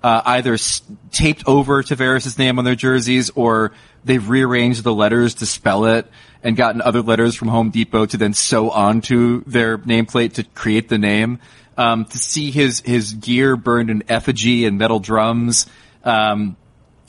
uh, 0.04 0.22
either 0.26 0.54
s- 0.56 0.82
taped 1.12 1.44
over 1.48 1.82
Tavares' 1.84 2.38
name 2.38 2.60
on 2.60 2.66
their 2.66 2.76
jerseys 2.76 3.30
or 3.32 3.72
they've 4.06 4.28
rearranged 4.28 4.84
the 4.84 4.94
letters 4.94 5.36
to 5.36 5.46
spell 5.46 5.86
it 5.86 6.06
and 6.44 6.56
gotten 6.56 6.82
other 6.82 7.02
letters 7.02 7.34
from 7.36 7.48
Home 7.48 7.72
Depot 7.72 8.06
to 8.06 8.18
then 8.18 8.34
sew 8.34 8.70
onto 8.70 9.44
their 9.46 9.78
nameplate 9.80 10.34
to 10.34 10.44
create 10.44 10.90
the 10.90 10.98
name. 10.98 11.40
um, 11.80 12.06
to 12.06 12.18
see 12.18 12.50
his 12.50 12.80
his 12.82 13.14
gear 13.14 13.56
burned 13.56 13.90
in 13.92 14.04
effigy 14.10 14.66
and 14.66 14.80
metal 14.80 15.00
drums. 15.00 15.68
Um, 16.04 16.58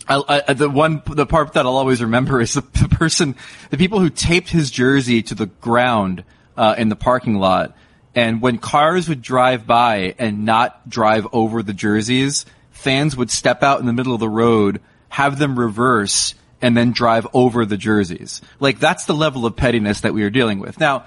I, 0.08 0.42
I, 0.48 0.52
the 0.54 0.70
one, 0.70 1.02
the 1.06 1.26
part 1.26 1.52
that 1.52 1.66
I'll 1.66 1.76
always 1.76 2.02
remember 2.02 2.40
is 2.40 2.54
the, 2.54 2.62
the, 2.62 2.88
person, 2.88 3.36
the 3.70 3.76
people 3.76 4.00
who 4.00 4.10
taped 4.10 4.48
his 4.48 4.70
jersey 4.70 5.22
to 5.24 5.34
the 5.34 5.46
ground 5.46 6.24
uh, 6.56 6.74
in 6.78 6.88
the 6.88 6.96
parking 6.96 7.34
lot. 7.34 7.76
And 8.14 8.40
when 8.40 8.58
cars 8.58 9.08
would 9.08 9.22
drive 9.22 9.66
by 9.66 10.14
and 10.18 10.44
not 10.44 10.88
drive 10.88 11.26
over 11.32 11.62
the 11.62 11.74
jerseys, 11.74 12.46
fans 12.70 13.16
would 13.16 13.30
step 13.30 13.62
out 13.62 13.80
in 13.80 13.86
the 13.86 13.92
middle 13.92 14.14
of 14.14 14.20
the 14.20 14.28
road, 14.28 14.80
have 15.08 15.38
them 15.38 15.58
reverse, 15.58 16.34
and 16.60 16.76
then 16.76 16.92
drive 16.92 17.26
over 17.32 17.64
the 17.64 17.76
jerseys. 17.76 18.40
Like 18.60 18.80
that's 18.80 19.04
the 19.04 19.14
level 19.14 19.46
of 19.46 19.56
pettiness 19.56 20.00
that 20.00 20.14
we 20.14 20.22
are 20.22 20.30
dealing 20.30 20.58
with. 20.58 20.80
Now, 20.80 21.04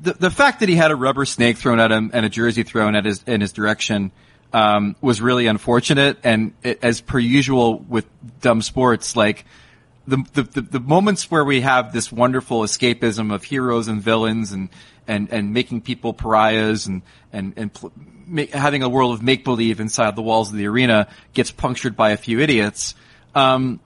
the 0.00 0.12
the 0.12 0.30
fact 0.30 0.60
that 0.60 0.68
he 0.68 0.76
had 0.76 0.90
a 0.90 0.96
rubber 0.96 1.24
snake 1.24 1.56
thrown 1.56 1.80
at 1.80 1.90
him 1.90 2.10
and 2.12 2.26
a 2.26 2.28
jersey 2.28 2.62
thrown 2.62 2.94
at 2.94 3.04
his 3.04 3.22
in 3.24 3.40
his 3.40 3.52
direction 3.52 4.12
um, 4.52 4.96
was 5.00 5.20
really 5.20 5.46
unfortunate. 5.46 6.18
And 6.24 6.54
it, 6.62 6.78
as 6.82 7.00
per 7.00 7.18
usual 7.18 7.78
with 7.78 8.06
dumb 8.40 8.62
sports, 8.62 9.16
like 9.16 9.44
the, 10.06 10.24
the, 10.34 10.60
the 10.60 10.80
moments 10.80 11.30
where 11.30 11.44
we 11.44 11.60
have 11.60 11.92
this 11.92 12.10
wonderful 12.10 12.60
escapism 12.62 13.32
of 13.32 13.44
heroes 13.44 13.88
and 13.88 14.02
villains 14.02 14.52
and 14.52 14.68
and 15.06 15.32
and 15.32 15.52
making 15.52 15.80
people 15.80 16.12
pariahs 16.12 16.86
and 16.86 17.02
and 17.32 17.54
and 17.56 17.72
pl- 17.72 17.92
having 18.52 18.82
a 18.82 18.88
world 18.88 19.14
of 19.14 19.22
make 19.22 19.44
believe 19.44 19.80
inside 19.80 20.16
the 20.16 20.22
walls 20.22 20.50
of 20.50 20.56
the 20.56 20.66
arena 20.66 21.08
gets 21.34 21.50
punctured 21.50 21.96
by 21.96 22.10
a 22.10 22.16
few 22.16 22.40
idiots. 22.40 22.94
Um, 23.34 23.80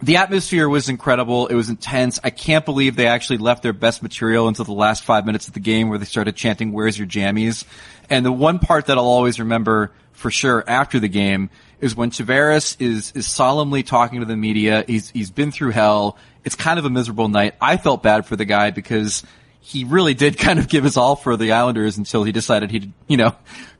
the 0.00 0.16
atmosphere 0.16 0.68
was 0.68 0.88
incredible. 0.88 1.48
It 1.48 1.54
was 1.54 1.68
intense. 1.68 2.20
I 2.22 2.30
can't 2.30 2.64
believe 2.64 2.94
they 2.94 3.08
actually 3.08 3.38
left 3.38 3.62
their 3.62 3.72
best 3.72 4.02
material 4.02 4.46
until 4.46 4.64
the 4.64 4.72
last 4.72 5.04
five 5.04 5.26
minutes 5.26 5.48
of 5.48 5.54
the 5.54 5.60
game 5.60 5.88
where 5.88 5.98
they 5.98 6.04
started 6.04 6.36
chanting, 6.36 6.72
where's 6.72 6.96
your 6.96 7.08
jammies? 7.08 7.64
And 8.08 8.24
the 8.24 8.32
one 8.32 8.60
part 8.60 8.86
that 8.86 8.96
I'll 8.96 9.04
always 9.04 9.40
remember 9.40 9.92
for 10.12 10.30
sure 10.30 10.62
after 10.68 11.00
the 11.00 11.08
game 11.08 11.50
is 11.80 11.96
when 11.96 12.10
Tavares 12.10 12.80
is, 12.80 13.12
is 13.12 13.26
solemnly 13.28 13.82
talking 13.82 14.20
to 14.20 14.26
the 14.26 14.36
media. 14.36 14.84
He's, 14.86 15.10
he's 15.10 15.30
been 15.30 15.50
through 15.50 15.70
hell. 15.70 16.16
It's 16.44 16.54
kind 16.54 16.78
of 16.78 16.84
a 16.84 16.90
miserable 16.90 17.28
night. 17.28 17.54
I 17.60 17.76
felt 17.76 18.02
bad 18.02 18.24
for 18.24 18.36
the 18.36 18.44
guy 18.44 18.70
because 18.70 19.24
he 19.60 19.82
really 19.82 20.14
did 20.14 20.38
kind 20.38 20.60
of 20.60 20.68
give 20.68 20.84
his 20.84 20.96
all 20.96 21.16
for 21.16 21.36
the 21.36 21.52
Islanders 21.52 21.98
until 21.98 22.22
he 22.22 22.30
decided 22.30 22.70
he, 22.70 22.92
you 23.08 23.16
know, 23.16 23.34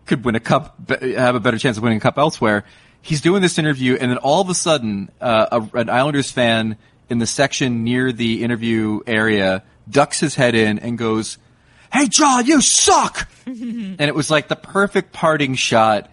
could 0.06 0.24
win 0.24 0.34
a 0.34 0.40
cup, 0.40 0.90
have 0.90 1.36
a 1.36 1.40
better 1.40 1.58
chance 1.58 1.76
of 1.76 1.82
winning 1.84 1.98
a 1.98 2.00
cup 2.00 2.18
elsewhere 2.18 2.64
he's 3.02 3.20
doing 3.20 3.42
this 3.42 3.58
interview, 3.58 3.96
and 4.00 4.10
then 4.10 4.18
all 4.18 4.40
of 4.40 4.48
a 4.48 4.54
sudden, 4.54 5.10
uh, 5.20 5.60
a, 5.72 5.78
an 5.78 5.90
Islanders 5.90 6.30
fan 6.30 6.76
in 7.08 7.18
the 7.18 7.26
section 7.26 7.84
near 7.84 8.12
the 8.12 8.42
interview 8.42 9.00
area 9.06 9.62
ducks 9.88 10.20
his 10.20 10.34
head 10.34 10.54
in 10.54 10.78
and 10.78 10.98
goes, 10.98 11.38
"Hey, 11.92 12.08
John, 12.08 12.46
you 12.46 12.60
suck!" 12.60 13.28
and 13.46 14.00
it 14.00 14.14
was 14.14 14.30
like 14.30 14.48
the 14.48 14.56
perfect 14.56 15.12
parting 15.12 15.54
shot 15.54 16.10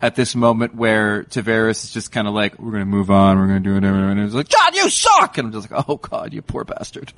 at 0.00 0.14
this 0.14 0.36
moment 0.36 0.74
where 0.74 1.24
Tavares 1.24 1.84
is 1.84 1.90
just 1.90 2.12
kind 2.12 2.28
of 2.28 2.34
like, 2.34 2.58
"We're 2.58 2.72
going 2.72 2.82
to 2.82 2.86
move 2.86 3.10
on. 3.10 3.38
We're 3.38 3.48
going 3.48 3.62
to 3.62 3.68
do 3.68 3.74
whatever," 3.74 4.08
and 4.08 4.20
it 4.20 4.24
was 4.24 4.34
like, 4.34 4.48
"John, 4.48 4.74
you 4.74 4.88
suck!" 4.90 5.38
And 5.38 5.46
I'm 5.46 5.52
just 5.52 5.70
like, 5.70 5.84
"Oh 5.88 5.96
God, 5.96 6.32
you 6.32 6.42
poor 6.42 6.64
bastard." 6.64 7.12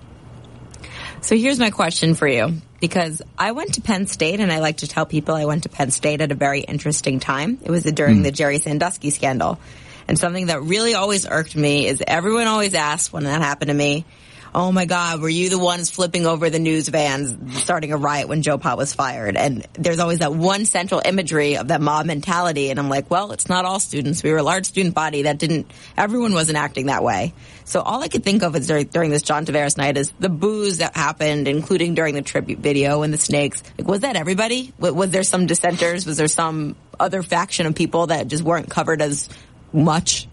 So 1.21 1.37
here's 1.37 1.59
my 1.59 1.71
question 1.71 2.15
for 2.15 2.27
you 2.27 2.55
because 2.81 3.23
I 3.37 3.53
went 3.53 3.75
to 3.75 3.81
Penn 3.81 4.07
State 4.07 4.41
and 4.41 4.53
I 4.53 4.61
like 4.61 4.79
to 4.79 4.89
tell 4.89 5.05
people 5.05 5.35
I 5.35 5.45
went 5.45 5.65
to 5.65 5.69
Penn 5.69 5.91
State 5.91 6.21
at 6.21 6.31
a 6.31 6.35
very 6.35 6.61
interesting 6.61 7.21
time. 7.21 7.59
It 7.65 7.71
was 7.71 7.85
during 7.85 8.19
mm. 8.19 8.23
the 8.23 8.31
Jerry 8.31 8.59
Sandusky 8.61 9.11
scandal. 9.11 9.59
And 10.07 10.19
something 10.19 10.47
that 10.47 10.63
really 10.63 10.95
always 10.95 11.27
irked 11.27 11.55
me 11.55 11.87
is 11.87 12.03
everyone 12.07 12.47
always 12.47 12.75
asks 12.75 13.13
when 13.13 13.25
that 13.25 13.43
happened 13.43 13.69
to 13.69 13.75
me, 13.75 14.07
oh 14.55 14.73
my 14.73 14.85
God, 14.85 15.21
were 15.21 15.29
you 15.29 15.51
the 15.51 15.59
ones 15.59 15.91
flipping 15.91 16.27
over 16.27 16.51
the 16.51 16.59
news 16.59 16.89
vans, 16.89 17.63
starting 17.63 17.93
a 17.93 17.97
riot 17.97 18.29
when 18.29 18.43
Joe 18.43 18.59
Pa 18.59 18.75
was 18.75 18.95
fired? 18.95 19.37
And 19.37 19.67
there's 19.75 19.99
always 19.99 20.21
that 20.21 20.35
one 20.35 20.65
central 20.65 21.03
imagery 21.05 21.57
of 21.57 21.69
that 21.69 21.81
mob 21.81 22.07
mentality. 22.07 22.71
And 22.71 22.79
I'm 22.79 22.89
like, 22.89 23.11
well, 23.11 23.33
it's 23.33 23.49
not 23.49 23.65
all 23.65 23.81
students. 23.81 24.23
We 24.23 24.31
were 24.31 24.39
a 24.39 24.43
large 24.43 24.67
student 24.67 24.95
body 24.95 25.23
that 25.23 25.39
didn't, 25.39 25.71
everyone 25.97 26.33
wasn't 26.33 26.59
acting 26.59 26.87
that 26.87 27.03
way. 27.03 27.35
So 27.65 27.81
all 27.81 28.03
I 28.03 28.09
could 28.09 28.25
think 28.25 28.43
of 28.43 28.57
is 28.57 28.67
during, 28.67 28.87
during 28.87 29.11
this 29.11 29.23
John 29.23 29.45
Tavares 29.45 29.77
night 29.77 29.97
is 29.97 30.13
the 30.19 30.29
booze 30.29 30.79
that 30.79 30.97
happened, 30.97 31.49
including 31.49 31.95
during 31.95 32.15
the 32.15 32.23
tribute 32.23 32.61
video 32.61 33.03
and 33.03 33.13
the 33.13 33.19
snakes. 33.19 33.63
Like, 33.77 33.87
was 33.87 34.01
that 34.01 34.17
everybody? 34.17 34.73
Was 34.79 35.11
there 35.11 35.23
some 35.23 35.47
dissenters? 35.47 36.07
Was 36.07 36.17
there 36.17 36.29
some 36.29 36.77
other 36.99 37.23
faction 37.23 37.67
of 37.67 37.75
people 37.75 38.07
that 38.07 38.29
just 38.29 38.43
weren't 38.43 38.71
covered 38.71 39.03
as 39.03 39.29
much? 39.73 40.27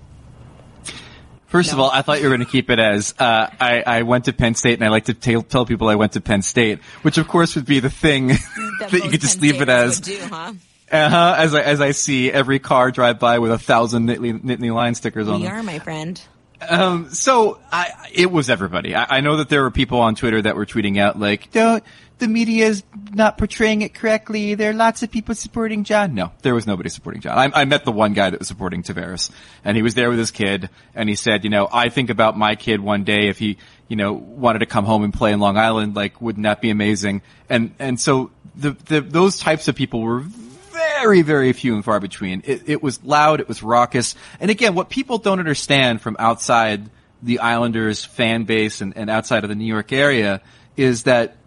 First 1.55 1.69
no. 1.69 1.75
of 1.75 1.79
all, 1.79 1.89
I 1.89 2.01
thought 2.01 2.19
you 2.19 2.25
were 2.25 2.35
going 2.35 2.45
to 2.45 2.51
keep 2.51 2.69
it 2.69 2.79
as 2.79 3.15
uh, 3.17 3.47
I, 3.61 3.81
I, 3.81 4.01
went 4.01 4.25
to 4.25 4.33
Penn 4.33 4.55
State, 4.55 4.73
and 4.73 4.83
I 4.83 4.89
like 4.89 5.05
to 5.05 5.13
t- 5.13 5.41
tell 5.41 5.65
people 5.65 5.87
I 5.87 5.95
went 5.95 6.11
to 6.13 6.21
Penn 6.21 6.41
State, 6.41 6.83
which 7.01 7.17
of 7.17 7.29
course 7.29 7.55
would 7.55 7.65
be 7.65 7.79
the 7.79 7.89
thing 7.89 8.27
that, 8.27 8.89
that 8.91 8.91
you 8.91 9.09
could 9.09 9.21
just 9.21 9.41
leave 9.41 9.61
it 9.61 9.69
as. 9.69 10.01
Do, 10.01 10.19
huh? 10.19 10.51
Uh-huh, 10.91 11.35
as 11.37 11.55
I 11.55 11.61
as 11.61 11.79
I 11.79 11.91
see 11.91 12.29
every 12.29 12.59
car 12.59 12.91
drive 12.91 13.19
by 13.19 13.39
with 13.39 13.51
a 13.51 13.57
thousand 13.57 14.07
Nittany, 14.09 14.37
Nittany 14.41 14.73
Lion 14.73 14.95
stickers 14.95 15.27
we 15.27 15.33
on 15.33 15.41
them. 15.41 15.51
We 15.53 15.57
are, 15.57 15.63
my 15.63 15.79
friend. 15.79 16.21
Um, 16.67 17.09
so 17.11 17.59
I, 17.71 18.09
it 18.13 18.29
was 18.29 18.49
everybody. 18.49 18.93
I, 18.93 19.17
I, 19.17 19.21
know 19.21 19.37
that 19.37 19.47
there 19.47 19.63
were 19.63 19.71
people 19.71 20.01
on 20.01 20.15
Twitter 20.15 20.41
that 20.41 20.57
were 20.57 20.65
tweeting 20.65 20.99
out 20.99 21.17
like, 21.17 21.51
"Don't 21.51 21.83
the 22.17 22.27
media 22.27 22.67
is 22.67 22.83
not 23.13 23.37
portraying 23.37 23.81
it 23.81 23.93
correctly. 23.93 24.55
There 24.55 24.71
are 24.71 24.73
lots 24.73 25.03
of 25.03 25.11
people 25.11 25.35
supporting 25.35 25.83
John." 25.83 26.13
No, 26.13 26.31
there 26.41 26.55
was 26.55 26.65
nobody 26.65 26.89
supporting 26.89 27.21
John. 27.21 27.37
I, 27.37 27.61
I 27.61 27.65
met 27.65 27.85
the 27.85 27.91
one 27.91 28.13
guy 28.13 28.29
that 28.29 28.39
was 28.39 28.47
supporting 28.47 28.83
Tavares, 28.83 29.31
and 29.63 29.75
he 29.75 29.83
was 29.83 29.95
there 29.95 30.09
with 30.09 30.19
his 30.19 30.31
kid, 30.31 30.69
and 30.93 31.09
he 31.09 31.15
said, 31.15 31.43
"You 31.43 31.49
know, 31.49 31.67
I 31.71 31.89
think 31.89 32.09
about 32.09 32.37
my 32.37 32.55
kid 32.55 32.79
one 32.79 33.03
day 33.03 33.27
if 33.27 33.39
he, 33.39 33.57
you 33.87 33.95
know, 33.95 34.13
wanted 34.13 34.59
to 34.59 34.65
come 34.65 34.85
home 34.85 35.03
and 35.03 35.13
play 35.13 35.31
in 35.31 35.39
Long 35.39 35.57
Island. 35.57 35.95
Like, 35.95 36.21
wouldn't 36.21 36.43
that 36.43 36.61
be 36.61 36.69
amazing?" 36.69 37.21
And 37.49 37.73
and 37.79 37.99
so 37.99 38.31
the, 38.55 38.71
the 38.71 39.01
those 39.01 39.37
types 39.37 39.67
of 39.67 39.75
people 39.75 40.01
were 40.01 40.19
very, 40.21 41.21
very 41.21 41.53
few 41.53 41.75
and 41.75 41.83
far 41.83 41.99
between. 41.99 42.41
It, 42.45 42.63
it 42.67 42.83
was 42.83 43.03
loud, 43.03 43.39
it 43.39 43.47
was 43.47 43.63
raucous, 43.63 44.15
and 44.39 44.51
again, 44.51 44.75
what 44.75 44.89
people 44.89 45.17
don't 45.17 45.39
understand 45.39 46.01
from 46.01 46.15
outside 46.19 46.89
the 47.23 47.39
Islanders 47.39 48.05
fan 48.05 48.43
base 48.43 48.81
and, 48.81 48.95
and 48.95 49.09
outside 49.09 49.43
of 49.43 49.49
the 49.49 49.55
New 49.55 49.65
York 49.65 49.91
area 49.91 50.41
is 50.77 51.03
that 51.03 51.37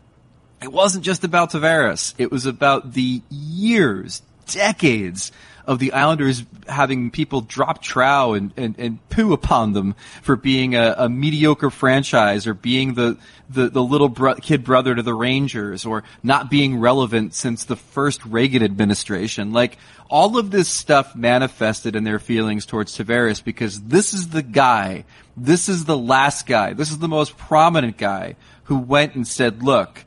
it 0.62 0.72
wasn't 0.72 1.04
just 1.04 1.24
about 1.24 1.52
Tavares. 1.52 2.14
It 2.18 2.30
was 2.30 2.46
about 2.46 2.92
the 2.92 3.22
years, 3.30 4.22
decades 4.46 5.32
of 5.66 5.78
the 5.78 5.92
Islanders 5.92 6.44
having 6.66 7.10
people 7.10 7.42
drop 7.42 7.82
trow 7.82 8.32
and, 8.32 8.54
and, 8.56 8.74
and 8.78 9.08
poo 9.10 9.34
upon 9.34 9.74
them 9.74 9.94
for 10.22 10.34
being 10.34 10.74
a, 10.74 10.94
a 10.96 11.08
mediocre 11.10 11.68
franchise 11.68 12.46
or 12.46 12.54
being 12.54 12.94
the, 12.94 13.18
the, 13.50 13.68
the 13.68 13.82
little 13.82 14.08
bro- 14.08 14.36
kid 14.36 14.64
brother 14.64 14.94
to 14.94 15.02
the 15.02 15.12
Rangers 15.12 15.84
or 15.84 16.04
not 16.22 16.50
being 16.50 16.80
relevant 16.80 17.34
since 17.34 17.64
the 17.64 17.76
first 17.76 18.24
Reagan 18.24 18.62
administration. 18.62 19.52
Like, 19.52 19.76
all 20.08 20.38
of 20.38 20.50
this 20.50 20.70
stuff 20.70 21.14
manifested 21.14 21.94
in 21.94 22.04
their 22.04 22.18
feelings 22.18 22.64
towards 22.64 22.96
Tavares 22.96 23.44
because 23.44 23.82
this 23.82 24.14
is 24.14 24.28
the 24.28 24.42
guy, 24.42 25.04
this 25.36 25.68
is 25.68 25.84
the 25.84 25.98
last 25.98 26.46
guy, 26.46 26.72
this 26.72 26.90
is 26.90 26.98
the 26.98 27.08
most 27.08 27.36
prominent 27.36 27.98
guy 27.98 28.36
who 28.64 28.78
went 28.78 29.14
and 29.14 29.28
said, 29.28 29.62
look, 29.62 30.06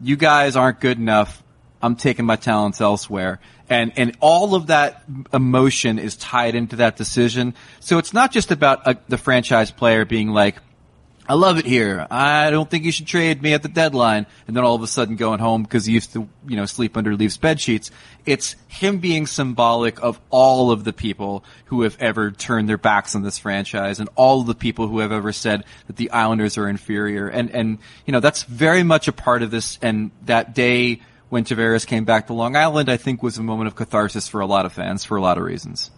you 0.00 0.16
guys 0.16 0.56
aren't 0.56 0.80
good 0.80 0.98
enough. 0.98 1.42
I'm 1.82 1.96
taking 1.96 2.26
my 2.26 2.36
talents 2.36 2.80
elsewhere 2.80 3.40
and 3.70 3.92
and 3.96 4.16
all 4.20 4.54
of 4.54 4.66
that 4.66 5.04
emotion 5.32 5.98
is 5.98 6.16
tied 6.16 6.54
into 6.54 6.76
that 6.76 6.96
decision. 6.96 7.54
So 7.78 7.98
it's 7.98 8.12
not 8.12 8.32
just 8.32 8.50
about 8.50 8.86
a, 8.86 8.98
the 9.08 9.16
franchise 9.16 9.70
player 9.70 10.04
being 10.04 10.28
like, 10.28 10.56
"I 11.30 11.34
love 11.34 11.58
it 11.58 11.64
here. 11.64 12.08
I 12.10 12.50
don't 12.50 12.68
think 12.68 12.84
you 12.84 12.90
should 12.90 13.06
trade 13.06 13.40
me 13.40 13.52
at 13.52 13.62
the 13.62 13.68
deadline," 13.68 14.26
and 14.48 14.56
then 14.56 14.64
all 14.64 14.74
of 14.74 14.82
a 14.82 14.88
sudden 14.88 15.14
going 15.14 15.38
home 15.38 15.62
because 15.62 15.84
he 15.84 15.92
used 15.92 16.12
to, 16.14 16.28
you 16.48 16.56
know, 16.56 16.66
sleep 16.66 16.96
under 16.96 17.14
Leafs 17.14 17.36
bed 17.36 17.60
sheets. 17.60 17.92
It's 18.26 18.56
him 18.66 18.98
being 18.98 19.28
symbolic 19.28 20.02
of 20.02 20.20
all 20.30 20.72
of 20.72 20.82
the 20.82 20.92
people 20.92 21.44
who 21.66 21.82
have 21.82 21.96
ever 22.00 22.32
turned 22.32 22.68
their 22.68 22.78
backs 22.78 23.14
on 23.14 23.22
this 23.22 23.38
franchise 23.38 24.00
and 24.00 24.08
all 24.16 24.40
of 24.40 24.48
the 24.48 24.56
people 24.56 24.88
who 24.88 24.98
have 24.98 25.12
ever 25.12 25.32
said 25.32 25.62
that 25.86 25.94
the 25.94 26.10
Islanders 26.10 26.58
are 26.58 26.68
inferior. 26.68 27.28
And 27.28 27.48
and 27.52 27.78
you 28.06 28.12
know 28.12 28.20
that's 28.20 28.42
very 28.42 28.82
much 28.82 29.06
a 29.06 29.12
part 29.12 29.44
of 29.44 29.52
this. 29.52 29.78
And 29.80 30.10
that 30.24 30.52
day 30.52 31.00
when 31.28 31.44
Tavares 31.44 31.86
came 31.86 32.04
back 32.04 32.26
to 32.26 32.32
Long 32.32 32.56
Island, 32.56 32.90
I 32.90 32.96
think 32.96 33.22
was 33.22 33.38
a 33.38 33.42
moment 33.44 33.68
of 33.68 33.76
catharsis 33.76 34.26
for 34.26 34.40
a 34.40 34.46
lot 34.46 34.66
of 34.66 34.72
fans 34.72 35.04
for 35.04 35.16
a 35.16 35.20
lot 35.20 35.38
of 35.38 35.44
reasons. 35.44 35.92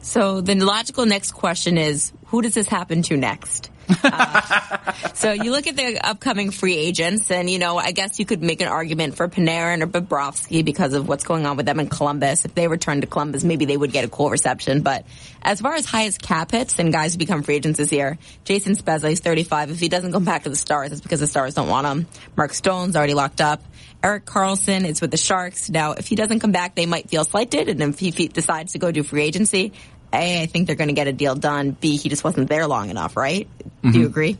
So 0.00 0.40
the 0.40 0.54
logical 0.54 1.04
next 1.04 1.32
question 1.32 1.76
is, 1.76 2.12
who 2.26 2.40
does 2.40 2.54
this 2.54 2.66
happen 2.66 3.02
to 3.02 3.18
next? 3.18 3.70
So 5.14 5.32
you 5.32 5.50
look 5.50 5.66
at 5.66 5.76
the 5.76 5.98
upcoming 6.02 6.50
free 6.50 6.76
agents, 6.76 7.30
and 7.30 7.48
you 7.48 7.58
know, 7.58 7.76
I 7.76 7.92
guess 7.92 8.18
you 8.18 8.24
could 8.24 8.42
make 8.42 8.60
an 8.60 8.68
argument 8.68 9.16
for 9.16 9.28
Panarin 9.28 9.82
or 9.82 9.86
Bobrovsky 9.86 10.64
because 10.64 10.94
of 10.94 11.08
what's 11.08 11.24
going 11.24 11.46
on 11.46 11.56
with 11.56 11.66
them 11.66 11.78
in 11.78 11.88
Columbus. 11.88 12.44
If 12.44 12.54
they 12.54 12.68
return 12.68 13.02
to 13.02 13.06
Columbus, 13.06 13.44
maybe 13.44 13.64
they 13.64 13.76
would 13.76 13.92
get 13.92 14.04
a 14.04 14.08
cool 14.08 14.30
reception. 14.30 14.80
But 14.80 15.04
as 15.42 15.60
far 15.60 15.74
as 15.74 15.84
highest 15.84 16.22
cap 16.22 16.52
hits 16.52 16.78
and 16.78 16.92
guys 16.92 17.12
who 17.12 17.18
become 17.18 17.42
free 17.42 17.56
agents 17.56 17.78
this 17.78 17.92
year, 17.92 18.18
Jason 18.44 18.74
Spezza 18.74 19.10
is 19.10 19.20
35. 19.20 19.72
If 19.72 19.80
he 19.80 19.88
doesn't 19.88 20.12
come 20.12 20.24
back 20.24 20.44
to 20.44 20.50
the 20.50 20.56
Stars, 20.56 20.92
it's 20.92 21.00
because 21.00 21.20
the 21.20 21.26
Stars 21.26 21.54
don't 21.54 21.68
want 21.68 21.86
him. 21.86 22.06
Mark 22.36 22.54
Stone's 22.54 22.96
already 22.96 23.14
locked 23.14 23.40
up. 23.40 23.62
Erik 24.02 24.24
Karlsson 24.24 24.86
is 24.86 25.02
with 25.02 25.10
the 25.10 25.18
Sharks. 25.18 25.68
Now, 25.68 25.92
if 25.92 26.06
he 26.06 26.16
doesn't 26.16 26.40
come 26.40 26.52
back, 26.52 26.74
they 26.74 26.86
might 26.86 27.10
feel 27.10 27.24
slighted. 27.24 27.68
And 27.68 27.82
if 27.82 27.98
he 27.98 28.10
decides 28.10 28.72
to 28.72 28.78
go 28.78 28.90
do 28.90 29.02
free 29.02 29.22
agency, 29.22 29.72
a, 30.12 30.42
I 30.42 30.46
think 30.46 30.66
they're 30.66 30.76
going 30.76 30.88
to 30.88 30.94
get 30.94 31.06
a 31.06 31.12
deal 31.12 31.34
done. 31.34 31.72
B, 31.72 31.96
he 31.96 32.08
just 32.08 32.24
wasn't 32.24 32.48
there 32.48 32.66
long 32.66 32.90
enough, 32.90 33.16
right? 33.16 33.48
Mm-hmm. 33.58 33.90
Do 33.90 33.98
you 33.98 34.04
mm-hmm. 34.04 34.10
agree? 34.10 34.38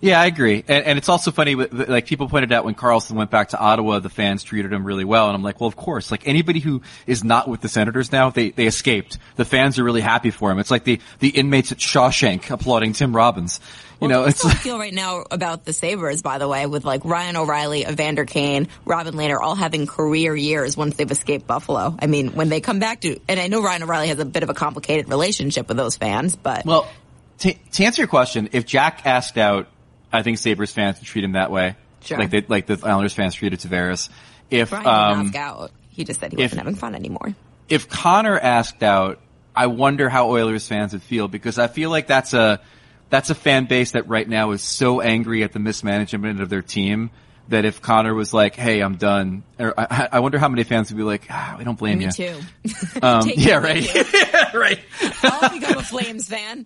Yeah, 0.00 0.20
I 0.20 0.26
agree. 0.26 0.64
And, 0.66 0.84
and 0.84 0.98
it's 0.98 1.08
also 1.08 1.30
funny, 1.30 1.54
like 1.54 2.06
people 2.06 2.28
pointed 2.28 2.50
out 2.50 2.64
when 2.64 2.74
Karlsson 2.74 3.12
went 3.12 3.30
back 3.30 3.50
to 3.50 3.58
Ottawa, 3.58 4.00
the 4.00 4.10
fans 4.10 4.42
treated 4.42 4.72
him 4.72 4.84
really 4.84 5.04
well. 5.04 5.28
And 5.28 5.36
I'm 5.36 5.44
like, 5.44 5.60
well, 5.60 5.68
of 5.68 5.76
course, 5.76 6.10
like 6.10 6.26
anybody 6.26 6.58
who 6.58 6.82
is 7.06 7.22
not 7.22 7.46
with 7.46 7.60
the 7.60 7.68
Senators 7.68 8.10
now, 8.10 8.30
they, 8.30 8.50
they 8.50 8.66
escaped. 8.66 9.18
The 9.36 9.44
fans 9.44 9.78
are 9.78 9.84
really 9.84 10.00
happy 10.00 10.32
for 10.32 10.50
him. 10.50 10.58
It's 10.58 10.72
like 10.72 10.82
the, 10.82 11.00
the 11.20 11.28
inmates 11.28 11.70
at 11.70 11.78
Shawshank 11.78 12.50
applauding 12.50 12.94
Tim 12.94 13.14
Robbins. 13.14 13.60
You 14.02 14.08
know, 14.08 14.24
it's 14.24 14.44
like, 14.44 14.56
I 14.56 14.58
feel 14.58 14.78
right 14.78 14.92
now 14.92 15.24
about 15.30 15.64
the 15.64 15.72
Sabres, 15.72 16.22
by 16.22 16.38
the 16.38 16.48
way, 16.48 16.66
with 16.66 16.84
like 16.84 17.04
Ryan 17.04 17.36
O'Reilly, 17.36 17.82
Evander 17.82 18.24
Kane, 18.24 18.68
Robin 18.84 19.14
Lehner 19.14 19.38
all 19.40 19.54
having 19.54 19.86
career 19.86 20.34
years 20.36 20.76
once 20.76 20.96
they've 20.96 21.10
escaped 21.10 21.46
Buffalo. 21.46 21.96
I 21.98 22.06
mean, 22.06 22.34
when 22.34 22.48
they 22.48 22.60
come 22.60 22.78
back 22.78 23.00
to, 23.02 23.18
and 23.28 23.40
I 23.40 23.46
know 23.46 23.62
Ryan 23.62 23.84
O'Reilly 23.84 24.08
has 24.08 24.18
a 24.18 24.24
bit 24.24 24.42
of 24.42 24.50
a 24.50 24.54
complicated 24.54 25.08
relationship 25.08 25.68
with 25.68 25.76
those 25.76 25.96
fans, 25.96 26.36
but. 26.36 26.64
Well, 26.64 26.88
to, 27.38 27.54
to 27.54 27.84
answer 27.84 28.02
your 28.02 28.08
question, 28.08 28.50
if 28.52 28.66
Jack 28.66 29.06
asked 29.06 29.38
out 29.38 29.68
I 30.12 30.22
think 30.22 30.38
Sabres 30.38 30.70
fans 30.70 30.98
would 30.98 31.06
treat 31.06 31.24
him 31.24 31.32
that 31.32 31.50
way. 31.50 31.76
Sure. 32.02 32.18
Like 32.18 32.30
they, 32.30 32.42
like 32.42 32.66
the 32.66 32.78
Islanders 32.82 33.14
fans 33.14 33.34
treated 33.34 33.60
Tavares. 33.60 34.10
If, 34.50 34.70
Brian 34.70 34.86
um, 34.86 35.26
ask 35.26 35.34
out. 35.34 35.70
He 35.90 36.04
just 36.04 36.20
said 36.20 36.32
he 36.32 36.36
wasn't 36.36 36.58
having 36.58 36.74
fun 36.74 36.94
anymore. 36.94 37.34
If 37.68 37.88
Connor 37.88 38.38
asked 38.38 38.82
out, 38.82 39.20
I 39.54 39.66
wonder 39.66 40.08
how 40.08 40.30
Oilers 40.30 40.66
fans 40.66 40.92
would 40.92 41.02
feel 41.02 41.28
because 41.28 41.58
I 41.58 41.68
feel 41.68 41.90
like 41.90 42.06
that's 42.06 42.34
a, 42.34 42.60
that's 43.12 43.28
a 43.28 43.34
fan 43.34 43.66
base 43.66 43.90
that 43.90 44.08
right 44.08 44.26
now 44.26 44.52
is 44.52 44.62
so 44.62 45.02
angry 45.02 45.42
at 45.42 45.52
the 45.52 45.58
mismanagement 45.58 46.40
of 46.40 46.48
their 46.48 46.62
team 46.62 47.10
that 47.48 47.66
if 47.66 47.82
Connor 47.82 48.14
was 48.14 48.32
like, 48.32 48.56
"Hey, 48.56 48.80
I'm 48.80 48.96
done," 48.96 49.42
or 49.58 49.78
I, 49.78 50.08
I 50.12 50.20
wonder 50.20 50.38
how 50.38 50.48
many 50.48 50.64
fans 50.64 50.90
would 50.90 50.96
be 50.96 51.02
like, 51.02 51.26
ah, 51.28 51.56
"I 51.58 51.62
don't 51.62 51.78
blame 51.78 51.98
Me 51.98 52.04
you." 52.06 52.10
too. 52.10 52.40
Um, 53.02 53.30
yeah, 53.36 53.56
right, 53.56 53.94
yeah, 54.14 54.56
right. 54.56 54.80
I'll 55.24 55.50
become 55.50 55.76
a 55.76 55.82
Flames 55.82 56.26
fan. 56.26 56.64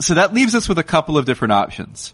so 0.00 0.14
that 0.14 0.34
leaves 0.34 0.56
us 0.56 0.68
with 0.68 0.78
a 0.78 0.82
couple 0.82 1.18
of 1.18 1.24
different 1.24 1.52
options. 1.52 2.12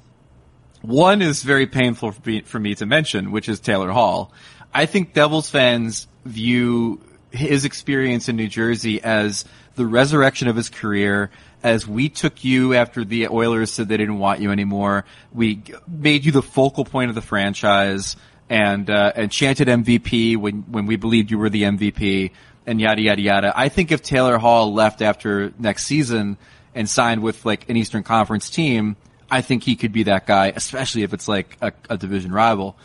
One 0.83 1.23
is 1.23 1.43
very 1.43 1.67
painful 1.67 2.13
for 2.13 2.29
me, 2.29 2.43
for 2.43 2.59
me 2.59 2.75
to 2.75 2.85
mention, 2.85 3.31
which 3.33 3.49
is 3.49 3.59
Taylor 3.61 3.91
Hall. 3.91 4.35
I 4.75 4.85
think 4.85 5.15
Devils 5.15 5.49
fans 5.49 6.09
view 6.27 7.01
his 7.31 7.65
experience 7.65 8.29
in 8.29 8.37
New 8.37 8.49
Jersey 8.49 9.03
as 9.03 9.47
the 9.77 9.87
resurrection 9.87 10.49
of 10.49 10.57
his 10.57 10.69
career, 10.69 11.31
as 11.63 11.87
we 11.87 12.09
took 12.09 12.45
you 12.45 12.75
after 12.75 13.05
the 13.05 13.29
Oilers 13.29 13.73
said 13.73 13.89
they 13.89 13.97
didn't 13.97 14.19
want 14.19 14.41
you 14.41 14.51
anymore. 14.51 15.05
We 15.33 15.63
made 15.87 16.25
you 16.25 16.33
the 16.33 16.43
focal 16.43 16.85
point 16.85 17.11
of 17.11 17.15
the 17.15 17.23
franchise 17.23 18.17
and, 18.49 18.89
uh, 18.89 19.13
and 19.15 19.31
chanted 19.31 19.69
MVP 19.69 20.37
when, 20.37 20.63
when 20.71 20.87
we 20.87 20.97
believed 20.97 21.31
you 21.31 21.39
were 21.39 21.51
the 21.51 21.63
MVP 21.63 22.33
and 22.67 22.81
yada, 22.81 23.03
yada, 23.03 23.21
yada. 23.21 23.53
I 23.55 23.69
think 23.69 23.93
if 23.93 24.03
Taylor 24.03 24.39
Hall 24.39 24.73
left 24.73 25.03
after 25.03 25.53
next 25.59 25.85
season 25.85 26.39
and 26.75 26.89
signed 26.89 27.23
with 27.23 27.45
like 27.45 27.69
an 27.69 27.77
Eastern 27.77 28.03
Conference 28.03 28.51
team, 28.51 28.97
I 29.31 29.43
think 29.43 29.63
he 29.63 29.77
could 29.77 29.93
be 29.93 30.05
that 30.05 30.27
guy, 30.27 30.53
especially 30.55 31.03
if 31.03 31.13
it's 31.13 31.29
like 31.29 31.57
a, 31.61 31.73
a 31.89 31.97
division 31.97 32.33
rival. 32.33 32.77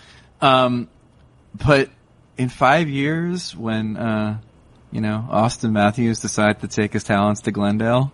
Um, 0.41 0.89
but 1.53 1.89
in 2.37 2.49
five 2.49 2.89
years, 2.89 3.55
when 3.55 3.97
uh, 3.97 4.39
you 4.91 5.01
know 5.01 5.27
Auston 5.31 5.71
Matthews 5.71 6.19
decided 6.19 6.61
to 6.61 6.67
take 6.67 6.93
his 6.93 7.03
talents 7.03 7.41
to 7.41 7.51
Glendale, 7.51 8.11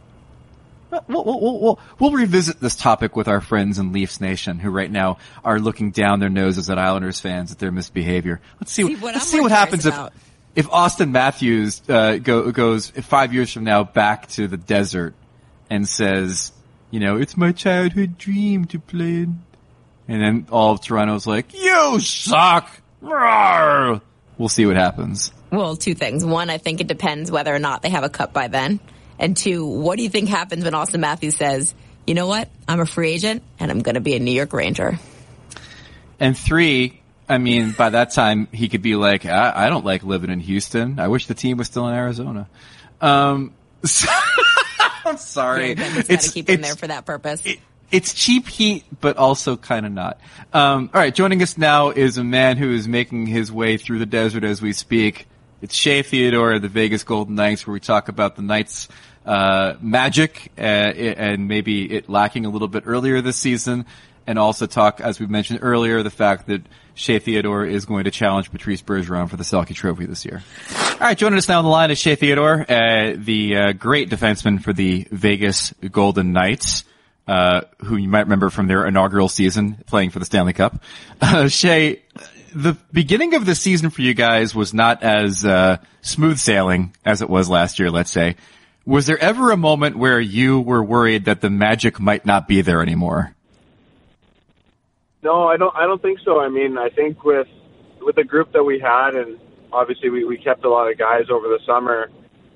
we'll, 1.08 1.24
we'll, 1.24 1.62
we'll, 1.62 1.80
we'll, 2.00 2.12
revisit 2.12 2.60
this 2.60 2.76
topic 2.76 3.16
with 3.16 3.28
our 3.28 3.42
friends 3.42 3.80
in 3.80 3.92
Leafs 3.92 4.20
Nation, 4.22 4.60
who 4.60 4.70
right 4.70 4.92
now 4.92 5.18
are 5.44 5.60
looking 5.60 5.92
down 5.92 6.20
their 6.20 6.30
noses 6.30 6.70
at 6.70 6.78
Islanders 6.78 7.20
fans 7.20 7.52
at 7.52 7.60
their 7.60 7.72
misbehavior. 7.72 8.42
Let's 8.60 8.72
see, 8.72 8.84
See, 8.84 8.96
what 8.96 9.14
let's 9.14 9.28
see 9.28 9.40
what 9.40 9.52
happens 9.52 9.86
if 9.86 9.96
if 10.56 10.68
Auston 10.68 11.12
Matthews 11.12 11.82
uh, 11.88 12.18
go, 12.18 12.52
goes 12.52 12.90
five 12.90 13.34
years 13.34 13.52
from 13.54 13.64
now 13.64 13.84
back 13.84 14.28
to 14.30 14.48
the 14.48 14.58
desert 14.58 15.14
and 15.70 15.88
says, 15.88 16.52
you 16.90 17.00
know, 17.00 17.18
it's 17.18 17.38
my 17.38 17.52
childhood 17.52 18.18
dream 18.18 18.66
to 18.66 18.80
play. 18.80 19.24
In. 19.24 19.44
And 20.08 20.22
then 20.22 20.48
all 20.52 20.74
of 20.74 20.82
Toronto's 20.82 21.26
like, 21.26 21.54
you 21.54 22.00
suck. 22.02 22.70
Rawr. 23.02 24.02
We'll 24.38 24.50
see 24.50 24.66
what 24.66 24.76
happens. 24.76 25.32
Well, 25.52 25.76
two 25.76 25.96
things. 25.96 26.26
One, 26.26 26.50
I 26.50 26.58
think 26.58 26.82
it 26.82 26.88
depends 26.88 27.32
whether 27.32 27.54
or 27.54 27.60
not 27.60 27.82
they 27.82 27.90
have 27.90 28.04
a 28.04 28.10
cup 28.10 28.34
by 28.34 28.48
then. 28.48 28.80
And 29.22 29.38
two, 29.38 29.66
what 29.66 29.98
do 29.98 30.04
you 30.04 30.10
think 30.10 30.30
happens 30.30 30.64
when 30.64 30.74
Auston 30.74 31.00
Matthews 31.00 31.38
says, 31.38 31.76
you 32.08 32.16
know 32.16 32.26
what? 32.26 32.50
I'm 32.68 32.80
a 32.80 32.88
free 32.88 33.12
agent 33.12 33.44
and 33.60 33.70
I'm 33.70 33.84
going 33.84 33.94
to 33.94 34.02
be 34.02 34.16
a 34.16 34.20
New 34.20 34.32
York 34.32 34.52
Ranger. 34.52 35.00
And 36.20 36.36
three, 36.36 37.02
I 37.30 37.38
mean, 37.38 37.72
by 37.72 37.92
that 37.92 38.12
time 38.14 38.48
he 38.52 38.68
could 38.68 38.82
be 38.82 38.96
like, 38.96 39.28
I, 39.28 39.68
I 39.68 39.70
don't 39.70 39.86
like 39.86 40.02
living 40.02 40.32
in 40.32 40.40
Houston. 40.40 41.00
I 41.00 41.08
wish 41.08 41.28
the 41.28 41.36
team 41.36 41.58
was 41.58 41.68
still 41.68 41.88
in 41.88 41.94
Arizona. 41.94 42.50
Um, 43.00 43.54
so 43.86 44.10
I'm 45.06 45.18
sorry. 45.18 45.76
Yeah, 45.76 46.02
it's 46.10 46.28
to 46.28 46.34
keep 46.34 46.50
him 46.50 46.62
there 46.62 46.76
for 46.76 46.88
that 46.88 47.06
purpose. 47.06 47.46
It, 47.46 47.60
it's 47.92 48.16
cheap 48.16 48.48
heat, 48.48 48.86
but 49.02 49.18
also 49.18 49.56
kind 49.56 49.86
of 49.86 49.92
not. 49.92 50.20
Um, 50.52 50.90
all 50.94 51.00
right, 51.00 51.14
joining 51.14 51.44
us 51.44 51.60
now 51.60 51.92
is 51.92 52.18
a 52.18 52.24
man 52.24 52.58
who 52.58 52.74
is 52.74 52.88
making 52.88 53.28
his 53.28 53.52
way 53.52 53.78
through 53.78 54.00
the 54.00 54.06
desert 54.08 54.44
as 54.44 54.64
we 54.64 54.74
speak. 54.74 55.28
It's 55.62 55.76
Shea 55.76 56.02
Theodore 56.02 56.54
of 56.54 56.64
the 56.64 56.70
Vegas 56.70 57.04
Golden 57.04 57.36
Knights, 57.36 57.68
where 57.68 57.74
we 57.74 57.80
talk 57.80 58.08
about 58.08 58.36
the 58.36 58.42
Knights' 58.42 58.88
uh, 59.26 59.76
magic 59.82 60.52
uh, 60.58 60.62
and 60.62 61.48
maybe 61.48 61.92
it 61.92 62.10
lacking 62.10 62.46
a 62.46 62.50
little 62.50 62.68
bit 62.68 62.84
earlier 62.86 63.22
this 63.22 63.38
season, 63.38 63.86
and 64.28 64.40
also 64.40 64.66
talk, 64.66 65.02
as 65.02 65.20
we 65.20 65.26
mentioned 65.26 65.60
earlier, 65.62 66.04
the 66.04 66.10
fact 66.10 66.48
that 66.48 66.62
Shea 66.94 67.20
Theodore 67.20 67.66
is 67.66 67.86
going 67.86 68.04
to 68.06 68.12
challenge 68.12 68.52
Patrice 68.52 68.82
Bergeron 68.82 69.30
for 69.30 69.38
the 69.38 69.44
Selke 69.44 69.74
Trophy 69.74 70.06
this 70.06 70.26
year. 70.26 70.44
All 70.76 70.98
right, 71.00 71.18
joining 71.18 71.38
us 71.38 71.48
now 71.48 71.60
on 71.60 71.64
the 71.64 71.70
line 71.70 71.92
is 71.92 71.98
Shea 71.98 72.16
Theodore, 72.16 72.62
uh, 72.70 73.16
the 73.18 73.56
uh, 73.56 73.72
great 73.74 74.10
defenseman 74.10 74.62
for 74.62 74.74
the 74.74 75.08
Vegas 75.12 75.74
Golden 75.92 76.34
Knights. 76.34 76.84
Uh, 77.28 77.62
who 77.78 77.98
you 77.98 78.10
might 78.10 78.22
remember 78.22 78.50
from 78.50 78.68
their 78.68 78.86
inaugural 78.86 79.30
season 79.30 79.78
playing 79.86 80.10
for 80.10 80.20
the 80.20 80.26
Stanley 80.26 80.54
Cup. 80.54 80.84
Uh, 81.22 81.48
Shea, 81.48 82.02
the 82.54 82.76
beginning 82.92 83.36
of 83.36 83.46
the 83.46 83.54
season 83.54 83.92
for 83.92 84.02
you 84.02 84.16
guys 84.16 84.56
was 84.56 84.74
not 84.74 85.04
as 85.04 85.46
uh, 85.46 85.78
smooth 86.02 86.40
sailing 86.40 86.96
as 87.06 87.22
it 87.22 87.30
was 87.30 87.48
last 87.48 87.78
year, 87.78 87.92
let's 87.92 88.12
say. 88.12 88.36
Was 88.86 89.06
there 89.06 89.22
ever 89.22 89.52
a 89.52 89.58
moment 89.58 89.98
where 89.98 90.20
you 90.20 90.60
were 90.60 90.84
worried 90.84 91.26
that 91.26 91.42
the 91.42 91.50
magic 91.50 92.00
might 92.00 92.26
not 92.26 92.48
be 92.48 92.62
there 92.62 92.82
anymore? 92.82 93.36
No, 95.24 95.48
I 95.48 95.58
don't. 95.58 95.76
I 95.76 95.86
don't 95.86 96.02
think 96.02 96.20
so. 96.26 96.40
I 96.40 96.50
mean, 96.50 96.78
I 96.78 96.90
think 96.90 97.24
with 97.24 97.48
with 98.02 98.16
the 98.16 98.24
group 98.24 98.54
that 98.54 98.64
we 98.64 98.80
had, 98.80 99.16
and 99.16 99.40
obviously 99.72 100.10
we, 100.10 100.26
we 100.26 100.38
kept 100.38 100.66
a 100.66 100.70
lot 100.70 100.92
of 100.92 100.98
guys 100.98 101.26
over 101.30 101.48
the 101.48 101.60
summer. 101.66 102.10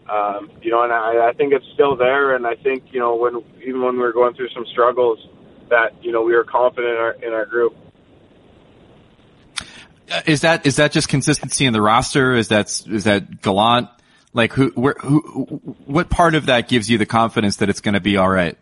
Um, 0.10 0.52
you 0.62 0.72
know, 0.72 0.84
and 0.84 0.92
I, 0.92 1.30
I 1.30 1.34
think 1.34 1.54
it's 1.54 1.66
still 1.74 1.96
there. 1.96 2.36
And 2.36 2.46
I 2.46 2.56
think 2.56 2.86
you 2.92 3.00
know 3.00 3.16
when 3.16 3.44
even 3.62 3.82
when 3.82 3.94
we 3.94 4.02
were 4.02 4.14
going 4.14 4.34
through 4.34 4.50
some 4.50 4.66
struggles, 4.72 5.20
that 5.70 6.04
you 6.04 6.12
know 6.12 6.24
we 6.24 6.34
were 6.34 6.44
confident 6.44 6.94
in 6.94 6.98
our 6.98 7.12
in 7.12 7.34
our 7.34 7.46
group. 7.46 7.76
Uh, 10.12 10.22
is 10.26 10.42
that 10.42 10.66
is 10.66 10.78
that 10.78 10.92
just 10.92 11.08
consistency 11.08 11.66
in 11.66 11.74
the 11.74 11.82
roster? 11.82 12.34
Is 12.36 12.48
that 12.48 12.68
is 12.88 13.04
that 13.04 13.42
Gallant? 13.42 13.90
Like 14.36 14.52
who 14.52 14.70
where 14.72 14.96
who 15.00 15.22
what 15.86 16.10
part 16.10 16.36
of 16.36 16.48
that 16.48 16.68
gives 16.68 16.90
you 16.90 16.98
the 16.98 17.06
confidence 17.06 17.56
that 17.58 17.70
it's 17.70 17.80
going 17.80 17.94
to 17.94 18.02
be 18.02 18.18
all 18.18 18.28
right? 18.28 18.58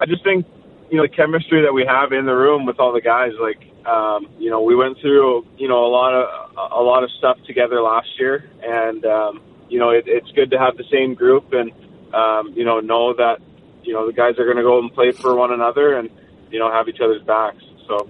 I 0.00 0.06
just 0.06 0.22
think 0.22 0.46
you 0.88 0.98
know 0.98 1.02
the 1.02 1.08
chemistry 1.08 1.62
that 1.62 1.74
we 1.74 1.84
have 1.84 2.12
in 2.12 2.24
the 2.24 2.32
room 2.32 2.64
with 2.64 2.78
all 2.78 2.92
the 2.92 3.00
guys. 3.00 3.32
Like 3.40 3.58
um, 3.84 4.28
you 4.38 4.50
know 4.50 4.62
we 4.62 4.76
went 4.76 5.00
through 5.00 5.44
you 5.56 5.66
know 5.66 5.84
a 5.84 5.90
lot 5.90 6.14
of 6.14 6.72
a 6.78 6.80
lot 6.80 7.02
of 7.02 7.10
stuff 7.18 7.38
together 7.44 7.82
last 7.82 8.08
year, 8.20 8.48
and 8.62 9.04
um, 9.04 9.40
you 9.68 9.80
know 9.80 9.90
it, 9.90 10.04
it's 10.06 10.30
good 10.30 10.52
to 10.52 10.58
have 10.60 10.76
the 10.76 10.84
same 10.92 11.14
group 11.14 11.52
and 11.52 11.72
um, 12.14 12.52
you 12.54 12.64
know 12.64 12.78
know 12.78 13.14
that 13.14 13.40
you 13.82 13.92
know 13.92 14.06
the 14.06 14.12
guys 14.12 14.38
are 14.38 14.44
going 14.44 14.58
to 14.58 14.62
go 14.62 14.78
and 14.78 14.94
play 14.94 15.10
for 15.10 15.34
one 15.34 15.52
another 15.52 15.98
and 15.98 16.08
you 16.52 16.60
know 16.60 16.70
have 16.70 16.88
each 16.88 17.00
other's 17.02 17.22
backs. 17.22 17.64
So. 17.88 18.08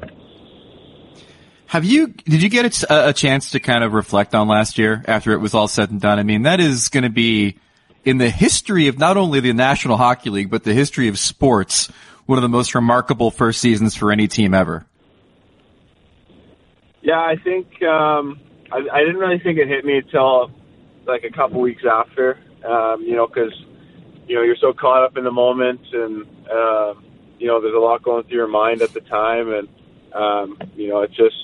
Have 1.69 1.85
you, 1.85 2.09
did 2.09 2.43
you 2.43 2.49
get 2.49 2.83
a, 2.85 3.09
a, 3.11 3.13
chance 3.13 3.51
to 3.51 3.61
kind 3.61 3.85
of 3.85 3.93
reflect 3.93 4.35
on 4.35 4.49
last 4.49 4.79
year 4.79 5.05
after 5.07 5.33
it 5.33 5.37
was 5.37 5.53
all 5.53 5.69
said 5.69 5.91
and 5.91 6.01
done? 6.01 6.19
I 6.19 6.23
mean, 6.23 6.43
that 6.43 6.61
is 6.61 6.89
going 6.89 7.05
to 7.05 7.11
be 7.11 7.59
in 8.07 8.17
the 8.17 8.31
history 8.31 8.89
of 8.89 8.99
not 8.99 9.19
only 9.19 9.41
the 9.41 9.53
National 9.53 9.99
Hockey 9.99 10.31
League, 10.31 10.49
but 10.49 10.65
the 10.65 10.73
history 10.73 11.09
of 11.09 11.19
sports, 11.19 11.91
one 12.25 12.39
of 12.39 12.43
the 12.43 12.49
most 12.49 12.75
remarkable 12.75 13.31
first 13.31 13.61
seasons 13.61 13.95
for 13.95 14.11
any 14.11 14.29
team 14.29 14.55
ever. 14.55 14.87
Yeah, 17.03 17.21
I 17.21 17.37
think, 17.37 17.83
um, 17.83 18.41
I, 18.73 18.79
I 18.91 19.01
didn't 19.01 19.19
really 19.19 19.39
think 19.39 19.59
it 19.59 19.69
hit 19.69 19.85
me 19.85 19.99
until 19.99 20.51
like 21.07 21.25
a 21.25 21.31
couple 21.31 21.61
weeks 21.61 21.83
after, 21.85 22.39
um, 22.65 23.03
you 23.03 23.15
know, 23.15 23.27
cause, 23.27 23.53
you 24.27 24.37
know, 24.37 24.43
you're 24.43 24.57
so 24.57 24.73
caught 24.73 25.05
up 25.05 25.19
in 25.19 25.25
the 25.25 25.31
moment 25.31 25.83
and, 25.93 26.25
uh, 26.51 26.95
you 27.39 27.47
know, 27.47 27.61
there's 27.61 27.75
a 27.75 27.79
lot 27.79 28.03
going 28.03 28.25
through 28.25 28.39
your 28.39 28.49
mind 28.49 28.81
at 28.81 28.95
the 28.95 29.03
time. 29.03 29.53
And, 29.53 29.69
um, 30.15 30.59
you 30.75 30.89
know, 30.89 31.03
it 31.03 31.11
just, 31.11 31.37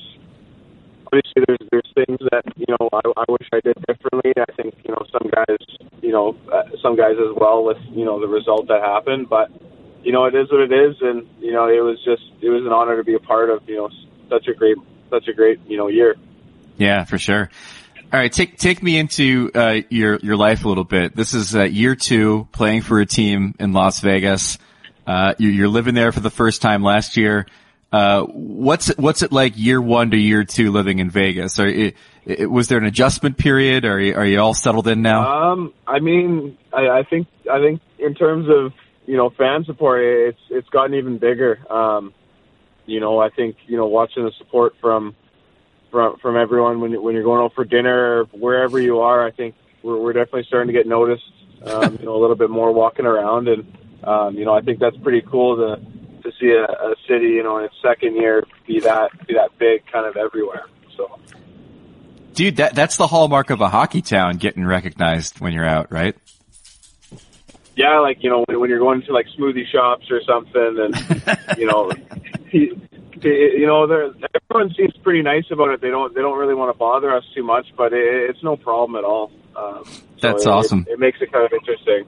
some 6.85 6.97
guys 6.97 7.16
as 7.18 7.35
well 7.35 7.64
with 7.64 7.78
you 7.91 8.05
know 8.05 8.20
the 8.20 8.28
result 8.28 8.68
that 8.68 8.82
happened. 8.82 9.28
But 9.28 9.51
you 10.05 10.12
know 10.12 10.26
it 10.26 10.35
is 10.35 10.53
what 10.53 10.61
it 10.61 10.72
is, 10.72 10.97
and 11.01 11.26
you 11.41 11.53
know 11.53 11.66
it 11.66 11.82
was 11.82 11.99
just 12.05 12.22
it 12.43 12.51
was 12.51 12.64
an 12.64 12.72
honor 12.72 12.97
to 12.99 13.05
be 13.05 13.14
a 13.14 13.18
part 13.18 13.51
of 13.51 13.66
you 13.66 13.76
know 13.76 13.91
such 14.28 14.47
a 14.49 14.55
great 14.55 14.76
such 15.11 15.26
a 15.26 15.32
great 15.32 15.61
you 15.66 15.78
know 15.78 15.89
year. 15.89 16.14
Yeah, 16.76 17.05
for 17.05 17.18
sure. 17.18 17.51
All 18.12 18.20
right, 18.20 18.30
take 18.30 18.59
take 18.59 18.82
me 18.82 18.99
into 18.99 19.51
uh, 19.55 19.80
your 19.89 20.18
your 20.22 20.37
life 20.37 20.64
a 20.64 20.68
little 20.68 20.85
bit. 20.85 21.16
This 21.16 21.35
is 21.35 21.57
uh, 21.57 21.62
year 21.62 21.97
two 21.97 22.47
playing 22.53 22.82
for 22.82 23.01
a 23.01 23.07
team 23.07 23.55
in 23.59 23.72
Las 23.72 24.01
Vegas. 24.01 24.59
Uh, 25.07 25.35
you, 25.39 25.49
you're 25.49 25.68
living 25.68 25.95
there 25.95 26.12
for 26.12 26.20
the 26.20 26.30
first 26.30 26.62
time 26.62 26.82
last 26.82 27.16
year. 27.16 27.47
Uh, 27.91 28.22
what's 28.24 28.89
what's 28.97 29.22
it 29.22 29.32
like 29.32 29.55
year 29.57 29.80
one 29.80 30.11
to 30.11 30.16
year 30.16 30.45
two 30.45 30.70
living 30.70 30.99
in 30.99 31.11
Vegas? 31.11 31.59
Are, 31.59 31.93
it, 32.27 32.51
was 32.51 32.68
there 32.68 32.79
an 32.79 32.85
adjustment 32.85 33.39
period? 33.39 33.85
Are 33.85 34.01
you, 34.01 34.14
are 34.14 34.27
you 34.27 34.41
all 34.41 34.55
settled 34.55 34.89
in 34.89 35.03
now? 35.03 35.53
Um, 35.53 35.72
I 35.87 36.01
mean, 36.01 36.59
I, 36.72 36.89
I 36.89 37.03
think 37.03 37.29
I 37.51 37.61
think 37.61 37.81
in 37.99 38.14
terms 38.14 38.49
of 38.49 38.72
you 39.07 39.16
know 39.16 39.31
fan 39.31 39.64
support, 39.64 40.03
it's 40.03 40.41
it's 40.51 40.68
gotten 40.68 40.95
even 40.95 41.18
bigger. 41.18 41.61
Um, 41.70 42.12
you 42.87 43.01
know, 43.01 43.18
I 43.18 43.31
think 43.31 43.57
you 43.66 43.77
know 43.77 43.87
watching 43.87 44.25
the 44.25 44.33
support 44.39 44.75
from 44.81 45.14
from 45.91 46.18
from 46.18 46.37
everyone 46.37 46.81
when 46.81 47.03
when 47.03 47.14
you're 47.14 47.25
going 47.25 47.43
out 47.43 47.55
for 47.55 47.64
dinner 47.64 48.20
or 48.20 48.25
wherever 48.33 48.81
you 48.81 49.01
are, 49.01 49.27
I 49.27 49.31
think 49.31 49.55
we're 49.83 49.99
we're 49.99 50.12
definitely 50.12 50.45
starting 50.45 50.68
to 50.68 50.79
get 50.79 50.87
noticed. 50.87 51.31
Um, 51.64 51.97
you 51.99 52.05
know, 52.05 52.16
a 52.16 52.20
little 52.20 52.37
bit 52.37 52.51
more 52.51 52.72
walking 52.72 53.07
around, 53.07 53.49
and 53.49 53.77
um, 54.03 54.35
you 54.35 54.45
know, 54.45 54.53
I 54.53 54.61
think 54.61 54.81
that's 54.81 54.97
pretty 54.99 55.22
cool 55.22 55.57
to 55.57 55.81
to 56.25 56.33
see 56.41 56.51
a, 56.51 56.64
a 56.64 56.95
city, 57.07 57.29
you 57.29 57.43
know, 57.43 57.59
in 57.59 57.64
its 57.64 57.75
second 57.83 58.16
year 58.16 58.45
be 58.66 58.81
that 58.81 59.11
be 59.27 59.35
that 59.35 59.57
big, 59.59 59.87
kind 59.91 60.07
of 60.07 60.16
everywhere. 60.16 60.64
So, 60.97 61.18
dude, 62.35 62.57
that 62.57 62.74
that's 62.74 62.97
the 62.97 63.07
hallmark 63.07 63.51
of 63.51 63.61
a 63.61 63.68
hockey 63.68 64.03
town 64.03 64.37
getting 64.37 64.64
recognized 64.64 65.41
when 65.41 65.53
you're 65.53 65.66
out, 65.66 65.91
right? 65.91 66.16
Yeah, 67.76 67.99
like 68.01 68.22
you 68.22 68.30
know, 68.30 68.45
when, 68.47 68.61
when 68.61 68.70
you're 68.70 68.78
going 68.78 69.03
to 69.03 69.12
like 69.12 69.26
smoothie 69.39 69.66
shops 69.70 70.11
or 70.11 70.20
something, 70.22 70.78
and 70.78 71.59
you 71.59 71.66
know, 71.66 71.91
you, 72.53 72.80
you 73.22 73.66
know, 73.66 73.85
everyone 74.51 74.74
seems 74.76 74.93
pretty 75.03 75.22
nice 75.22 75.45
about 75.51 75.70
it. 75.70 75.80
They 75.80 75.91
don't 75.91 76.14
they 76.14 76.20
don't 76.20 76.39
really 76.39 76.55
want 76.55 76.72
to 76.72 76.78
bother 76.78 77.14
us 77.14 77.24
too 77.35 77.43
much, 77.43 77.66
but 77.76 77.93
it, 77.93 78.30
it's 78.30 78.43
no 78.43 78.57
problem 78.57 78.97
at 78.97 79.05
all. 79.05 79.32
Um, 79.57 79.85
so 79.85 80.03
That's 80.20 80.47
it, 80.47 80.49
awesome. 80.49 80.85
It, 80.89 80.95
it 80.95 80.99
makes 80.99 81.18
it 81.20 81.32
kind 81.32 81.45
of 81.45 81.53
interesting. 81.53 82.07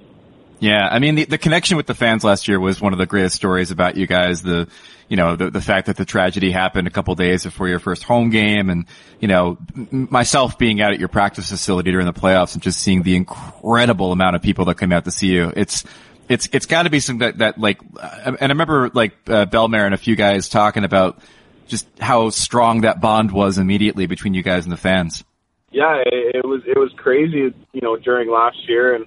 Yeah, 0.59 0.89
I 0.91 0.99
mean 0.99 1.17
the, 1.17 1.25
the 1.25 1.39
connection 1.39 1.77
with 1.77 1.87
the 1.87 1.95
fans 1.95 2.25
last 2.25 2.49
year 2.49 2.59
was 2.59 2.81
one 2.81 2.93
of 2.93 2.99
the 2.99 3.07
greatest 3.07 3.37
stories 3.37 3.71
about 3.71 3.97
you 3.97 4.07
guys. 4.07 4.43
The 4.43 4.69
you 5.09 5.17
know 5.17 5.37
the 5.37 5.51
the 5.51 5.61
fact 5.61 5.87
that 5.87 5.97
the 5.97 6.05
tragedy 6.05 6.51
happened 6.51 6.89
a 6.89 6.91
couple 6.91 7.15
days 7.15 7.45
before 7.45 7.69
your 7.69 7.79
first 7.79 8.05
home 8.05 8.31
game, 8.31 8.71
and 8.71 8.87
you 9.21 9.29
know 9.29 9.59
myself 9.91 10.59
being 10.59 10.81
out 10.81 10.93
at 10.93 10.99
your 10.99 11.09
practice 11.09 11.51
facility 11.51 11.91
during 11.91 12.07
the 12.07 12.13
playoffs 12.13 12.55
and 12.55 12.63
just 12.63 12.81
seeing 12.81 13.03
the 13.03 13.17
incredible 13.17 14.13
amount 14.13 14.35
of 14.35 14.43
people 14.43 14.65
that 14.65 14.79
came 14.79 14.93
out 14.93 15.05
to 15.05 15.11
see 15.11 15.29
you. 15.29 15.53
It's 15.55 15.85
it's 16.29 16.49
it's 16.53 16.67
got 16.67 16.85
to 16.85 16.91
be 16.91 17.01
something 17.01 17.27
that, 17.27 17.39
that 17.39 17.59
like, 17.59 17.79
and 18.01 18.37
I 18.41 18.47
remember 18.47 18.91
like 18.95 19.13
uh, 19.29 19.47
Bellemare 19.47 19.85
and 19.85 19.95
a 19.95 19.99
few 19.99 20.17
guys 20.17 20.49
talking 20.49 20.85
about 20.85 21.21
just 21.69 21.87
how 22.01 22.31
strong 22.31 22.83
that 22.83 23.01
bond 23.01 23.31
was 23.31 23.59
immediately 23.59 24.07
between 24.07 24.35
you 24.35 24.43
guys 24.43 24.65
and 24.65 24.73
the 24.73 24.77
fans. 24.77 25.25
Yeah, 25.71 26.03
it, 26.07 26.37
it 26.37 26.45
was 26.45 26.63
it 26.67 26.79
was 26.79 26.93
crazy, 26.97 27.53
you 27.73 27.81
know, 27.81 27.97
during 27.97 28.31
last 28.31 28.69
year 28.69 28.95
and 28.95 29.07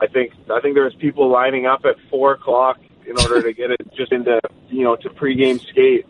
I 0.00 0.06
think 0.06 0.32
I 0.50 0.60
think 0.60 0.74
there 0.74 0.84
was 0.84 0.94
people 0.94 1.28
lining 1.28 1.66
up 1.66 1.84
at 1.84 1.96
four 2.10 2.32
o'clock 2.32 2.78
in 3.06 3.18
order 3.18 3.42
to 3.42 3.52
get 3.52 3.70
it 3.70 3.80
just 3.96 4.12
into 4.12 4.40
you 4.68 4.84
know 4.84 4.96
to 4.96 5.10
pregame 5.10 5.60
skate. 5.68 6.06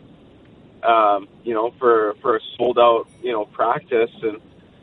Um, 0.83 1.27
you 1.43 1.53
know, 1.53 1.73
for 1.77 2.15
for 2.21 2.37
a 2.37 2.39
sold 2.57 2.79
out 2.79 3.07
you 3.21 3.31
know 3.31 3.45
practice, 3.45 4.11
and 4.21 4.37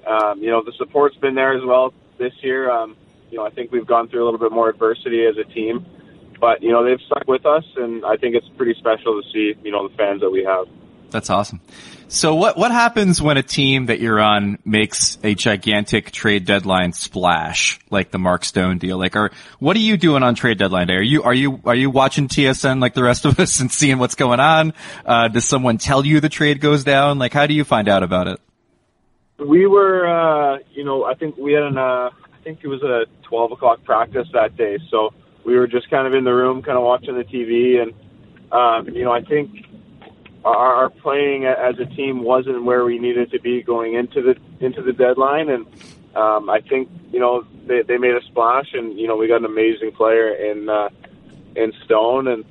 um, 0.06 0.42
you 0.42 0.50
know 0.50 0.62
the 0.62 0.72
support's 0.72 1.16
been 1.16 1.34
there 1.34 1.56
as 1.56 1.64
well 1.64 1.94
this 2.18 2.32
year. 2.42 2.70
Um, 2.70 2.96
you 3.30 3.38
know, 3.38 3.46
I 3.46 3.50
think 3.50 3.72
we've 3.72 3.86
gone 3.86 4.08
through 4.08 4.22
a 4.22 4.26
little 4.26 4.38
bit 4.38 4.52
more 4.52 4.68
adversity 4.68 5.24
as 5.24 5.36
a 5.36 5.44
team, 5.44 5.86
but 6.40 6.62
you 6.62 6.70
know 6.70 6.84
they've 6.84 7.00
stuck 7.06 7.26
with 7.26 7.46
us, 7.46 7.64
and 7.76 8.04
I 8.04 8.16
think 8.16 8.34
it's 8.34 8.48
pretty 8.56 8.74
special 8.78 9.20
to 9.22 9.28
see 9.32 9.54
you 9.62 9.72
know 9.72 9.88
the 9.88 9.94
fans 9.96 10.20
that 10.20 10.30
we 10.30 10.44
have. 10.44 10.66
That's 11.10 11.30
awesome. 11.30 11.60
So 12.08 12.36
what 12.36 12.56
what 12.56 12.70
happens 12.70 13.20
when 13.20 13.36
a 13.36 13.42
team 13.42 13.86
that 13.86 13.98
you're 13.98 14.20
on 14.20 14.58
makes 14.64 15.18
a 15.24 15.34
gigantic 15.34 16.12
trade 16.12 16.44
deadline 16.44 16.92
splash 16.92 17.80
like 17.90 18.12
the 18.12 18.18
Mark 18.18 18.44
Stone 18.44 18.78
deal? 18.78 18.96
Like, 18.96 19.16
what 19.58 19.76
are 19.76 19.80
you 19.80 19.96
doing 19.96 20.22
on 20.22 20.36
trade 20.36 20.58
deadline 20.58 20.86
day? 20.86 20.94
Are 20.94 21.02
you 21.02 21.24
are 21.24 21.34
you 21.34 21.60
are 21.64 21.74
you 21.74 21.90
watching 21.90 22.28
TSN 22.28 22.80
like 22.80 22.94
the 22.94 23.02
rest 23.02 23.24
of 23.24 23.40
us 23.40 23.58
and 23.60 23.72
seeing 23.72 23.98
what's 23.98 24.14
going 24.14 24.38
on? 24.38 24.72
Uh, 25.04 25.26
does 25.28 25.44
someone 25.44 25.78
tell 25.78 26.06
you 26.06 26.20
the 26.20 26.28
trade 26.28 26.60
goes 26.60 26.84
down? 26.84 27.18
Like, 27.18 27.32
how 27.32 27.48
do 27.48 27.54
you 27.54 27.64
find 27.64 27.88
out 27.88 28.04
about 28.04 28.28
it? 28.28 28.40
We 29.38 29.66
were, 29.66 30.06
uh, 30.06 30.58
you 30.72 30.84
know, 30.84 31.04
I 31.04 31.14
think 31.14 31.36
we 31.36 31.52
had 31.52 31.64
an, 31.64 31.76
uh, 31.76 32.10
I 32.10 32.42
think 32.42 32.60
it 32.62 32.68
was 32.68 32.82
a 32.82 33.04
12 33.24 33.52
o'clock 33.52 33.84
practice 33.84 34.26
that 34.32 34.56
day, 34.56 34.78
so 34.90 35.12
we 35.44 35.56
were 35.56 35.66
just 35.66 35.90
kind 35.90 36.06
of 36.06 36.14
in 36.14 36.24
the 36.24 36.32
room, 36.32 36.62
kind 36.62 36.78
of 36.78 36.84
watching 36.84 37.14
the 37.16 37.24
TV, 37.24 37.82
and 37.82 37.92
um, 38.52 38.94
you 38.94 39.04
know, 39.04 39.12
I 39.12 39.22
think 39.22 39.65
our 40.44 40.90
playing 40.90 41.44
as 41.44 41.78
a 41.78 41.86
team 41.86 42.22
wasn't 42.22 42.64
where 42.64 42.84
we 42.84 42.98
needed 42.98 43.30
to 43.32 43.40
be 43.40 43.62
going 43.62 43.94
into 43.94 44.22
the 44.22 44.36
into 44.64 44.82
the 44.82 44.92
deadline, 44.92 45.48
and 45.48 45.66
um, 46.14 46.48
I 46.48 46.60
think 46.60 46.88
you 47.12 47.20
know 47.20 47.44
they, 47.66 47.82
they 47.82 47.98
made 47.98 48.14
a 48.14 48.22
splash, 48.22 48.72
and 48.72 48.98
you 48.98 49.08
know 49.08 49.16
we 49.16 49.28
got 49.28 49.40
an 49.40 49.46
amazing 49.46 49.92
player 49.92 50.34
in 50.34 50.68
uh, 50.68 50.88
in 51.54 51.72
Stone, 51.84 52.28
and 52.28 52.44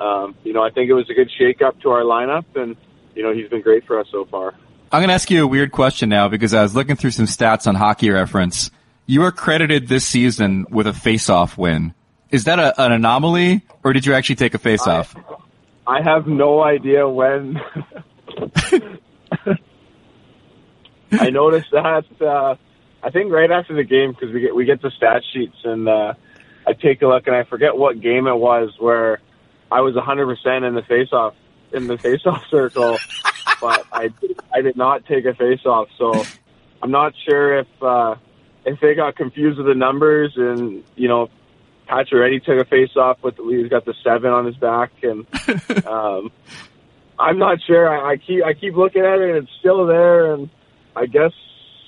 um, 0.00 0.34
you 0.44 0.52
know 0.52 0.62
I 0.62 0.70
think 0.70 0.88
it 0.88 0.94
was 0.94 1.08
a 1.10 1.14
good 1.14 1.30
shake 1.38 1.62
up 1.62 1.80
to 1.82 1.90
our 1.90 2.02
lineup, 2.02 2.44
and 2.54 2.76
you 3.14 3.22
know 3.22 3.32
he's 3.32 3.48
been 3.48 3.62
great 3.62 3.86
for 3.86 3.98
us 4.00 4.06
so 4.10 4.24
far. 4.24 4.54
I'm 4.90 5.00
going 5.00 5.08
to 5.08 5.14
ask 5.14 5.30
you 5.30 5.42
a 5.42 5.46
weird 5.46 5.72
question 5.72 6.10
now 6.10 6.28
because 6.28 6.52
I 6.52 6.62
was 6.62 6.74
looking 6.74 6.96
through 6.96 7.12
some 7.12 7.24
stats 7.24 7.66
on 7.66 7.74
Hockey 7.74 8.10
Reference. 8.10 8.70
You 9.06 9.22
are 9.22 9.32
credited 9.32 9.88
this 9.88 10.06
season 10.06 10.66
with 10.68 10.86
a 10.86 10.92
face-off 10.92 11.56
win. 11.56 11.94
Is 12.30 12.44
that 12.44 12.58
a, 12.58 12.78
an 12.78 12.92
anomaly, 12.92 13.62
or 13.82 13.94
did 13.94 14.04
you 14.04 14.12
actually 14.12 14.36
take 14.36 14.52
a 14.52 14.58
face-off? 14.58 15.16
I, 15.16 15.34
I 15.86 16.02
have 16.02 16.26
no 16.26 16.62
idea 16.62 17.08
when. 17.08 17.60
I 21.12 21.30
noticed 21.30 21.70
that. 21.72 22.04
Uh, 22.20 22.54
I 23.02 23.10
think 23.10 23.32
right 23.32 23.50
after 23.50 23.74
the 23.74 23.84
game 23.84 24.12
because 24.12 24.32
we 24.32 24.40
get 24.40 24.54
we 24.54 24.64
get 24.64 24.80
the 24.80 24.90
stat 24.96 25.22
sheets 25.32 25.56
and 25.64 25.88
uh, 25.88 26.14
I 26.66 26.72
take 26.72 27.02
a 27.02 27.06
look 27.06 27.26
and 27.26 27.34
I 27.34 27.44
forget 27.44 27.76
what 27.76 28.00
game 28.00 28.26
it 28.26 28.36
was 28.36 28.70
where 28.78 29.20
I 29.70 29.80
was 29.80 29.94
100 29.94 30.26
percent 30.26 30.64
in 30.64 30.74
the 30.74 30.82
face-off 30.82 31.34
in 31.72 31.86
the 31.86 31.98
face-off 31.98 32.44
circle, 32.50 32.98
but 33.60 33.84
I 33.92 34.10
I 34.54 34.60
did 34.60 34.76
not 34.76 35.04
take 35.06 35.24
a 35.24 35.34
face-off, 35.34 35.88
so 35.98 36.24
I'm 36.82 36.90
not 36.90 37.14
sure 37.28 37.58
if 37.58 37.68
uh, 37.82 38.14
if 38.64 38.78
they 38.80 38.94
got 38.94 39.16
confused 39.16 39.58
with 39.58 39.66
the 39.66 39.74
numbers 39.74 40.34
and 40.36 40.84
you 40.94 41.08
know 41.08 41.28
Pacioretty 41.92 42.42
took 42.42 42.58
a 42.58 42.64
face 42.64 42.96
off 42.96 43.22
with 43.22 43.36
he's 43.36 43.68
got 43.68 43.84
the 43.84 43.94
seven 44.02 44.30
on 44.30 44.46
his 44.46 44.56
back, 44.56 44.92
and 45.02 45.26
um, 45.86 46.32
I'm 47.18 47.38
not 47.38 47.58
sure. 47.66 47.86
I, 47.86 48.12
I 48.12 48.16
keep 48.16 48.42
I 48.42 48.54
keep 48.54 48.74
looking 48.74 49.04
at 49.04 49.18
it, 49.18 49.28
and 49.28 49.44
it's 49.44 49.52
still 49.60 49.86
there, 49.86 50.32
and 50.32 50.48
I 50.96 51.04
guess 51.04 51.32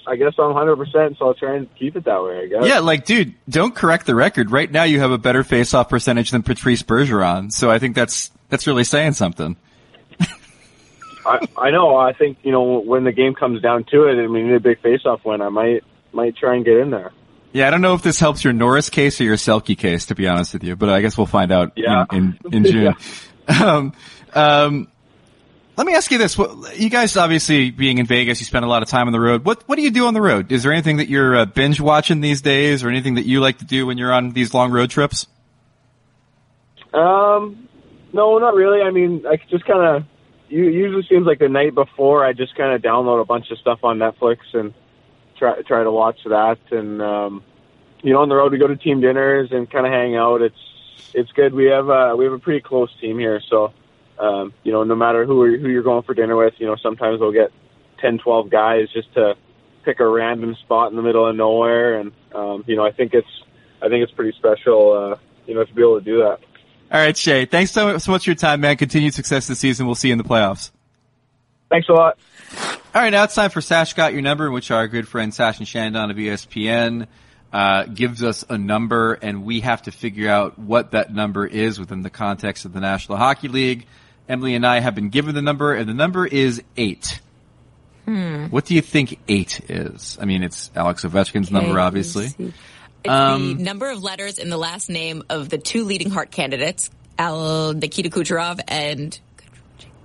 I 0.07 0.16
guess 0.16 0.34
I'm 0.38 0.52
100, 0.52 0.76
percent 0.76 1.16
so 1.18 1.28
I'll 1.28 1.34
try 1.34 1.57
and 1.57 1.74
keep 1.76 1.96
it 1.96 2.05
that 2.05 2.22
way. 2.22 2.42
I 2.42 2.46
guess. 2.48 2.66
Yeah, 2.66 2.80
like, 2.80 3.07
dude, 3.07 3.34
don't 3.48 3.74
correct 3.74 4.05
the 4.05 4.14
record. 4.14 4.50
Right 4.50 4.70
now, 4.70 4.82
you 4.84 5.00
have 5.00 5.11
a 5.11 5.16
better 5.16 5.42
face-off 5.42 5.88
percentage 5.88 6.32
than 6.32 6.42
Patrice 6.42 6.82
Bergeron, 6.82 7.50
so 7.50 7.70
I 7.70 7.78
think 7.78 7.94
that's 7.94 8.30
that's 8.50 8.66
really 8.66 8.84
saying 8.84 9.12
something. 9.12 9.57
I 11.26 11.46
I 11.57 11.70
know. 11.70 11.96
I 11.96 12.12
think 12.12 12.38
you 12.42 12.52
know 12.52 12.80
when 12.80 13.05
the 13.05 13.12
game 13.12 13.34
comes 13.34 13.62
down 13.62 13.84
to 13.84 14.05
it, 14.09 14.18
and 14.18 14.30
we 14.30 14.42
need 14.42 14.55
a 14.55 14.61
big 14.61 14.80
face-off 14.80 15.24
win, 15.24 15.40
I 15.40 15.48
might 15.48 15.82
might 16.12 16.36
try 16.36 16.57
and 16.57 16.64
get 16.64 16.76
in 16.76 16.90
there. 16.90 17.12
Yeah, 17.55 17.68
I 17.68 17.70
don't 17.70 17.82
know 17.82 17.94
if 17.94 18.02
this 18.02 18.18
helps 18.18 18.42
your 18.42 18.52
Norris 18.52 18.90
case 18.90 19.20
or 19.20 19.24
your 19.24 19.36
Selke 19.36 19.78
case, 19.78 20.07
to 20.07 20.16
be 20.16 20.26
honest 20.26 20.55
with 20.55 20.64
you, 20.64 20.74
but 20.74 20.88
I 20.88 21.00
guess 21.00 21.16
we'll 21.16 21.28
find 21.28 21.52
out 21.52 21.74
yeah. 21.76 22.05
in, 22.11 22.36
in, 22.46 22.52
in 22.52 22.64
June. 22.64 22.94
yeah. 23.48 23.64
um, 23.64 23.92
um, 24.34 24.88
let 25.76 25.86
me 25.86 25.94
ask 25.94 26.11
you 26.11 26.18
this. 26.18 26.36
You 26.36 26.90
guys 26.90 27.16
obviously 27.16 27.70
being 27.70 27.98
in 27.98 28.07
Vegas, 28.07 28.40
you 28.40 28.44
spend 28.44 28.64
a 28.64 28.68
lot 28.68 28.82
of 28.82 28.88
time 28.88 29.07
on 29.07 29.12
the 29.12 29.20
road. 29.20 29.44
What, 29.44 29.62
what 29.68 29.76
do 29.76 29.82
you 29.82 29.92
do 29.92 30.09
on 30.09 30.14
the 30.14 30.20
road? 30.20 30.50
Is 30.50 30.64
there 30.64 30.72
anything 30.72 30.96
that 30.96 31.09
you're 31.09 31.36
uh, 31.36 31.44
binge 31.46 31.80
watching 31.80 32.20
these 32.20 32.42
days 32.42 32.82
or 32.82 32.88
anything 32.88 33.14
that 33.14 33.24
you 33.24 33.38
like 33.38 33.59
to 33.59 33.64
do 33.64 33.86
when 33.86 33.98
you're 33.98 34.12
on 34.12 34.32
these 34.32 34.52
long 34.52 34.72
road 34.72 34.90
trips? 34.90 35.28
Um, 36.92 37.68
no, 38.12 38.38
not 38.38 38.55
really. 38.55 38.82
I 38.82 38.90
mean, 38.90 39.26
I 39.28 39.36
just 39.48 39.64
kind 39.64 39.96
of, 39.96 40.05
usually 40.48 41.07
seems 41.09 41.24
like 41.24 41.38
the 41.38 41.48
night 41.48 41.76
before 41.76 42.24
I 42.24 42.32
just 42.32 42.57
kind 42.57 42.74
of 42.74 42.82
download 42.82 43.20
a 43.20 43.24
bunch 43.24 43.52
of 43.52 43.59
stuff 43.59 43.84
on 43.84 43.98
Netflix 43.98 44.38
and 44.55 44.74
try 45.39 45.61
try 45.62 45.82
to 45.82 45.91
watch 45.91 46.18
that. 46.24 46.59
And 46.70 47.01
um, 47.03 47.43
you 48.03 48.12
know, 48.12 48.20
on 48.20 48.28
the 48.28 48.35
road 48.35 48.53
we 48.53 48.59
go 48.59 48.66
to 48.66 48.76
team 48.76 49.01
dinners 49.01 49.51
and 49.53 49.70
kind 49.70 49.87
of 49.87 49.93
hang 49.93 50.16
out. 50.16 50.43
It's 50.43 50.57
it's 51.12 51.30
good. 51.32 51.55
We 51.55 51.66
have 51.66 51.89
uh, 51.89 52.14
we 52.16 52.24
have 52.24 52.32
a 52.32 52.39
pretty 52.39 52.61
close 52.61 52.91
team 53.01 53.18
here, 53.18 53.41
so 53.49 53.72
um, 54.18 54.53
you 54.62 54.72
know, 54.72 54.85
no 54.85 54.95
matter 54.95 55.24
who 55.24 55.57
who 55.59 55.68
you're 55.68 55.82
going 55.82 56.03
for 56.03 56.14
dinner 56.14 56.37
with, 56.37 56.55
you 56.59 56.66
know, 56.66 56.76
sometimes 56.76 57.20
we'll 57.20 57.32
get 57.32 57.51
10, 58.01 58.18
12 58.18 58.51
guys 58.51 58.89
just 58.93 59.12
to 59.14 59.35
pick 59.85 60.01
a 60.01 60.09
random 60.09 60.55
spot 60.57 60.91
in 60.91 60.97
the 60.97 61.03
middle 61.03 61.26
of 61.26 61.37
nowhere, 61.37 61.99
and 61.99 62.12
um, 62.35 62.64
you 62.66 62.76
know, 62.76 62.85
I 62.85 62.93
think 62.93 63.14
it's 63.14 63.28
I 63.82 63.89
think 63.89 64.03
it's 64.03 64.12
pretty 64.12 64.37
special, 64.37 64.93
uh, 64.93 65.16
you 65.47 65.55
know, 65.55 65.64
to 65.64 65.74
be 65.74 65.82
able 65.82 65.99
to 65.99 66.05
do 66.05 66.18
that. 66.18 66.41
All 66.93 67.01
right, 67.01 67.16
Shea. 67.16 67.45
Thanks 67.47 67.72
so, 67.72 67.99
so 67.99 68.12
much 68.12 68.24
for 68.24 68.30
your 68.30 68.37
time, 68.37 68.61
man. 68.61 68.76
Continued 68.76 69.14
success 69.14 69.47
this 69.47 69.59
season. 69.59 69.87
We'll 69.87 69.95
see 69.95 70.09
you 70.09 70.12
in 70.12 70.18
the 70.18 70.24
playoffs. 70.24 70.70
Thanks 71.70 71.89
a 71.89 71.93
lot. 71.93 72.18
All 72.95 73.01
right, 73.03 73.11
now 73.11 73.24
it's 73.24 73.34
time 73.34 73.51
for 73.51 73.61
Sash 73.61 73.95
Got 73.95 74.12
Your 74.12 74.22
Number, 74.22 74.51
which 74.51 74.70
our 74.70 74.86
good 74.86 75.09
friend 75.09 75.34
Sash 75.34 75.59
and 75.59 75.66
Shandon 75.66 76.11
of 76.11 76.16
ESPN 76.16 77.07
uh, 77.53 77.84
gives 77.86 78.22
us 78.22 78.45
a 78.49 78.57
number, 78.57 79.14
and 79.14 79.45
we 79.45 79.61
have 79.61 79.82
to 79.82 79.90
figure 79.90 80.28
out 80.30 80.59
what 80.59 80.92
that 80.92 81.12
number 81.12 81.47
is 81.47 81.78
within 81.80 82.03
the 82.03 82.11
context 82.11 82.64
of 82.64 82.72
the 82.72 82.80
National 82.80 83.18
Hockey 83.18 83.49
League. 83.49 83.86
Emily 84.28 84.55
and 84.55 84.64
I 84.66 84.80
have 84.80 84.95
been 84.95 85.09
given 85.11 85.34
the 85.34 85.42
number, 85.42 85.74
and 85.74 85.88
the 85.88 85.95
number 85.95 86.26
is 86.26 86.62
eight. 86.76 87.20
Hmm. 88.05 88.47
What 88.47 88.64
do 88.66 88.74
you 88.74 88.80
think 88.80 89.18
eight 89.28 89.61
is? 89.68 90.18
I 90.20 90.24
mean, 90.24 90.42
it's 90.42 90.70
Alex 90.76 91.05
Ovechkin's 91.05 91.51
Okay, 91.53 91.55
number, 91.66 91.80
obviously. 91.80 92.26
It's 92.38 92.55
Um, 93.09 93.57
the 93.59 93.62
number 93.64 93.90
of 93.90 94.03
letters 94.03 94.38
in 94.38 94.51
the 94.51 94.57
last 94.57 94.88
name 94.88 95.24
of 95.28 95.49
the 95.49 95.59
two 95.59 95.84
leading 95.84 96.11
heart 96.11 96.30
candidates, 96.30 96.90
Al 97.18 97.72
Nikita 97.74 98.09
Kucherov 98.11 98.61
and 98.68 99.18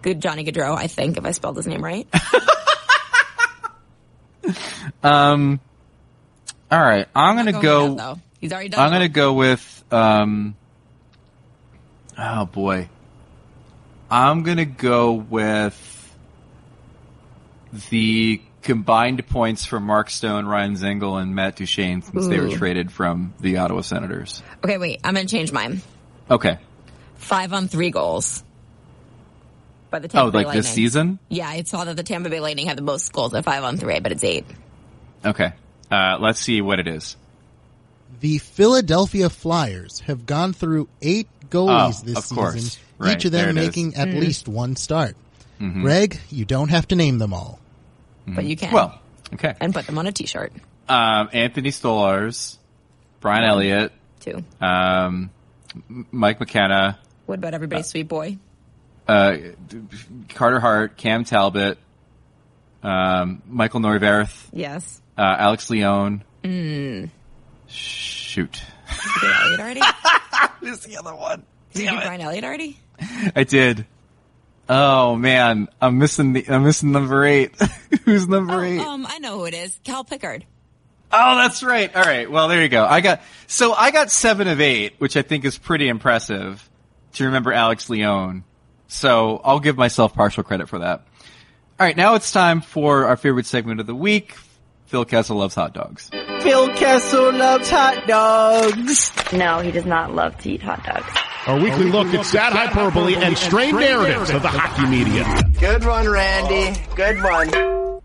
good 0.01 0.21
Johnny 0.21 0.43
Gaudreau, 0.45 0.75
I 0.75 0.87
think, 0.87 1.17
if 1.17 1.25
I 1.25 1.31
spelled 1.31 1.57
his 1.57 1.67
name 1.67 1.83
right. 1.83 2.07
Um, 5.03 5.59
all 6.71 6.79
right, 6.79 7.07
I'm 7.15 7.35
gonna 7.35 7.61
go. 7.61 8.17
He's 8.39 8.51
already 8.51 8.69
done. 8.69 8.81
I'm 8.81 8.91
gonna 8.91 9.09
go 9.09 9.33
with. 9.33 9.83
Um, 9.91 10.55
oh 12.17 12.45
boy, 12.45 12.89
I'm 14.09 14.43
gonna 14.43 14.65
go 14.65 15.13
with 15.13 15.85
the 17.89 18.41
combined 18.61 19.25
points 19.27 19.65
for 19.65 19.79
Mark 19.79 20.09
Stone, 20.09 20.45
Ryan 20.45 20.73
Dzingel, 20.73 21.21
and 21.21 21.33
Matt 21.33 21.55
Duchene 21.55 22.01
since 22.01 22.27
they 22.27 22.39
were 22.39 22.49
traded 22.49 22.91
from 22.91 23.33
the 23.39 23.57
Ottawa 23.57 23.81
Senators. 23.81 24.43
Okay, 24.63 24.77
wait. 24.77 24.99
I'm 25.03 25.13
gonna 25.13 25.27
change 25.27 25.51
mine. 25.51 25.81
Okay. 26.29 26.57
Five 27.15 27.53
on 27.53 27.67
three 27.67 27.91
goals. 27.91 28.43
By 29.89 29.99
the 29.99 30.07
Oh, 30.07 30.11
Tampa 30.11 30.31
Bay 30.31 30.45
like 30.45 30.55
this 30.55 30.69
season? 30.69 31.19
Yeah, 31.29 31.47
I 31.47 31.63
saw 31.63 31.83
that 31.85 31.95
the 31.95 32.03
Tampa 32.03 32.29
Bay 32.29 32.39
Lightning 32.39 32.67
had 32.67 32.77
the 32.77 32.81
most 32.83 33.11
goals 33.11 33.33
at 33.33 33.43
five 33.45 33.63
on 33.63 33.77
three, 33.77 33.99
but 33.99 34.11
it's 34.11 34.23
eight. 34.23 34.45
Okay. 35.25 35.51
Uh, 35.91 36.17
let's 36.19 36.39
see 36.39 36.61
what 36.61 36.79
it 36.79 36.87
is. 36.87 37.15
The 38.19 38.37
Philadelphia 38.37 39.29
Flyers 39.29 40.01
have 40.01 40.25
gone 40.25 40.53
through 40.53 40.87
eight 41.01 41.27
goalies 41.49 42.01
Oh, 42.01 42.05
this 42.05 42.29
of 42.31 42.35
course. 42.37 42.53
season, 42.53 42.81
Right, 42.97 43.15
each 43.17 43.25
of 43.25 43.31
them 43.31 43.49
it 43.49 43.59
is. 43.59 43.65
making 43.67 43.95
at 43.95 44.09
Mm-hmm. 44.09 44.19
least 44.19 44.47
one 44.47 44.75
start. 44.75 45.15
Greg, 45.59 46.19
you 46.29 46.45
don't 46.45 46.69
have 46.69 46.87
to 46.89 46.95
name 46.95 47.17
them 47.17 47.33
all. 47.33 47.59
But 48.27 48.45
you 48.45 48.55
can. 48.55 48.67
Mm-hmm. 48.67 48.75
Well, 48.75 48.99
okay. 49.33 49.55
and 49.59 49.73
put 49.73 49.85
them 49.87 49.97
on 49.97 50.05
a 50.07 50.11
t-shirt 50.11 50.53
Um, 50.87 51.29
Anthony 51.33 51.71
Stolarz, 51.71 52.57
Brian 53.19 53.43
Elliott, 53.43 53.91
too. 54.21 54.43
um, 54.61 55.31
Mike 56.11 56.39
McKenna, 56.39 56.97
What 57.25 57.39
about 57.39 57.53
everybody's 57.53 57.87
sweet 57.87 58.07
boy? 58.07 58.37
Uh, 59.09 59.37
Carter 60.35 60.59
Hart, 60.59 60.97
Cam 60.97 61.23
Talbot, 61.23 61.77
um, 62.83 63.41
Michael 63.47 63.79
Neuvirth, 63.79 64.47
Yes. 64.53 65.01
uh, 65.17 65.35
Alex 65.39 65.69
Lyon. 65.69 66.23
Mm. 66.43 67.09
Shoot. 67.67 68.51
Did 68.87 69.23
you 69.23 69.29
Elliott 69.33 69.59
already? 69.59 69.81
Who's 70.59 70.79
the 70.81 70.97
other 70.97 71.15
one? 71.15 71.43
Did 71.73 71.83
you 71.85 71.89
get 71.91 72.03
Brian 72.03 72.21
Elliott 72.21 72.43
already? 72.43 72.77
I 73.35 73.43
did. 73.45 73.85
Oh 74.67 75.15
man, 75.15 75.67
I'm 75.81 75.97
missing 75.97 76.33
the, 76.33 76.45
I'm 76.47 76.63
missing 76.63 76.91
number 76.91 77.25
eight. 77.25 77.55
Who's 78.05 78.27
number 78.27 78.63
eight? 78.63 78.79
Um, 78.79 79.07
I 79.09 79.17
know 79.19 79.39
who 79.39 79.45
it 79.45 79.53
is. 79.55 79.79
Cal 79.83 80.03
Pickard. 80.03 80.45
Oh, 81.11 81.35
that's 81.37 81.63
right. 81.63 81.93
All 81.95 82.03
right. 82.03 82.29
Well, 82.29 82.47
there 82.47 82.61
you 82.61 82.69
go. 82.69 82.85
I 82.85 83.01
got 83.01 83.21
so 83.47 83.73
I 83.73 83.89
got 83.89 84.11
seven 84.11 84.47
of 84.47 84.61
eight, 84.61 84.93
which 84.99 85.17
I 85.17 85.23
think 85.23 85.45
is 85.45 85.57
pretty 85.57 85.87
impressive 85.87 86.67
to 87.13 87.25
remember 87.25 87.51
Alex 87.51 87.89
Lyon. 87.89 88.43
So 88.89 89.39
I'll 89.43 89.59
give 89.59 89.77
myself 89.77 90.13
partial 90.13 90.43
credit 90.43 90.67
for 90.67 90.79
that. 90.79 91.05
All 91.79 91.85
right, 91.85 91.95
now 91.95 92.15
it's 92.15 92.31
time 92.31 92.59
for 92.59 93.05
our 93.05 93.15
favorite 93.15 93.45
segment 93.45 93.79
of 93.79 93.87
the 93.87 93.95
week. 93.95 94.35
Phil 94.87 95.05
Kessel 95.05 95.37
loves 95.37 95.53
hot 95.53 95.73
dogs. 95.73 96.09
Phil 96.41 96.67
Kessel 96.69 97.31
loves 97.31 97.69
hot 97.69 98.07
dogs. 98.07 99.11
No, 99.31 99.59
he 99.59 99.71
does 99.71 99.85
not 99.85 100.13
love 100.13 100.35
to 100.39 100.51
eat 100.51 100.63
hot 100.63 100.83
dogs. 100.83 101.05
Our 101.45 101.59
weekly 101.59 101.85
look 101.85 102.07
at 102.07 102.25
sad 102.25 102.51
hyperbole 102.51 103.15
and 103.15 103.37
strained 103.37 103.77
narratives 103.77 104.31
of 104.31 104.41
the 104.41 104.49
hockey 104.49 104.87
media. 104.89 105.23
Good 105.59 105.85
one, 105.85 106.09
Randy. 106.09 106.81
Good 106.95 107.23
one. 107.23 108.01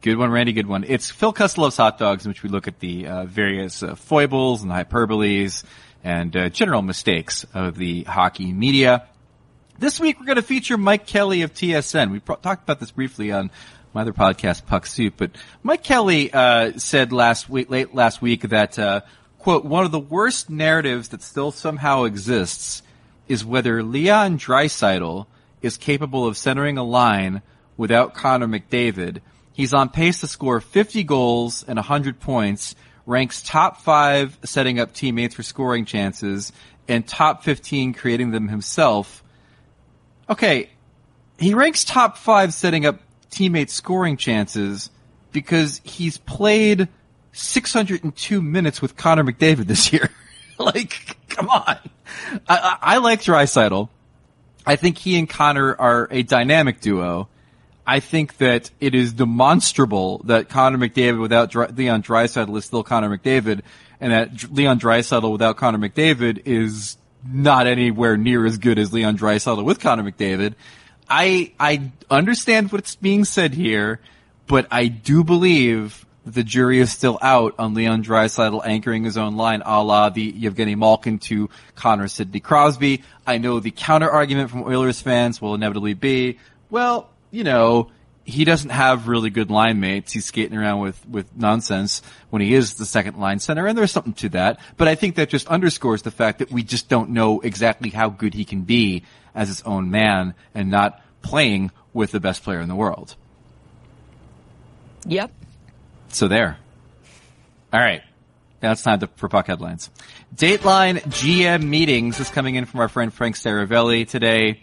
Good 0.00 0.16
one, 0.16 0.30
Randy. 0.30 0.52
Good 0.52 0.68
one. 0.68 0.84
It's 0.84 1.10
Phil 1.10 1.32
Kessel 1.32 1.64
loves 1.64 1.76
hot 1.76 1.98
dogs, 1.98 2.24
in 2.24 2.30
which 2.30 2.44
we 2.44 2.48
look 2.48 2.68
at 2.68 2.78
the 2.78 3.08
uh, 3.08 3.24
various 3.24 3.82
uh, 3.82 3.96
foibles 3.96 4.62
and 4.62 4.70
hyperboles 4.70 5.64
and 6.04 6.34
uh, 6.36 6.48
general 6.48 6.80
mistakes 6.80 7.44
of 7.52 7.76
the 7.76 8.04
hockey 8.04 8.52
media. 8.52 9.06
This 9.80 9.98
week 9.98 10.20
we're 10.20 10.26
going 10.26 10.36
to 10.36 10.42
feature 10.42 10.76
Mike 10.76 11.06
Kelly 11.06 11.40
of 11.40 11.54
TSN. 11.54 12.10
We 12.10 12.20
pro- 12.20 12.36
talked 12.36 12.64
about 12.64 12.80
this 12.80 12.90
briefly 12.90 13.32
on 13.32 13.50
my 13.94 14.02
other 14.02 14.12
podcast, 14.12 14.66
Puck 14.66 14.84
Soup, 14.84 15.14
but 15.16 15.30
Mike 15.62 15.82
Kelly 15.82 16.30
uh, 16.30 16.72
said 16.76 17.14
last 17.14 17.48
week, 17.48 17.70
late 17.70 17.94
last 17.94 18.20
week, 18.20 18.42
that 18.42 18.78
uh, 18.78 19.00
quote 19.38 19.64
one 19.64 19.86
of 19.86 19.90
the 19.90 19.98
worst 19.98 20.50
narratives 20.50 21.08
that 21.08 21.22
still 21.22 21.50
somehow 21.50 22.04
exists 22.04 22.82
is 23.26 23.42
whether 23.42 23.82
Leon 23.82 24.38
Draisaitl 24.38 25.24
is 25.62 25.78
capable 25.78 26.26
of 26.26 26.36
centering 26.36 26.76
a 26.76 26.84
line 26.84 27.40
without 27.78 28.12
Connor 28.12 28.48
McDavid. 28.48 29.22
He's 29.54 29.72
on 29.72 29.88
pace 29.88 30.20
to 30.20 30.26
score 30.26 30.60
50 30.60 31.04
goals 31.04 31.64
and 31.66 31.78
100 31.78 32.20
points, 32.20 32.74
ranks 33.06 33.42
top 33.42 33.80
five 33.80 34.38
setting 34.44 34.78
up 34.78 34.92
teammates 34.92 35.36
for 35.36 35.42
scoring 35.42 35.86
chances, 35.86 36.52
and 36.86 37.08
top 37.08 37.44
15 37.44 37.94
creating 37.94 38.30
them 38.32 38.48
himself. 38.48 39.24
Okay, 40.30 40.70
he 41.38 41.54
ranks 41.54 41.84
top 41.84 42.16
five 42.16 42.54
setting 42.54 42.86
up 42.86 43.00
teammate 43.32 43.68
scoring 43.68 44.16
chances 44.16 44.88
because 45.32 45.80
he's 45.82 46.18
played 46.18 46.88
602 47.32 48.40
minutes 48.40 48.80
with 48.80 48.96
Connor 48.96 49.24
McDavid 49.24 49.66
this 49.66 49.92
year. 49.92 50.08
like, 50.58 51.16
come 51.28 51.48
on. 51.48 51.64
I, 51.66 51.78
I, 52.48 52.76
I 52.80 52.96
like 52.98 53.22
Draisaitl. 53.22 53.88
I 54.64 54.76
think 54.76 54.98
he 54.98 55.18
and 55.18 55.28
Connor 55.28 55.74
are 55.74 56.06
a 56.10 56.22
dynamic 56.22 56.80
duo. 56.80 57.28
I 57.86 57.98
think 57.98 58.36
that 58.38 58.70
it 58.78 58.94
is 58.94 59.12
demonstrable 59.12 60.18
that 60.24 60.48
Connor 60.48 60.78
McDavid 60.78 61.20
without 61.20 61.50
Dr- 61.50 61.76
Leon 61.76 62.02
Draisaitl 62.04 62.56
is 62.56 62.64
still 62.64 62.84
Connor 62.84 63.16
McDavid, 63.16 63.62
and 64.00 64.12
that 64.12 64.36
Dr- 64.36 64.52
Leon 64.52 64.78
Draisaitl 64.78 65.32
without 65.32 65.56
Connor 65.56 65.78
McDavid 65.78 66.42
is 66.44 66.96
not 67.24 67.66
anywhere 67.66 68.16
near 68.16 68.46
as 68.46 68.58
good 68.58 68.78
as 68.78 68.92
Leon 68.92 69.18
Draisaitl 69.18 69.64
with 69.64 69.80
Connor 69.80 70.10
McDavid. 70.10 70.54
I 71.08 71.52
I 71.58 71.90
understand 72.10 72.72
what's 72.72 72.94
being 72.94 73.24
said 73.24 73.54
here, 73.54 74.00
but 74.46 74.66
I 74.70 74.86
do 74.86 75.24
believe 75.24 76.06
the 76.26 76.44
jury 76.44 76.78
is 76.78 76.92
still 76.92 77.18
out 77.22 77.54
on 77.58 77.74
Leon 77.74 78.04
Draisaitl 78.04 78.64
anchoring 78.64 79.04
his 79.04 79.16
own 79.16 79.36
line, 79.36 79.62
a 79.64 79.82
la 79.82 80.10
the 80.10 80.32
Evgeni 80.32 80.76
Malkin 80.76 81.18
to 81.18 81.48
Connor 81.74 82.08
Sidney 82.08 82.40
Crosby. 82.40 83.02
I 83.26 83.38
know 83.38 83.60
the 83.60 83.70
counter 83.70 84.10
argument 84.10 84.50
from 84.50 84.62
Oilers 84.62 85.00
fans 85.00 85.40
will 85.40 85.54
inevitably 85.54 85.94
be, 85.94 86.38
well, 86.68 87.10
you 87.30 87.44
know, 87.44 87.90
he 88.30 88.44
doesn't 88.44 88.70
have 88.70 89.08
really 89.08 89.30
good 89.30 89.50
line 89.50 89.80
mates. 89.80 90.12
He's 90.12 90.24
skating 90.24 90.56
around 90.56 90.80
with, 90.80 91.06
with 91.06 91.36
nonsense 91.36 92.02
when 92.30 92.40
he 92.40 92.54
is 92.54 92.74
the 92.74 92.86
second 92.86 93.18
line 93.18 93.38
center, 93.38 93.66
and 93.66 93.76
there's 93.76 93.92
something 93.92 94.14
to 94.14 94.28
that. 94.30 94.60
But 94.76 94.88
I 94.88 94.94
think 94.94 95.16
that 95.16 95.28
just 95.28 95.46
underscores 95.48 96.02
the 96.02 96.10
fact 96.10 96.38
that 96.38 96.50
we 96.50 96.62
just 96.62 96.88
don't 96.88 97.10
know 97.10 97.40
exactly 97.40 97.90
how 97.90 98.08
good 98.08 98.34
he 98.34 98.44
can 98.44 98.62
be 98.62 99.04
as 99.34 99.48
his 99.48 99.62
own 99.62 99.90
man 99.90 100.34
and 100.54 100.70
not 100.70 101.02
playing 101.22 101.70
with 101.92 102.12
the 102.12 102.20
best 102.20 102.42
player 102.42 102.60
in 102.60 102.68
the 102.68 102.74
world. 102.74 103.16
Yep. 105.06 105.32
So 106.08 106.28
there. 106.28 106.56
All 107.72 107.80
right. 107.80 108.02
Now 108.62 108.72
it's 108.72 108.82
time 108.82 109.00
to, 109.00 109.06
for 109.16 109.28
puck 109.28 109.46
headlines. 109.46 109.90
Dateline 110.34 111.00
GM 111.00 111.64
meetings 111.64 112.20
is 112.20 112.28
coming 112.30 112.56
in 112.56 112.66
from 112.66 112.80
our 112.80 112.88
friend 112.88 113.12
Frank 113.12 113.36
Seravalli 113.36 114.06
today. 114.06 114.62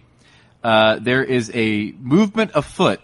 Uh, 0.64 1.00
there 1.00 1.24
is 1.24 1.52
a 1.54 1.94
movement 2.00 2.52
afoot 2.54 3.00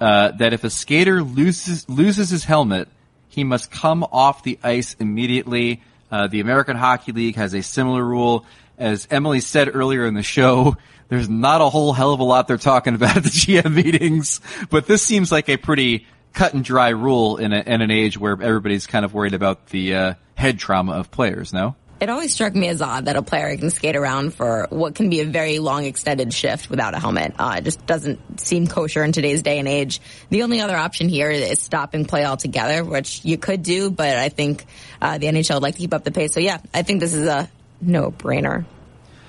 uh, 0.00 0.32
that 0.32 0.52
if 0.52 0.64
a 0.64 0.70
skater 0.70 1.22
loses 1.22 1.88
loses 1.88 2.30
his 2.30 2.44
helmet, 2.44 2.88
he 3.28 3.44
must 3.44 3.70
come 3.70 4.02
off 4.04 4.42
the 4.42 4.58
ice 4.62 4.94
immediately. 4.98 5.82
Uh, 6.10 6.26
the 6.26 6.40
American 6.40 6.76
Hockey 6.76 7.12
League 7.12 7.36
has 7.36 7.54
a 7.54 7.62
similar 7.62 8.04
rule. 8.04 8.44
As 8.78 9.06
Emily 9.10 9.40
said 9.40 9.74
earlier 9.74 10.06
in 10.06 10.14
the 10.14 10.22
show, 10.22 10.76
there's 11.08 11.28
not 11.28 11.60
a 11.60 11.68
whole 11.68 11.92
hell 11.92 12.12
of 12.12 12.20
a 12.20 12.24
lot 12.24 12.48
they're 12.48 12.56
talking 12.56 12.94
about 12.96 13.16
at 13.18 13.22
the 13.24 13.28
GM 13.28 13.74
meetings, 13.74 14.40
but 14.70 14.86
this 14.86 15.02
seems 15.02 15.30
like 15.30 15.48
a 15.48 15.56
pretty 15.56 16.06
cut 16.32 16.54
and 16.54 16.64
dry 16.64 16.90
rule 16.90 17.36
in, 17.36 17.52
a, 17.52 17.60
in 17.60 17.82
an 17.82 17.90
age 17.90 18.16
where 18.16 18.32
everybody's 18.40 18.86
kind 18.86 19.04
of 19.04 19.12
worried 19.12 19.34
about 19.34 19.66
the 19.66 19.94
uh, 19.94 20.14
head 20.34 20.58
trauma 20.58 20.92
of 20.92 21.10
players. 21.10 21.52
No. 21.52 21.76
It 22.00 22.08
always 22.08 22.32
struck 22.32 22.54
me 22.54 22.68
as 22.68 22.80
odd 22.80 23.04
that 23.04 23.16
a 23.16 23.22
player 23.22 23.54
can 23.58 23.68
skate 23.68 23.94
around 23.94 24.32
for 24.32 24.66
what 24.70 24.94
can 24.94 25.10
be 25.10 25.20
a 25.20 25.26
very 25.26 25.58
long 25.58 25.84
extended 25.84 26.32
shift 26.32 26.70
without 26.70 26.94
a 26.94 26.98
helmet. 26.98 27.34
Uh, 27.38 27.56
it 27.58 27.64
just 27.64 27.84
doesn't 27.84 28.40
seem 28.40 28.66
kosher 28.66 29.04
in 29.04 29.12
today's 29.12 29.42
day 29.42 29.58
and 29.58 29.68
age. 29.68 30.00
The 30.30 30.42
only 30.42 30.62
other 30.62 30.76
option 30.76 31.10
here 31.10 31.30
is 31.30 31.60
stopping 31.60 32.06
play 32.06 32.24
altogether, 32.24 32.82
which 32.84 33.22
you 33.26 33.36
could 33.36 33.62
do, 33.62 33.90
but 33.90 34.16
I 34.16 34.30
think 34.30 34.64
uh, 35.02 35.18
the 35.18 35.26
NHL 35.26 35.54
would 35.54 35.62
like 35.62 35.74
to 35.74 35.80
keep 35.80 35.92
up 35.92 36.04
the 36.04 36.10
pace. 36.10 36.32
So 36.32 36.40
yeah, 36.40 36.60
I 36.72 36.82
think 36.82 37.00
this 37.00 37.12
is 37.12 37.26
a 37.26 37.50
no-brainer. 37.82 38.64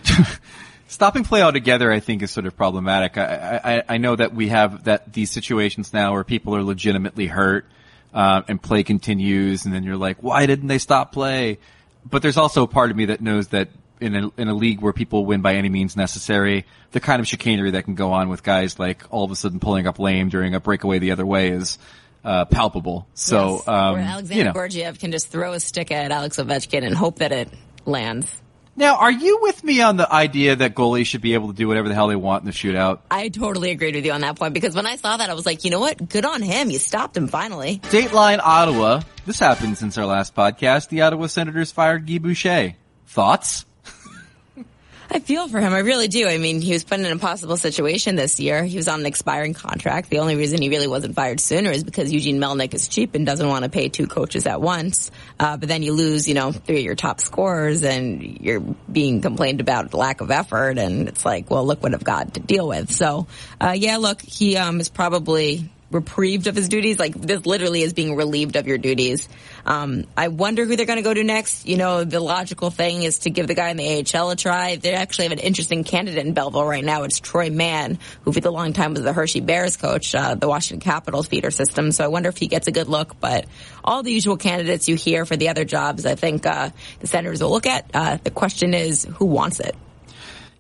Stopping 0.88 1.26
play 1.26 1.42
altogether, 1.42 1.92
I 1.92 2.00
think, 2.00 2.22
is 2.22 2.32
sort 2.32 2.46
of 2.46 2.56
problematic. 2.56 3.18
I, 3.18 3.60
I, 3.64 3.84
I 3.96 3.98
know 3.98 4.16
that 4.16 4.34
we 4.34 4.48
have 4.48 4.86
that 4.86 5.12
these 5.12 5.32
situations 5.32 5.94
now 5.94 6.14
where 6.14 6.24
people 6.24 6.56
are 6.56 6.64
legitimately 6.64 7.28
hurt, 7.28 7.66
uh, 8.14 8.42
and 8.48 8.62
play 8.62 8.84
continues, 8.84 9.66
and 9.66 9.74
then 9.74 9.84
you're 9.84 9.98
like, 9.98 10.22
why 10.22 10.46
didn't 10.46 10.68
they 10.68 10.78
stop 10.78 11.12
play? 11.14 11.60
But 12.06 12.22
there's 12.22 12.38
also 12.38 12.64
a 12.64 12.68
part 12.68 12.92
of 12.92 12.98
me 12.98 13.06
that 13.06 13.22
knows 13.22 13.50
that 13.50 13.70
in 14.00 14.16
a, 14.16 14.32
in 14.38 14.48
a 14.48 14.54
league 14.56 14.82
where 14.82 14.94
people 14.94 15.26
win 15.26 15.42
by 15.42 15.54
any 15.56 15.70
means 15.70 15.96
necessary, 15.96 16.66
the 16.92 17.00
kind 17.00 17.20
of 17.20 17.28
chicanery 17.28 17.72
that 17.72 17.84
can 17.84 17.94
go 17.96 18.12
on 18.14 18.30
with 18.30 18.42
guys 18.42 18.80
like 18.80 19.04
all 19.12 19.24
of 19.24 19.32
a 19.32 19.36
sudden 19.36 19.60
pulling 19.60 19.86
up 19.86 20.00
lame 20.00 20.30
during 20.30 20.56
a 20.56 20.60
breakaway 20.60 20.98
the 20.98 21.12
other 21.12 21.26
way 21.26 21.50
is, 21.50 21.78
uh, 22.24 22.46
palpable. 22.46 23.08
So, 23.14 23.58
Yes. 23.58 23.68
um, 23.68 23.96
Alexander 23.98 24.36
you 24.40 24.44
know. 24.46 24.54
Georgiev 24.54 25.00
can 25.00 25.12
just 25.12 25.28
throw 25.28 25.54
a 25.54 25.60
stick 25.60 25.92
at 25.92 26.12
Alex 26.12 26.38
Ovechkin 26.38 26.84
and 26.84 26.96
hope 26.96 27.20
that 27.20 27.32
it 27.32 27.50
lands. 27.86 28.41
Now, 28.76 28.98
are 28.98 29.12
you 29.12 29.40
with 29.42 29.64
me 29.64 29.82
on 29.82 29.98
the 29.98 30.12
idea 30.12 30.56
that 30.56 30.76
goalies 30.76 31.06
should 31.06 31.22
be 31.22 31.34
able 31.34 31.50
to 31.50 31.54
do 31.54 31.68
whatever 31.68 31.90
the 31.90 31.94
hell 31.94 32.08
they 32.08 32.16
want 32.16 32.44
in 32.44 32.46
the 32.46 32.54
shootout? 32.54 33.00
I 33.12 33.30
totally 33.30 33.72
agreed 33.72 33.96
with 33.96 34.06
you 34.06 34.14
on 34.14 34.22
that 34.22 34.38
point 34.38 34.54
because 34.54 34.76
when 34.76 34.86
I 34.86 34.96
saw 34.96 35.18
that, 35.18 35.30
I 35.30 35.34
was 35.34 35.46
like, 35.46 35.66
you 35.66 35.72
know 35.72 35.80
what? 35.80 36.10
Good 36.10 36.26
on 36.26 36.42
him. 36.42 36.70
You 36.70 36.80
stopped 36.80 37.18
him 37.18 37.28
finally. 37.28 37.80
Dateline 37.84 38.40
Ottawa. 38.42 39.02
This 39.26 39.40
happened 39.40 39.78
since 39.78 39.98
our 39.98 40.06
last 40.06 40.36
podcast. 40.36 40.90
The 40.90 41.02
Ottawa 41.02 41.28
Senators 41.28 41.72
fired 41.72 42.08
Guy 42.08 42.18
Boucher. 42.18 42.76
Thoughts? 43.08 43.66
I 45.14 45.20
feel 45.20 45.50
for 45.50 45.60
him. 45.60 45.74
I 45.74 45.80
really 45.80 46.08
do. 46.08 46.26
I 46.26 46.38
mean, 46.38 46.62
he 46.62 46.72
was 46.72 46.86
put 46.86 46.98
in 46.98 47.06
an 47.06 47.12
impossible 47.12 47.58
situation 47.58 48.16
this 48.16 48.40
year. 48.40 48.64
He 48.64 48.78
was 48.78 48.88
on 48.88 49.02
an 49.02 49.06
expiring 49.06 49.54
contract. 49.54 50.10
The 50.10 50.20
only 50.20 50.38
reason 50.38 50.62
he 50.62 50.70
really 50.70 50.88
wasn't 50.88 51.16
fired 51.16 51.42
sooner 51.42 51.70
is 51.70 51.84
because 51.84 52.14
Eugene 52.14 52.40
Melnyk 52.40 52.74
is 52.74 52.88
cheap 52.88 53.14
and 53.14 53.26
doesn't 53.26 53.48
want 53.48 53.66
to 53.66 53.70
pay 53.70 53.90
two 53.90 54.08
coaches 54.08 54.48
at 54.48 54.62
once. 54.62 55.12
Uh, 55.38 55.58
but 55.58 55.68
then 55.68 55.84
you 55.84 55.92
lose, 55.92 56.30
you 56.30 56.34
know, 56.34 56.54
three 56.54 56.78
of 56.78 56.86
your 56.86 56.96
top 56.96 57.20
scorers 57.20 57.84
and 57.84 58.40
you're 58.40 58.62
being 58.62 59.20
complained 59.20 59.60
about 59.60 59.94
lack 59.94 60.22
of 60.22 60.32
effort. 60.32 60.78
And 60.78 61.10
it's 61.10 61.26
like, 61.26 61.50
well, 61.50 61.66
look 61.66 61.84
what 61.84 61.94
I've 61.94 62.06
got 62.06 62.36
to 62.36 62.40
deal 62.40 62.70
with. 62.70 62.90
So, 62.90 63.28
uh, 63.60 63.74
yeah, 63.76 63.98
look, 63.98 64.22
he, 64.22 64.56
um, 64.56 64.80
is 64.80 64.88
probably 64.88 65.70
reprieved 65.92 66.48
of 66.48 66.56
his 66.56 66.70
duties. 66.70 67.00
Like 67.00 67.14
this 67.14 67.46
literally 67.46 67.82
is 67.82 67.94
being 67.94 68.16
relieved 68.16 68.56
of 68.56 68.68
your 68.68 68.78
duties. 68.78 69.28
Um, 69.66 70.06
I 70.18 70.30
wonder 70.30 70.66
who 70.66 70.76
they're 70.76 70.86
going 70.86 70.98
to 70.98 71.04
go 71.04 71.14
to 71.14 71.24
next. 71.24 71.68
You 71.68 71.78
know, 71.78 72.04
the 72.04 72.20
logical 72.20 72.72
thing 72.72 73.04
is 73.04 73.20
to 73.20 73.30
give 73.30 73.48
the 73.48 73.54
guy 73.54 73.70
in 73.70 73.78
the 73.78 74.06
AHL 74.16 74.32
a 74.32 74.36
try. 74.36 74.78
They 74.78 74.94
actually 74.94 75.26
have 75.26 75.34
an 75.34 75.40
interesting 75.40 75.84
candidate 75.84 76.26
in 76.26 76.34
Belleville 76.34 76.66
right 76.66 76.84
now. 76.84 77.04
It's 77.04 77.20
Troy 77.20 77.50
Mann, 77.50 78.00
who 78.24 78.32
for 78.32 78.40
the 78.40 78.52
long 78.52 78.74
time 78.74 78.94
was 78.94 79.04
the 79.04 79.14
Hershey 79.14 79.42
Bears 79.42 79.78
coach, 79.78 80.16
uh, 80.16 80.36
the 80.36 80.48
Washington 80.48 80.84
Capitals 80.84 81.28
feeder 81.28 81.52
system. 81.52 81.92
So 81.92 82.04
I 82.04 82.08
wonder 82.08 82.30
if 82.30 82.38
he 82.38 82.48
gets 82.48 82.68
a 82.68 82.72
good 82.72 82.88
look. 82.88 83.20
But 83.20 83.46
all 83.84 84.04
the 84.04 84.12
usual 84.12 84.38
candidates 84.38 84.88
you 84.88 84.96
hear 84.96 85.26
for 85.26 85.36
the 85.36 85.50
other 85.50 85.66
jobs, 85.66 86.06
I 86.06 86.16
think 86.16 86.46
uh, 86.46 86.70
the 87.00 87.08
Senators 87.08 87.42
will 87.42 87.52
look 87.52 87.66
at. 87.66 87.90
Uh, 87.94 88.18
the 88.24 88.32
question 88.32 88.74
is, 88.74 89.04
who 89.04 89.26
wants 89.26 89.60
it? 89.60 89.76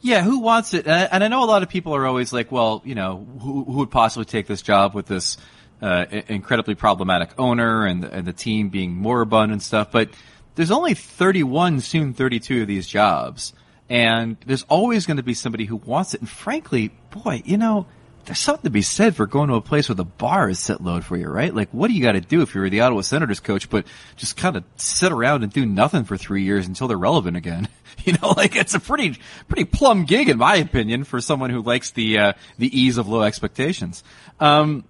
Yeah, 0.02 0.24
who 0.24 0.40
wants 0.40 0.74
it? 0.74 0.88
And 0.88 0.96
I, 0.96 1.04
and 1.04 1.24
I, 1.24 1.28
know 1.28 1.44
a 1.44 1.46
lot 1.46 1.62
of 1.62 1.70
people 1.70 1.96
are 1.96 2.06
always 2.08 2.34
like, 2.34 2.52
well, 2.52 2.82
you 2.84 2.96
know, 2.96 3.26
who, 3.40 3.64
who 3.64 3.74
would 3.74 3.92
possibly 3.92 4.26
take 4.26 4.48
this 4.48 4.64
job 4.64 4.96
with 4.96 5.06
this 5.06 5.38
uh, 5.82 6.06
incredibly 6.28 6.74
problematic 6.74 7.32
owner 7.38 7.86
and, 7.86 8.04
and 8.04 8.26
the 8.26 8.34
team 8.34 8.70
being 8.70 8.94
moribund 8.94 9.52
and 9.52 9.62
stuff? 9.62 9.92
But 9.92 10.10
there's 10.56 10.72
only 10.72 10.96
31, 10.96 11.82
soon 11.82 12.14
32 12.14 12.64
of 12.64 12.68
these 12.68 12.88
jobs. 12.88 13.54
And 13.90 14.38
there's 14.46 14.64
always 14.64 15.06
going 15.06 15.18
to 15.18 15.24
be 15.24 15.34
somebody 15.34 15.66
who 15.66 15.76
wants 15.76 16.14
it. 16.14 16.22
And 16.22 16.30
frankly, 16.30 16.92
boy, 17.12 17.44
you 17.46 17.58
know, 17.58 17.86
there's 18.26 18.40
something 18.40 18.64
to 18.64 18.70
be 18.70 18.82
said 18.82 19.16
for 19.16 19.26
going 19.26 19.50
to 19.50 19.56
a 19.56 19.62
place 19.62 19.90
where 19.90 19.96
the 19.96 20.06
bar 20.06 20.50
is 20.50 20.60
set 20.60 20.82
load 20.82 21.04
for 21.06 21.18
you, 21.18 21.28
right? 21.28 21.54
Like, 21.54 21.70
what 21.72 21.88
do 21.88 21.94
you 21.94 22.02
got 22.04 22.14
to 22.14 22.22
do 22.22 22.42
if 22.42 22.56
you're 22.56 22.70
the 22.70 22.82
Ottawa 22.82 23.02
Senators 23.02 23.40
coach, 23.40 23.70
but 23.70 23.86
just 24.16 24.38
kind 24.38 24.56
of 24.56 24.64
sit 24.78 25.12
around 25.12 25.44
and 25.44 25.52
do 25.52 25.66
nothing 25.66 26.04
for 26.04 26.18
three 26.18 26.44
years 26.44 26.68
until 26.68 26.88
they're 26.88 26.98
relevant 26.98 27.38
again? 27.38 27.68
You 28.04 28.14
know, 28.14 28.34
like 28.36 28.56
it's 28.56 28.74
a 28.74 28.80
pretty, 28.80 29.20
pretty 29.48 29.66
plum 29.66 30.06
gig 30.06 30.28
in 30.28 30.38
my 30.38 30.56
opinion 30.56 31.04
for 31.04 31.22
someone 31.22 31.52
who 31.52 31.62
likes 31.62 31.92
the, 31.92 32.18
uh, 32.18 32.34
the 32.58 32.80
ease 32.80 32.98
of 32.98 33.08
low 33.08 33.22
expectations. 33.22 34.04
Um, 34.40 34.86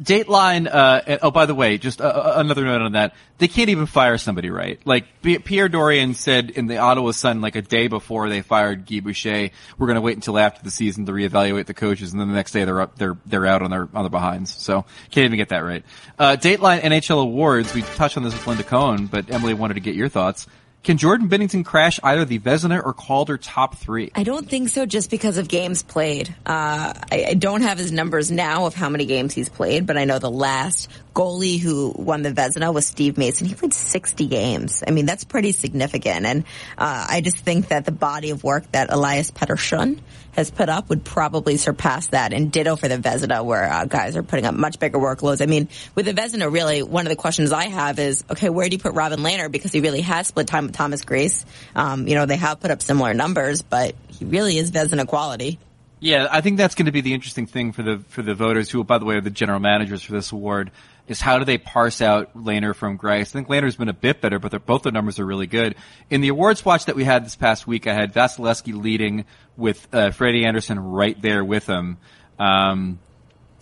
Dateline. 0.00 0.68
Uh, 0.72 1.18
oh, 1.22 1.30
by 1.30 1.46
the 1.46 1.54
way, 1.54 1.78
just 1.78 2.00
uh, 2.00 2.04
uh, 2.04 2.34
another 2.36 2.64
note 2.64 2.80
on 2.82 2.92
that. 2.92 3.14
They 3.38 3.48
can't 3.48 3.68
even 3.68 3.86
fire 3.86 4.18
somebody 4.18 4.50
right. 4.50 4.80
Like 4.86 5.20
Pierre 5.22 5.68
Dorion 5.68 6.14
said 6.14 6.50
in 6.50 6.66
the 6.66 6.78
Ottawa 6.78 7.10
Sun, 7.10 7.40
like 7.40 7.56
a 7.56 7.62
day 7.62 7.88
before 7.88 8.28
they 8.28 8.40
fired 8.40 8.86
Guy 8.86 9.00
Boucher, 9.00 9.50
we're 9.78 9.86
going 9.86 9.96
to 9.96 10.00
wait 10.00 10.16
until 10.16 10.38
after 10.38 10.62
the 10.62 10.70
season 10.70 11.06
to 11.06 11.12
reevaluate 11.12 11.66
the 11.66 11.74
coaches, 11.74 12.12
and 12.12 12.20
then 12.20 12.28
the 12.28 12.34
next 12.34 12.52
day 12.52 12.64
they're 12.64 12.80
up, 12.80 12.96
they're 12.96 13.16
they're 13.26 13.46
out 13.46 13.62
on 13.62 13.70
their 13.70 13.88
on 13.94 14.04
their 14.04 14.10
behinds. 14.10 14.54
So 14.54 14.84
can't 15.10 15.26
even 15.26 15.36
get 15.36 15.50
that 15.50 15.60
right. 15.60 15.84
Uh, 16.18 16.36
Dateline 16.36 16.80
NHL 16.80 17.22
awards. 17.22 17.74
We 17.74 17.82
touched 17.82 18.16
on 18.16 18.22
this 18.22 18.32
with 18.32 18.46
Linda 18.46 18.64
Cohn, 18.64 19.06
but 19.06 19.30
Emily 19.30 19.54
wanted 19.54 19.74
to 19.74 19.80
get 19.80 19.94
your 19.94 20.08
thoughts. 20.08 20.46
Can 20.82 20.98
Jordan 20.98 21.28
Binnington 21.28 21.64
crash 21.64 22.00
either 22.02 22.24
the 22.24 22.40
Vezina 22.40 22.84
or 22.84 22.92
Calder 22.92 23.38
top 23.38 23.76
three? 23.76 24.10
I 24.16 24.24
don't 24.24 24.48
think 24.48 24.68
so 24.68 24.84
just 24.84 25.10
because 25.10 25.36
of 25.36 25.46
games 25.46 25.84
played. 25.84 26.34
Uh, 26.44 26.92
I, 27.12 27.26
I, 27.28 27.34
don't 27.34 27.60
have 27.60 27.78
his 27.78 27.92
numbers 27.92 28.32
now 28.32 28.66
of 28.66 28.74
how 28.74 28.88
many 28.88 29.06
games 29.06 29.32
he's 29.32 29.48
played, 29.48 29.86
but 29.86 29.96
I 29.96 30.04
know 30.06 30.18
the 30.18 30.30
last 30.30 30.90
goalie 31.14 31.58
who 31.58 31.92
won 31.96 32.22
the 32.22 32.30
Vezina 32.30 32.72
was 32.72 32.86
Steve 32.86 33.18
Mason. 33.18 33.46
He 33.46 33.54
played 33.54 33.74
60 33.74 34.26
games. 34.26 34.82
I 34.86 34.90
mean, 34.90 35.06
that's 35.06 35.24
pretty 35.24 35.52
significant. 35.52 36.26
And 36.26 36.44
uh, 36.78 37.06
I 37.08 37.20
just 37.20 37.38
think 37.38 37.68
that 37.68 37.84
the 37.84 37.92
body 37.92 38.30
of 38.30 38.44
work 38.44 38.70
that 38.72 38.92
Elias 38.92 39.30
Pettersson 39.30 40.00
has 40.32 40.50
put 40.50 40.68
up 40.68 40.88
would 40.88 41.04
probably 41.04 41.56
surpass 41.56 42.08
that. 42.08 42.32
And 42.32 42.50
ditto 42.50 42.76
for 42.76 42.88
the 42.88 42.96
Vezina, 42.96 43.44
where 43.44 43.70
uh, 43.70 43.84
guys 43.84 44.16
are 44.16 44.22
putting 44.22 44.46
up 44.46 44.54
much 44.54 44.78
bigger 44.78 44.98
workloads. 44.98 45.42
I 45.42 45.46
mean, 45.46 45.68
with 45.94 46.06
the 46.06 46.14
Vezina, 46.14 46.50
really, 46.50 46.82
one 46.82 47.06
of 47.06 47.10
the 47.10 47.16
questions 47.16 47.52
I 47.52 47.64
have 47.64 47.98
is, 47.98 48.24
okay, 48.30 48.48
where 48.48 48.68
do 48.68 48.74
you 48.74 48.80
put 48.80 48.94
Robin 48.94 49.20
Lehner? 49.20 49.50
Because 49.50 49.72
he 49.72 49.80
really 49.80 50.00
has 50.00 50.28
split 50.28 50.46
time 50.46 50.66
with 50.66 50.74
Thomas 50.74 51.04
Greiss. 51.04 51.44
Um, 51.74 52.08
you 52.08 52.14
know, 52.14 52.26
they 52.26 52.36
have 52.36 52.60
put 52.60 52.70
up 52.70 52.82
similar 52.82 53.12
numbers, 53.14 53.62
but 53.62 53.94
he 54.08 54.24
really 54.24 54.56
is 54.56 54.70
Vezina 54.70 55.06
quality. 55.06 55.58
Yeah, 56.02 56.26
I 56.28 56.40
think 56.40 56.56
that's 56.56 56.74
going 56.74 56.86
to 56.86 56.92
be 56.92 57.00
the 57.00 57.14
interesting 57.14 57.46
thing 57.46 57.70
for 57.70 57.84
the 57.84 57.98
for 58.08 58.22
the 58.22 58.34
voters 58.34 58.68
who, 58.68 58.82
by 58.82 58.98
the 58.98 59.04
way, 59.04 59.14
are 59.14 59.20
the 59.20 59.30
general 59.30 59.60
managers 59.60 60.02
for 60.02 60.10
this 60.10 60.32
award 60.32 60.72
is 61.06 61.20
how 61.20 61.38
do 61.38 61.44
they 61.44 61.58
parse 61.58 62.02
out 62.02 62.36
Lehner 62.36 62.74
from 62.74 62.98
Greiss? 62.98 63.20
I 63.20 63.24
think 63.24 63.46
Lehner's 63.46 63.76
been 63.76 63.88
a 63.88 63.92
bit 63.92 64.20
better, 64.20 64.40
but 64.40 64.66
both 64.66 64.82
the 64.82 64.90
numbers 64.90 65.20
are 65.20 65.24
really 65.24 65.46
good. 65.46 65.76
In 66.10 66.20
the 66.20 66.26
awards 66.26 66.64
watch 66.64 66.86
that 66.86 66.96
we 66.96 67.04
had 67.04 67.24
this 67.24 67.36
past 67.36 67.68
week, 67.68 67.86
I 67.86 67.94
had 67.94 68.12
Vasilevskiy 68.12 68.82
leading 68.82 69.26
with 69.56 69.86
uh, 69.94 70.10
Freddie 70.10 70.44
Andersen 70.44 70.80
right 70.80 71.20
there 71.22 71.44
with 71.44 71.68
him. 71.68 71.98
Um, 72.36 72.98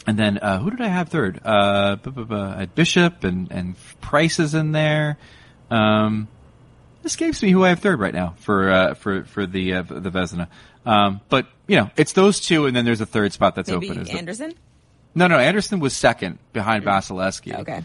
and 0.07 0.19
then 0.19 0.39
uh, 0.39 0.61
who 0.61 0.71
did 0.71 0.81
I 0.81 0.89
have 0.89 1.11
third? 1.11 1.41
Uh, 1.45 1.97
Bishop 2.75 3.23
and 3.23 3.53
and 3.53 3.77
Price 4.01 4.39
is 4.39 4.55
in 4.55 4.73
there. 4.73 5.19
Um, 5.71 6.27
escapes 7.05 7.43
me 7.43 7.51
who 7.51 7.65
I 7.65 7.71
have 7.71 7.81
third 7.81 8.01
right 8.01 8.15
now 8.15 8.35
for 8.39 8.71
uh, 8.71 8.95
for 8.95 9.25
for 9.25 9.47
the 9.47 9.75
uh, 9.75 9.83
the 9.83 10.11
Vezina. 10.11 10.49
Um, 10.87 11.21
but 11.29 11.47
you 11.67 11.77
know, 11.77 11.91
it's 11.97 12.13
those 12.13 12.41
two, 12.41 12.67
and 12.67 12.75
then 12.75 12.85
there's 12.85 13.01
a 13.01 13.07
third 13.07 13.33
spot 13.33 13.55
that's 13.55 13.71
open. 13.71 13.89
Maybe 13.89 14.01
open. 14.03 14.17
Andersen. 14.17 14.55
No, 15.15 15.27
no, 15.27 15.39
Andersen 15.39 15.81
was 15.81 15.95
second 15.95 16.39
behind 16.53 16.85
Vasilevskiy. 16.85 17.61
Okay. 17.61 17.83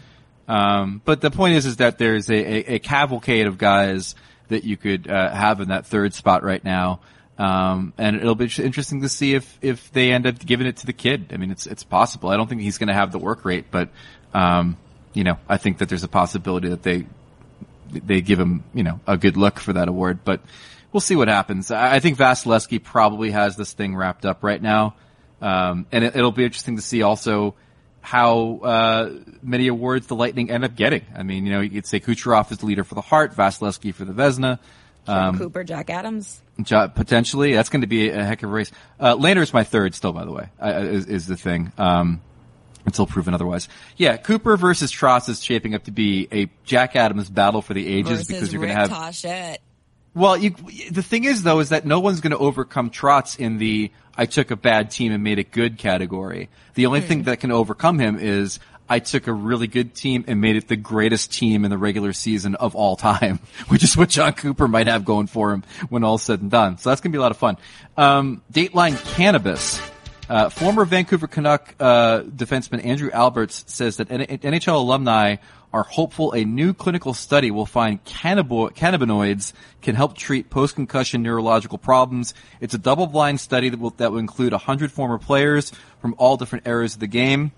Um, 0.48 1.02
but 1.04 1.20
the 1.20 1.30
point 1.30 1.56
is, 1.56 1.66
is 1.66 1.78
that 1.78 1.98
there's 1.98 2.30
a, 2.30 2.34
a, 2.34 2.74
a 2.74 2.78
cavalcade 2.78 3.46
of 3.46 3.58
guys 3.58 4.14
that 4.48 4.64
you 4.64 4.76
could 4.76 5.10
uh, 5.10 5.34
have 5.34 5.60
in 5.60 5.68
that 5.68 5.86
third 5.86 6.14
spot 6.14 6.44
right 6.44 6.62
now. 6.62 7.00
Um, 7.38 7.92
and 7.98 8.16
it'll 8.16 8.34
be 8.34 8.48
interesting 8.58 9.02
to 9.02 9.08
see 9.08 9.34
if, 9.34 9.58
if 9.60 9.92
they 9.92 10.12
end 10.12 10.26
up 10.26 10.38
giving 10.38 10.66
it 10.66 10.78
to 10.78 10.86
the 10.86 10.92
kid. 10.92 11.32
I 11.34 11.36
mean, 11.36 11.50
it's, 11.50 11.66
it's 11.66 11.82
possible. 11.82 12.30
I 12.30 12.36
don't 12.36 12.48
think 12.48 12.62
he's 12.62 12.78
going 12.78 12.88
to 12.88 12.94
have 12.94 13.12
the 13.12 13.18
work 13.18 13.44
rate, 13.44 13.66
but, 13.70 13.90
um, 14.32 14.76
you 15.12 15.24
know, 15.24 15.36
I 15.48 15.56
think 15.56 15.78
that 15.78 15.88
there's 15.88 16.04
a 16.04 16.08
possibility 16.08 16.68
that 16.68 16.82
they, 16.82 17.06
they 17.90 18.20
give 18.20 18.38
him, 18.40 18.64
you 18.72 18.84
know, 18.84 19.00
a 19.06 19.16
good 19.16 19.36
look 19.36 19.58
for 19.58 19.74
that 19.74 19.88
award, 19.88 20.20
but 20.24 20.40
we'll 20.96 21.02
see 21.02 21.14
what 21.14 21.28
happens. 21.28 21.70
I, 21.70 22.00
think 22.00 22.16
Vasilevskiy 22.16 22.82
probably 22.82 23.30
has 23.30 23.54
this 23.54 23.74
thing 23.74 23.94
wrapped 23.94 24.24
up 24.24 24.42
right 24.42 24.62
now. 24.62 24.94
Um, 25.42 25.84
and 25.92 26.02
it, 26.04 26.14
will 26.14 26.32
be 26.32 26.42
interesting 26.42 26.76
to 26.76 26.82
see 26.82 27.02
also 27.02 27.54
how 28.00 28.60
uh, 28.62 29.12
many 29.42 29.66
awards 29.66 30.06
the 30.06 30.16
Lightning 30.16 30.50
end 30.50 30.64
up 30.64 30.74
getting. 30.74 31.04
I 31.14 31.22
mean, 31.22 31.44
you 31.44 31.52
know, 31.52 31.60
you 31.60 31.68
could 31.68 31.86
say 31.86 32.00
Kucherov 32.00 32.50
is 32.50 32.58
the 32.58 32.66
leader 32.66 32.82
for 32.82 32.94
the 32.94 33.02
Hart, 33.02 33.36
Vasilevskiy 33.36 33.92
for 33.92 34.06
the 34.06 34.14
Vezina. 34.14 34.58
Um, 35.06 35.36
Cooper, 35.36 35.64
Jack 35.64 35.90
Adams. 35.90 36.40
Potentially, 36.64 37.52
that's 37.52 37.68
going 37.68 37.82
to 37.82 37.86
be 37.86 38.08
a 38.08 38.24
heck 38.24 38.42
of 38.42 38.48
a 38.48 38.52
race. 38.54 38.72
Uh, 38.98 39.18
is 39.22 39.52
my 39.52 39.64
third, 39.64 39.94
still, 39.94 40.14
by 40.14 40.24
the 40.24 40.32
way, 40.32 40.48
uh, 40.58 40.80
is, 40.80 41.04
is, 41.04 41.26
the 41.26 41.36
thing. 41.36 41.72
Um, 41.76 42.22
until 42.86 43.06
proven 43.06 43.34
otherwise. 43.34 43.68
Yeah, 43.98 44.16
Cooper 44.16 44.56
versus 44.56 44.90
Trotz 44.90 45.28
is 45.28 45.44
shaping 45.44 45.74
up 45.74 45.84
to 45.84 45.90
be 45.90 46.26
a 46.32 46.48
Jack 46.64 46.96
Adams 46.96 47.28
battle 47.28 47.60
for 47.60 47.74
the 47.74 47.86
ages 47.86 48.10
versus 48.10 48.26
because 48.28 48.50
you're 48.50 48.62
going 48.62 48.74
to 48.74 48.80
have. 48.80 48.90
Toshett. 48.90 49.58
Well, 50.16 50.38
you, 50.38 50.54
the 50.90 51.02
thing 51.02 51.24
is 51.24 51.42
though, 51.42 51.60
is 51.60 51.68
that 51.68 51.84
no 51.84 52.00
one's 52.00 52.22
going 52.22 52.30
to 52.30 52.38
overcome 52.38 52.88
Trotz 52.88 53.38
in 53.38 53.58
the 53.58 53.92
I 54.16 54.24
took 54.24 54.50
a 54.50 54.56
bad 54.56 54.90
team 54.90 55.12
and 55.12 55.22
made 55.22 55.38
it 55.38 55.50
good 55.50 55.76
category. 55.76 56.48
The 56.72 56.86
only 56.86 57.02
mm. 57.02 57.06
thing 57.06 57.22
that 57.24 57.38
can 57.40 57.52
overcome 57.52 57.98
him 57.98 58.18
is 58.18 58.58
I 58.88 59.00
took 59.00 59.26
a 59.26 59.32
really 59.34 59.66
good 59.66 59.94
team 59.94 60.24
and 60.26 60.40
made 60.40 60.56
it 60.56 60.68
the 60.68 60.76
greatest 60.76 61.34
team 61.34 61.66
in 61.66 61.70
the 61.70 61.76
regular 61.76 62.14
season 62.14 62.54
of 62.54 62.74
all 62.74 62.96
time, 62.96 63.40
which 63.68 63.84
is 63.84 63.94
what 63.94 64.08
Jon 64.08 64.32
Cooper 64.32 64.66
might 64.66 64.86
have 64.86 65.04
going 65.04 65.26
for 65.26 65.52
him 65.52 65.64
when 65.90 66.02
all's 66.02 66.22
said 66.22 66.40
and 66.40 66.50
done. 66.50 66.78
So 66.78 66.88
that's 66.88 67.02
going 67.02 67.12
to 67.12 67.16
be 67.16 67.18
a 67.18 67.22
lot 67.22 67.30
of 67.30 67.36
fun. 67.36 67.58
Um, 67.98 68.40
Dateline 68.50 68.96
Cannabis. 69.16 69.78
Uh, 70.30 70.48
former 70.48 70.84
Vancouver 70.86 71.28
Canuck 71.28 71.74
uh, 71.78 72.22
defenseman 72.22 72.84
Andrew 72.84 73.10
Alberts 73.12 73.64
says 73.68 73.98
that 73.98 74.08
NHL 74.08 74.74
alumni 74.74 75.36
are 75.72 75.82
hopeful 75.82 76.32
a 76.32 76.44
new 76.44 76.72
clinical 76.72 77.14
study 77.14 77.50
will 77.50 77.66
find 77.66 78.02
cannabinoids 78.04 79.52
can 79.82 79.94
help 79.94 80.16
treat 80.16 80.50
post-concussion 80.50 81.22
neurological 81.22 81.78
problems. 81.78 82.34
It's 82.60 82.74
a 82.74 82.78
double-blind 82.78 83.40
study 83.40 83.68
that 83.68 83.78
will, 83.78 83.90
that 83.90 84.12
will 84.12 84.18
include 84.18 84.52
100 84.52 84.92
former 84.92 85.18
players 85.18 85.72
from 86.00 86.14
all 86.18 86.36
different 86.36 86.66
eras 86.66 86.94
of 86.94 87.00
the 87.00 87.06
game, 87.06 87.52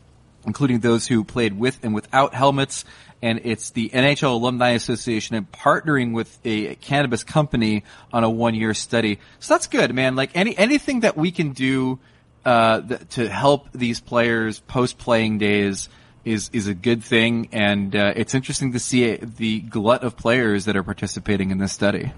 including 0.47 0.81
those 0.81 1.07
who 1.07 1.25
played 1.25 1.59
with 1.59 1.79
and 1.83 1.95
without 1.95 2.35
helmets. 2.35 2.85
And 3.21 3.41
it's 3.45 3.71
the 3.71 3.91
NHL 3.91 4.33
Alumni 4.33 4.71
Association 4.71 5.35
and 5.35 5.51
partnering 5.51 6.13
with 6.13 6.39
a 6.45 6.77
cannabis 6.77 7.25
company 7.25 7.85
on 8.13 8.25
a 8.25 8.31
one-year 8.31 8.75
study. 8.75 9.19
So 9.41 9.55
that's 9.55 9.67
good, 9.67 9.93
man. 9.95 10.15
Like 10.15 10.31
any 10.35 10.57
anything 10.57 11.01
that 11.01 11.17
we 11.17 11.33
can 11.33 11.51
do 11.51 11.99
uh, 12.45 12.81
th- 12.81 13.09
to 13.11 13.29
help 13.29 13.73
these 13.73 14.01
players 14.01 14.61
post 14.61 14.99
playing 14.99 15.39
days 15.39 15.89
is 16.29 16.51
is 16.53 16.67
a 16.69 16.75
good 16.75 17.03
thing, 17.03 17.49
and 17.53 17.95
uh, 17.97 18.13
it's 18.17 18.35
interesting 18.35 18.73
to 18.73 18.79
see 18.79 19.17
the 19.17 19.61
glut 19.61 20.05
of 20.05 20.17
players 20.17 20.67
that 20.67 20.77
are 20.77 20.83
participating 20.83 21.51
in 21.51 21.59
this 21.59 21.73
study. 21.73 22.13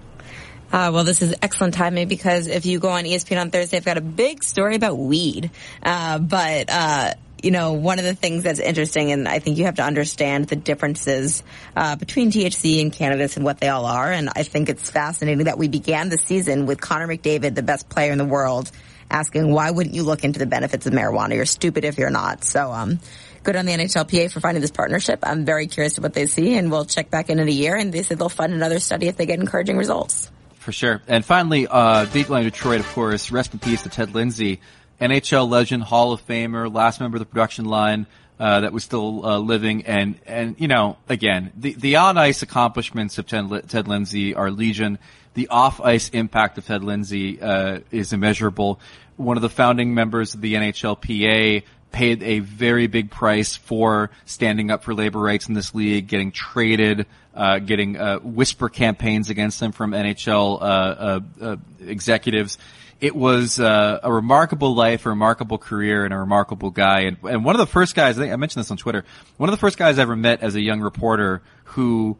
Uh, 0.71 0.89
well, 0.93 1.03
this 1.03 1.21
is 1.21 1.35
excellent 1.41 1.73
timing 1.73 2.07
because 2.07 2.47
if 2.47 2.65
you 2.65 2.79
go 2.79 2.89
on 2.89 3.03
ESPN 3.03 3.41
on 3.41 3.51
Thursday, 3.51 3.75
I've 3.75 3.85
got 3.85 3.97
a 3.97 4.01
big 4.01 4.41
story 4.41 4.75
about 4.75 4.97
weed. 4.97 5.51
Uh, 5.83 6.17
but, 6.17 6.69
uh, 6.69 7.13
you 7.43 7.51
know, 7.51 7.73
one 7.73 7.99
of 7.99 8.05
the 8.05 8.15
things 8.15 8.43
that's 8.43 8.59
interesting, 8.59 9.11
and 9.11 9.27
I 9.27 9.39
think 9.39 9.57
you 9.57 9.65
have 9.65 9.75
to 9.75 9.83
understand 9.83 10.47
the 10.47 10.55
differences 10.55 11.43
uh, 11.75 11.97
between 11.97 12.31
THC 12.31 12.79
and 12.81 12.93
cannabis 12.93 13.35
and 13.35 13.43
what 13.43 13.59
they 13.59 13.67
all 13.67 13.85
are. 13.85 14.13
And 14.13 14.29
I 14.33 14.43
think 14.43 14.69
it's 14.69 14.89
fascinating 14.89 15.45
that 15.45 15.57
we 15.57 15.67
began 15.67 16.07
the 16.07 16.17
season 16.17 16.65
with 16.65 16.79
Connor 16.79 17.07
McDavid, 17.07 17.53
the 17.53 17.63
best 17.63 17.89
player 17.89 18.13
in 18.13 18.17
the 18.17 18.23
world, 18.23 18.71
asking, 19.09 19.51
why 19.51 19.71
wouldn't 19.71 19.93
you 19.93 20.03
look 20.03 20.23
into 20.23 20.39
the 20.39 20.45
benefits 20.45 20.85
of 20.85 20.93
marijuana? 20.93 21.35
You're 21.35 21.45
stupid 21.45 21.83
if 21.83 21.97
you're 21.97 22.09
not. 22.09 22.45
So, 22.45 22.71
um, 22.71 23.01
good 23.43 23.55
on 23.55 23.65
the 23.65 23.73
NHLPA 23.73 24.31
for 24.31 24.39
finding 24.39 24.61
this 24.61 24.71
partnership. 24.71 25.19
I'm 25.23 25.45
very 25.45 25.67
curious 25.67 25.93
to 25.93 26.01
what 26.01 26.13
they 26.13 26.27
see, 26.27 26.57
and 26.57 26.71
we'll 26.71 26.85
check 26.85 27.09
back 27.09 27.29
in 27.29 27.39
in 27.39 27.47
a 27.47 27.51
year. 27.51 27.75
And 27.75 27.93
they 27.93 28.03
said 28.03 28.19
they'll 28.19 28.29
fund 28.29 28.53
another 28.53 28.79
study 28.79 29.07
if 29.07 29.17
they 29.17 29.25
get 29.25 29.39
encouraging 29.39 29.77
results. 29.77 30.31
For 30.55 30.71
sure. 30.71 31.01
And 31.07 31.25
finally, 31.25 31.65
uh, 31.67 32.05
Dateline 32.05 32.43
Detroit, 32.43 32.81
of 32.81 32.87
course, 32.93 33.31
rest 33.31 33.53
in 33.53 33.59
peace 33.59 33.81
to 33.83 33.89
Ted 33.89 34.13
Lindsay, 34.13 34.61
NHL 34.99 35.49
legend, 35.49 35.83
Hall 35.83 36.13
of 36.13 36.25
Famer, 36.27 36.71
last 36.71 36.99
member 36.99 37.17
of 37.17 37.19
the 37.19 37.25
production 37.25 37.65
line, 37.65 38.05
uh, 38.39 38.59
that 38.59 38.71
was 38.71 38.83
still 38.83 39.25
uh, 39.25 39.39
living. 39.39 39.85
And, 39.85 40.19
and, 40.27 40.55
you 40.59 40.67
know, 40.67 40.97
again, 41.09 41.51
the, 41.55 41.73
the 41.73 41.95
on 41.95 42.17
ice 42.17 42.43
accomplishments 42.43 43.17
of 43.17 43.25
Ted, 43.25 43.69
Ted 43.69 43.87
Lindsay 43.87 44.35
are 44.35 44.51
legion. 44.51 44.99
The 45.33 45.47
off 45.47 45.81
ice 45.81 46.09
impact 46.09 46.57
of 46.59 46.65
Ted 46.65 46.83
Lindsay, 46.83 47.41
uh, 47.41 47.79
is 47.89 48.13
immeasurable. 48.13 48.79
One 49.15 49.37
of 49.37 49.41
the 49.41 49.49
founding 49.49 49.93
members 49.95 50.35
of 50.35 50.41
the 50.41 50.53
NHLPA, 50.53 51.63
paid 51.91 52.23
a 52.23 52.39
very 52.39 52.87
big 52.87 53.11
price 53.11 53.55
for 53.55 54.09
standing 54.25 54.71
up 54.71 54.83
for 54.83 54.93
labor 54.93 55.19
rights 55.19 55.47
in 55.47 55.53
this 55.53 55.75
league, 55.75 56.07
getting 56.07 56.31
traded, 56.31 57.05
uh, 57.35 57.59
getting 57.59 57.97
uh, 57.97 58.19
whisper 58.19 58.69
campaigns 58.69 59.29
against 59.29 59.59
them 59.59 59.71
from 59.71 59.91
NHL 59.91 60.61
uh, 60.61 60.63
uh, 60.63 61.19
uh, 61.41 61.55
executives. 61.85 62.57
It 62.99 63.15
was 63.15 63.59
uh, 63.59 63.99
a 64.03 64.13
remarkable 64.13 64.75
life, 64.75 65.05
a 65.05 65.09
remarkable 65.09 65.57
career, 65.57 66.05
and 66.05 66.13
a 66.13 66.17
remarkable 66.17 66.69
guy. 66.69 67.01
And, 67.01 67.17
and 67.23 67.43
one 67.43 67.55
of 67.55 67.59
the 67.59 67.65
first 67.65 67.95
guys, 67.95 68.17
I 68.17 68.21
think 68.21 68.33
I 68.33 68.35
mentioned 68.35 68.63
this 68.63 68.71
on 68.71 68.77
Twitter, 68.77 69.05
one 69.37 69.49
of 69.49 69.51
the 69.51 69.59
first 69.59 69.77
guys 69.77 69.97
I 69.97 70.03
ever 70.03 70.15
met 70.15 70.43
as 70.43 70.55
a 70.55 70.61
young 70.61 70.81
reporter 70.81 71.41
who 71.63 72.17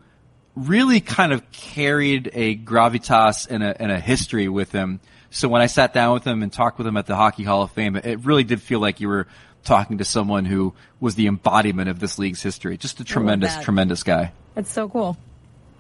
really 0.55 0.99
kind 0.99 1.34
of 1.34 1.49
carried 1.51 2.32
a 2.34 2.55
gravitas 2.57 3.47
and 3.49 3.63
a, 3.63 3.80
and 3.82 3.91
a 3.91 3.99
history 3.99 4.47
with 4.47 4.72
him. 4.72 4.99
So 5.30 5.47
when 5.47 5.61
I 5.61 5.67
sat 5.67 5.93
down 5.93 6.13
with 6.13 6.26
him 6.26 6.43
and 6.43 6.51
talked 6.51 6.78
with 6.78 6.86
him 6.86 6.97
at 6.97 7.05
the 7.05 7.15
Hockey 7.15 7.43
Hall 7.43 7.61
of 7.61 7.72
Fame, 7.72 7.95
it 7.95 8.26
really 8.26 8.43
did 8.43 8.61
feel 8.61 8.80
like 8.80 8.99
you 8.99 9.07
were 9.07 9.28
talking 9.64 9.99
to 9.99 10.05
someone 10.05 10.45
who 10.45 10.74
was 10.99 11.16
the 11.16 11.28
embodiment 11.28 11.89
of 11.89 11.99
this 11.99 12.18
league's 12.18 12.41
history. 12.41 12.78
Just 12.78 12.99
a 12.99 13.03
tremendous, 13.03 13.57
tremendous 13.57 14.03
guy. 14.03 14.34
It's 14.55 14.72
so 14.72 14.89
cool. 14.89 15.18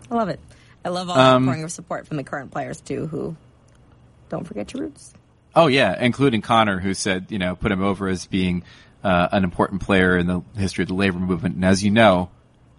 I 0.09 0.15
love 0.15 0.29
it. 0.29 0.39
I 0.83 0.89
love 0.89 1.09
all 1.09 1.15
the 1.15 1.21
um, 1.21 1.45
pouring 1.45 1.63
of 1.63 1.71
support 1.71 2.07
from 2.07 2.17
the 2.17 2.23
current 2.23 2.51
players 2.51 2.81
too, 2.81 3.07
who 3.07 3.35
don't 4.29 4.45
forget 4.45 4.73
your 4.73 4.83
roots. 4.83 5.13
Oh 5.55 5.67
yeah, 5.67 5.95
including 5.99 6.41
Connor, 6.41 6.79
who 6.79 6.93
said 6.93 7.27
you 7.29 7.39
know 7.39 7.55
put 7.55 7.71
him 7.71 7.83
over 7.83 8.07
as 8.07 8.25
being 8.25 8.63
uh, 9.03 9.27
an 9.31 9.43
important 9.43 9.81
player 9.81 10.17
in 10.17 10.27
the 10.27 10.41
history 10.55 10.83
of 10.83 10.87
the 10.87 10.95
labor 10.95 11.19
movement. 11.19 11.55
And 11.55 11.65
as 11.65 11.83
you 11.83 11.91
know, 11.91 12.29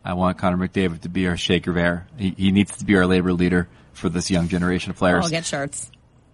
I 0.05 0.15
want 0.15 0.39
Connor 0.39 0.57
McDavid 0.57 1.03
to 1.03 1.09
be 1.09 1.27
our 1.29 1.37
shaker 1.37 1.73
Guevara. 1.73 2.07
He, 2.17 2.35
he 2.37 2.53
needs 2.53 2.79
to 2.79 2.85
be 2.85 2.97
our 2.97 3.07
labor 3.07 3.33
leader 3.33 3.69
for 3.93 4.09
this 4.09 4.31
young 4.31 4.49
generation 4.49 4.91
of 4.91 4.97
players. 4.97 5.25
I'll 5.25 5.31
get 5.31 5.45
shirts. 5.45 5.91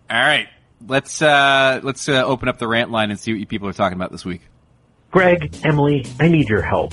All 0.09 0.21
right, 0.21 0.49
let's 0.87 1.21
uh, 1.21 1.81
let's 1.83 2.09
uh, 2.09 2.25
open 2.25 2.49
up 2.49 2.59
the 2.59 2.69
rant 2.69 2.91
line 2.91 3.11
and 3.11 3.19
see 3.19 3.33
what 3.33 3.41
you 3.41 3.47
people 3.47 3.69
are 3.69 3.75
talking 3.75 3.97
about 3.97 4.11
this 4.13 4.25
week. 4.25 4.43
Greg, 5.11 5.57
Emily, 5.65 6.05
I 6.21 6.29
need 6.29 6.51
your 6.51 6.61
help. 6.61 6.93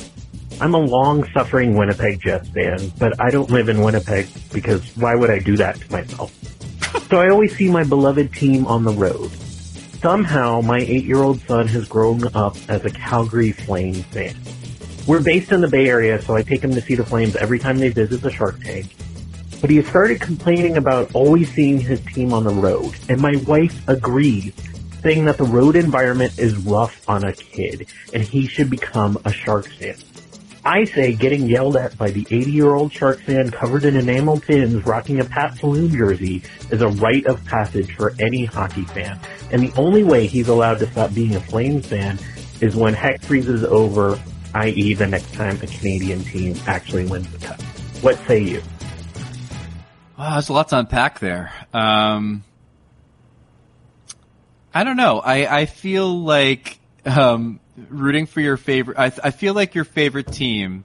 I'm 0.61 0.73
a 0.73 0.79
long-suffering 0.79 1.75
Winnipeg 1.75 2.21
Jets 2.21 2.47
fan, 2.47 2.79
but 2.97 3.19
I 3.19 3.29
don't 3.29 3.49
live 3.49 3.67
in 3.67 3.81
Winnipeg 3.81 4.29
because 4.53 4.95
why 4.95 5.15
would 5.15 5.29
I 5.29 5.39
do 5.39 5.57
that 5.57 5.81
to 5.81 5.91
myself? 5.91 6.33
so 7.09 7.19
I 7.19 7.29
always 7.29 7.53
see 7.57 7.69
my 7.69 7.83
beloved 7.83 8.33
team 8.33 8.65
on 8.67 8.85
the 8.85 8.93
road. 8.93 9.31
Somehow, 10.01 10.61
my 10.61 10.79
eight-year-old 10.79 11.41
son 11.41 11.67
has 11.67 11.89
grown 11.89 12.33
up 12.33 12.55
as 12.69 12.85
a 12.85 12.89
Calgary 12.89 13.51
Flames 13.51 14.05
fan. 14.05 14.33
We're 15.07 15.21
based 15.21 15.51
in 15.51 15.59
the 15.59 15.67
Bay 15.67 15.89
Area, 15.89 16.21
so 16.21 16.35
I 16.35 16.41
take 16.41 16.63
him 16.63 16.73
to 16.73 16.81
see 16.81 16.95
the 16.95 17.05
Flames 17.05 17.35
every 17.35 17.59
time 17.59 17.79
they 17.79 17.89
visit 17.89 18.21
the 18.21 18.31
Shark 18.31 18.61
Tank. 18.61 18.95
But 19.59 19.69
he 19.69 19.75
has 19.75 19.87
started 19.87 20.21
complaining 20.21 20.77
about 20.77 21.13
always 21.13 21.53
seeing 21.53 21.81
his 21.81 21.99
team 22.05 22.31
on 22.31 22.45
the 22.45 22.53
road, 22.53 22.95
and 23.09 23.19
my 23.19 23.35
wife 23.45 23.89
agrees 23.89 24.53
saying 25.05 25.25
that 25.25 25.37
the 25.37 25.43
road 25.43 25.75
environment 25.75 26.39
is 26.39 26.57
rough 26.57 27.07
on 27.07 27.23
a 27.23 27.31
kid 27.31 27.85
and 28.11 28.23
he 28.23 28.47
should 28.47 28.71
become 28.71 29.15
a 29.23 29.31
Sharks 29.31 29.71
fan. 29.75 29.95
I 30.65 30.85
say 30.85 31.13
getting 31.13 31.47
yelled 31.47 31.77
at 31.77 31.95
by 31.95 32.09
the 32.09 32.25
80 32.31 32.51
year 32.51 32.73
old 32.73 32.91
Sharks 32.91 33.21
fan 33.21 33.51
covered 33.51 33.85
in 33.85 33.95
enamel 33.95 34.39
pins 34.39 34.83
rocking 34.83 35.19
a 35.19 35.23
Pat 35.23 35.59
Falloon 35.59 35.95
jersey 35.95 36.41
is 36.71 36.81
a 36.81 36.87
rite 36.87 37.27
of 37.27 37.45
passage 37.45 37.95
for 37.95 38.15
any 38.17 38.45
hockey 38.45 38.85
fan. 38.85 39.19
And 39.51 39.61
the 39.61 39.71
only 39.79 40.03
way 40.03 40.25
he's 40.25 40.47
allowed 40.47 40.79
to 40.79 40.89
stop 40.89 41.13
being 41.13 41.35
a 41.35 41.39
Flames 41.39 41.85
fan 41.85 42.17
is 42.59 42.75
when 42.75 42.95
heck 42.95 43.21
freezes 43.21 43.63
over, 43.63 44.19
i.e. 44.55 44.95
the 44.95 45.05
next 45.05 45.35
time 45.35 45.59
a 45.61 45.67
Canadian 45.67 46.23
team 46.23 46.55
actually 46.65 47.05
wins 47.05 47.31
the 47.31 47.45
cup. 47.45 47.61
What 48.01 48.17
say 48.25 48.39
you? 48.39 48.63
Wow, 50.17 50.33
there's 50.33 50.49
a 50.49 50.53
lot 50.53 50.69
to 50.69 50.79
unpack 50.79 51.19
there. 51.19 51.51
Um, 51.73 52.43
I 54.75 54.83
don't 54.83 54.97
know. 54.97 55.19
I, 55.21 55.61
I 55.61 55.65
feel 55.67 56.19
like 56.21 56.79
um, 57.05 57.61
rooting 57.87 58.25
for 58.25 58.41
your 58.41 58.57
favorite. 58.57 58.99
I, 58.99 59.05
I 59.23 59.31
feel 59.31 59.53
like 59.53 59.73
your 59.73 59.85
favorite 59.85 60.33
team 60.33 60.83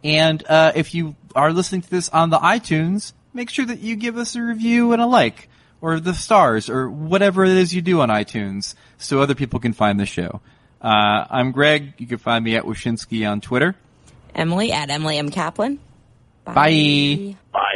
And 0.03 0.45
uh, 0.49 0.73
if 0.75 0.95
you 0.95 1.15
are 1.35 1.53
listening 1.53 1.83
to 1.83 1.91
this 1.91 2.09
on 2.09 2.31
the 2.31 2.39
iTunes, 2.39 3.13
make 3.33 3.51
sure 3.51 3.67
that 3.67 3.81
you 3.81 3.97
give 3.97 4.17
us 4.17 4.37
a 4.37 4.43
review 4.43 4.93
and 4.93 5.03
a 5.03 5.07
like, 5.07 5.49
or 5.81 5.99
the 6.01 6.15
stars, 6.15 6.71
or 6.71 6.89
whatever 6.89 7.45
it 7.45 7.53
is 7.53 7.75
you 7.75 7.83
do 7.83 8.01
on 8.01 8.09
iTunes, 8.09 8.75
so 8.97 9.21
other 9.21 9.35
people 9.35 9.61
can 9.61 9.73
find 9.73 10.01
the 10.01 10.07
show. 10.07 10.41
Uh, 10.81 11.27
I'm 11.31 11.53
Greg. 11.53 11.95
You 11.99 12.07
can 12.07 12.19
find 12.19 12.45
me 12.45 12.57
at 12.57 12.65
Wyshynski 12.65 13.29
on 13.29 13.41
Twitter. 13.41 13.75
Emily 14.35 14.73
at 14.73 14.91
Emily 14.91 15.19
M. 15.19 15.31
Kaplan. 15.31 15.79
Bye. 16.45 17.37
Bye. 17.53 17.75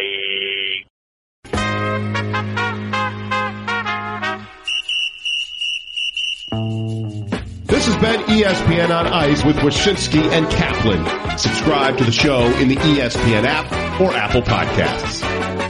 This 7.65 7.87
has 7.87 7.97
been 7.97 8.21
ESPN 8.23 8.91
on 8.91 9.07
Ice 9.07 9.45
with 9.45 9.57
Wyshynski 9.57 10.23
and 10.33 10.49
Kaplan. 10.51 11.39
Subscribe 11.39 11.99
to 11.99 12.05
the 12.05 12.13
show 12.13 12.45
in 12.59 12.69
the 12.69 12.77
ESPN 12.77 13.45
app 13.45 14.01
or 14.01 14.13
Apple 14.15 14.43
Podcasts. 14.43 15.68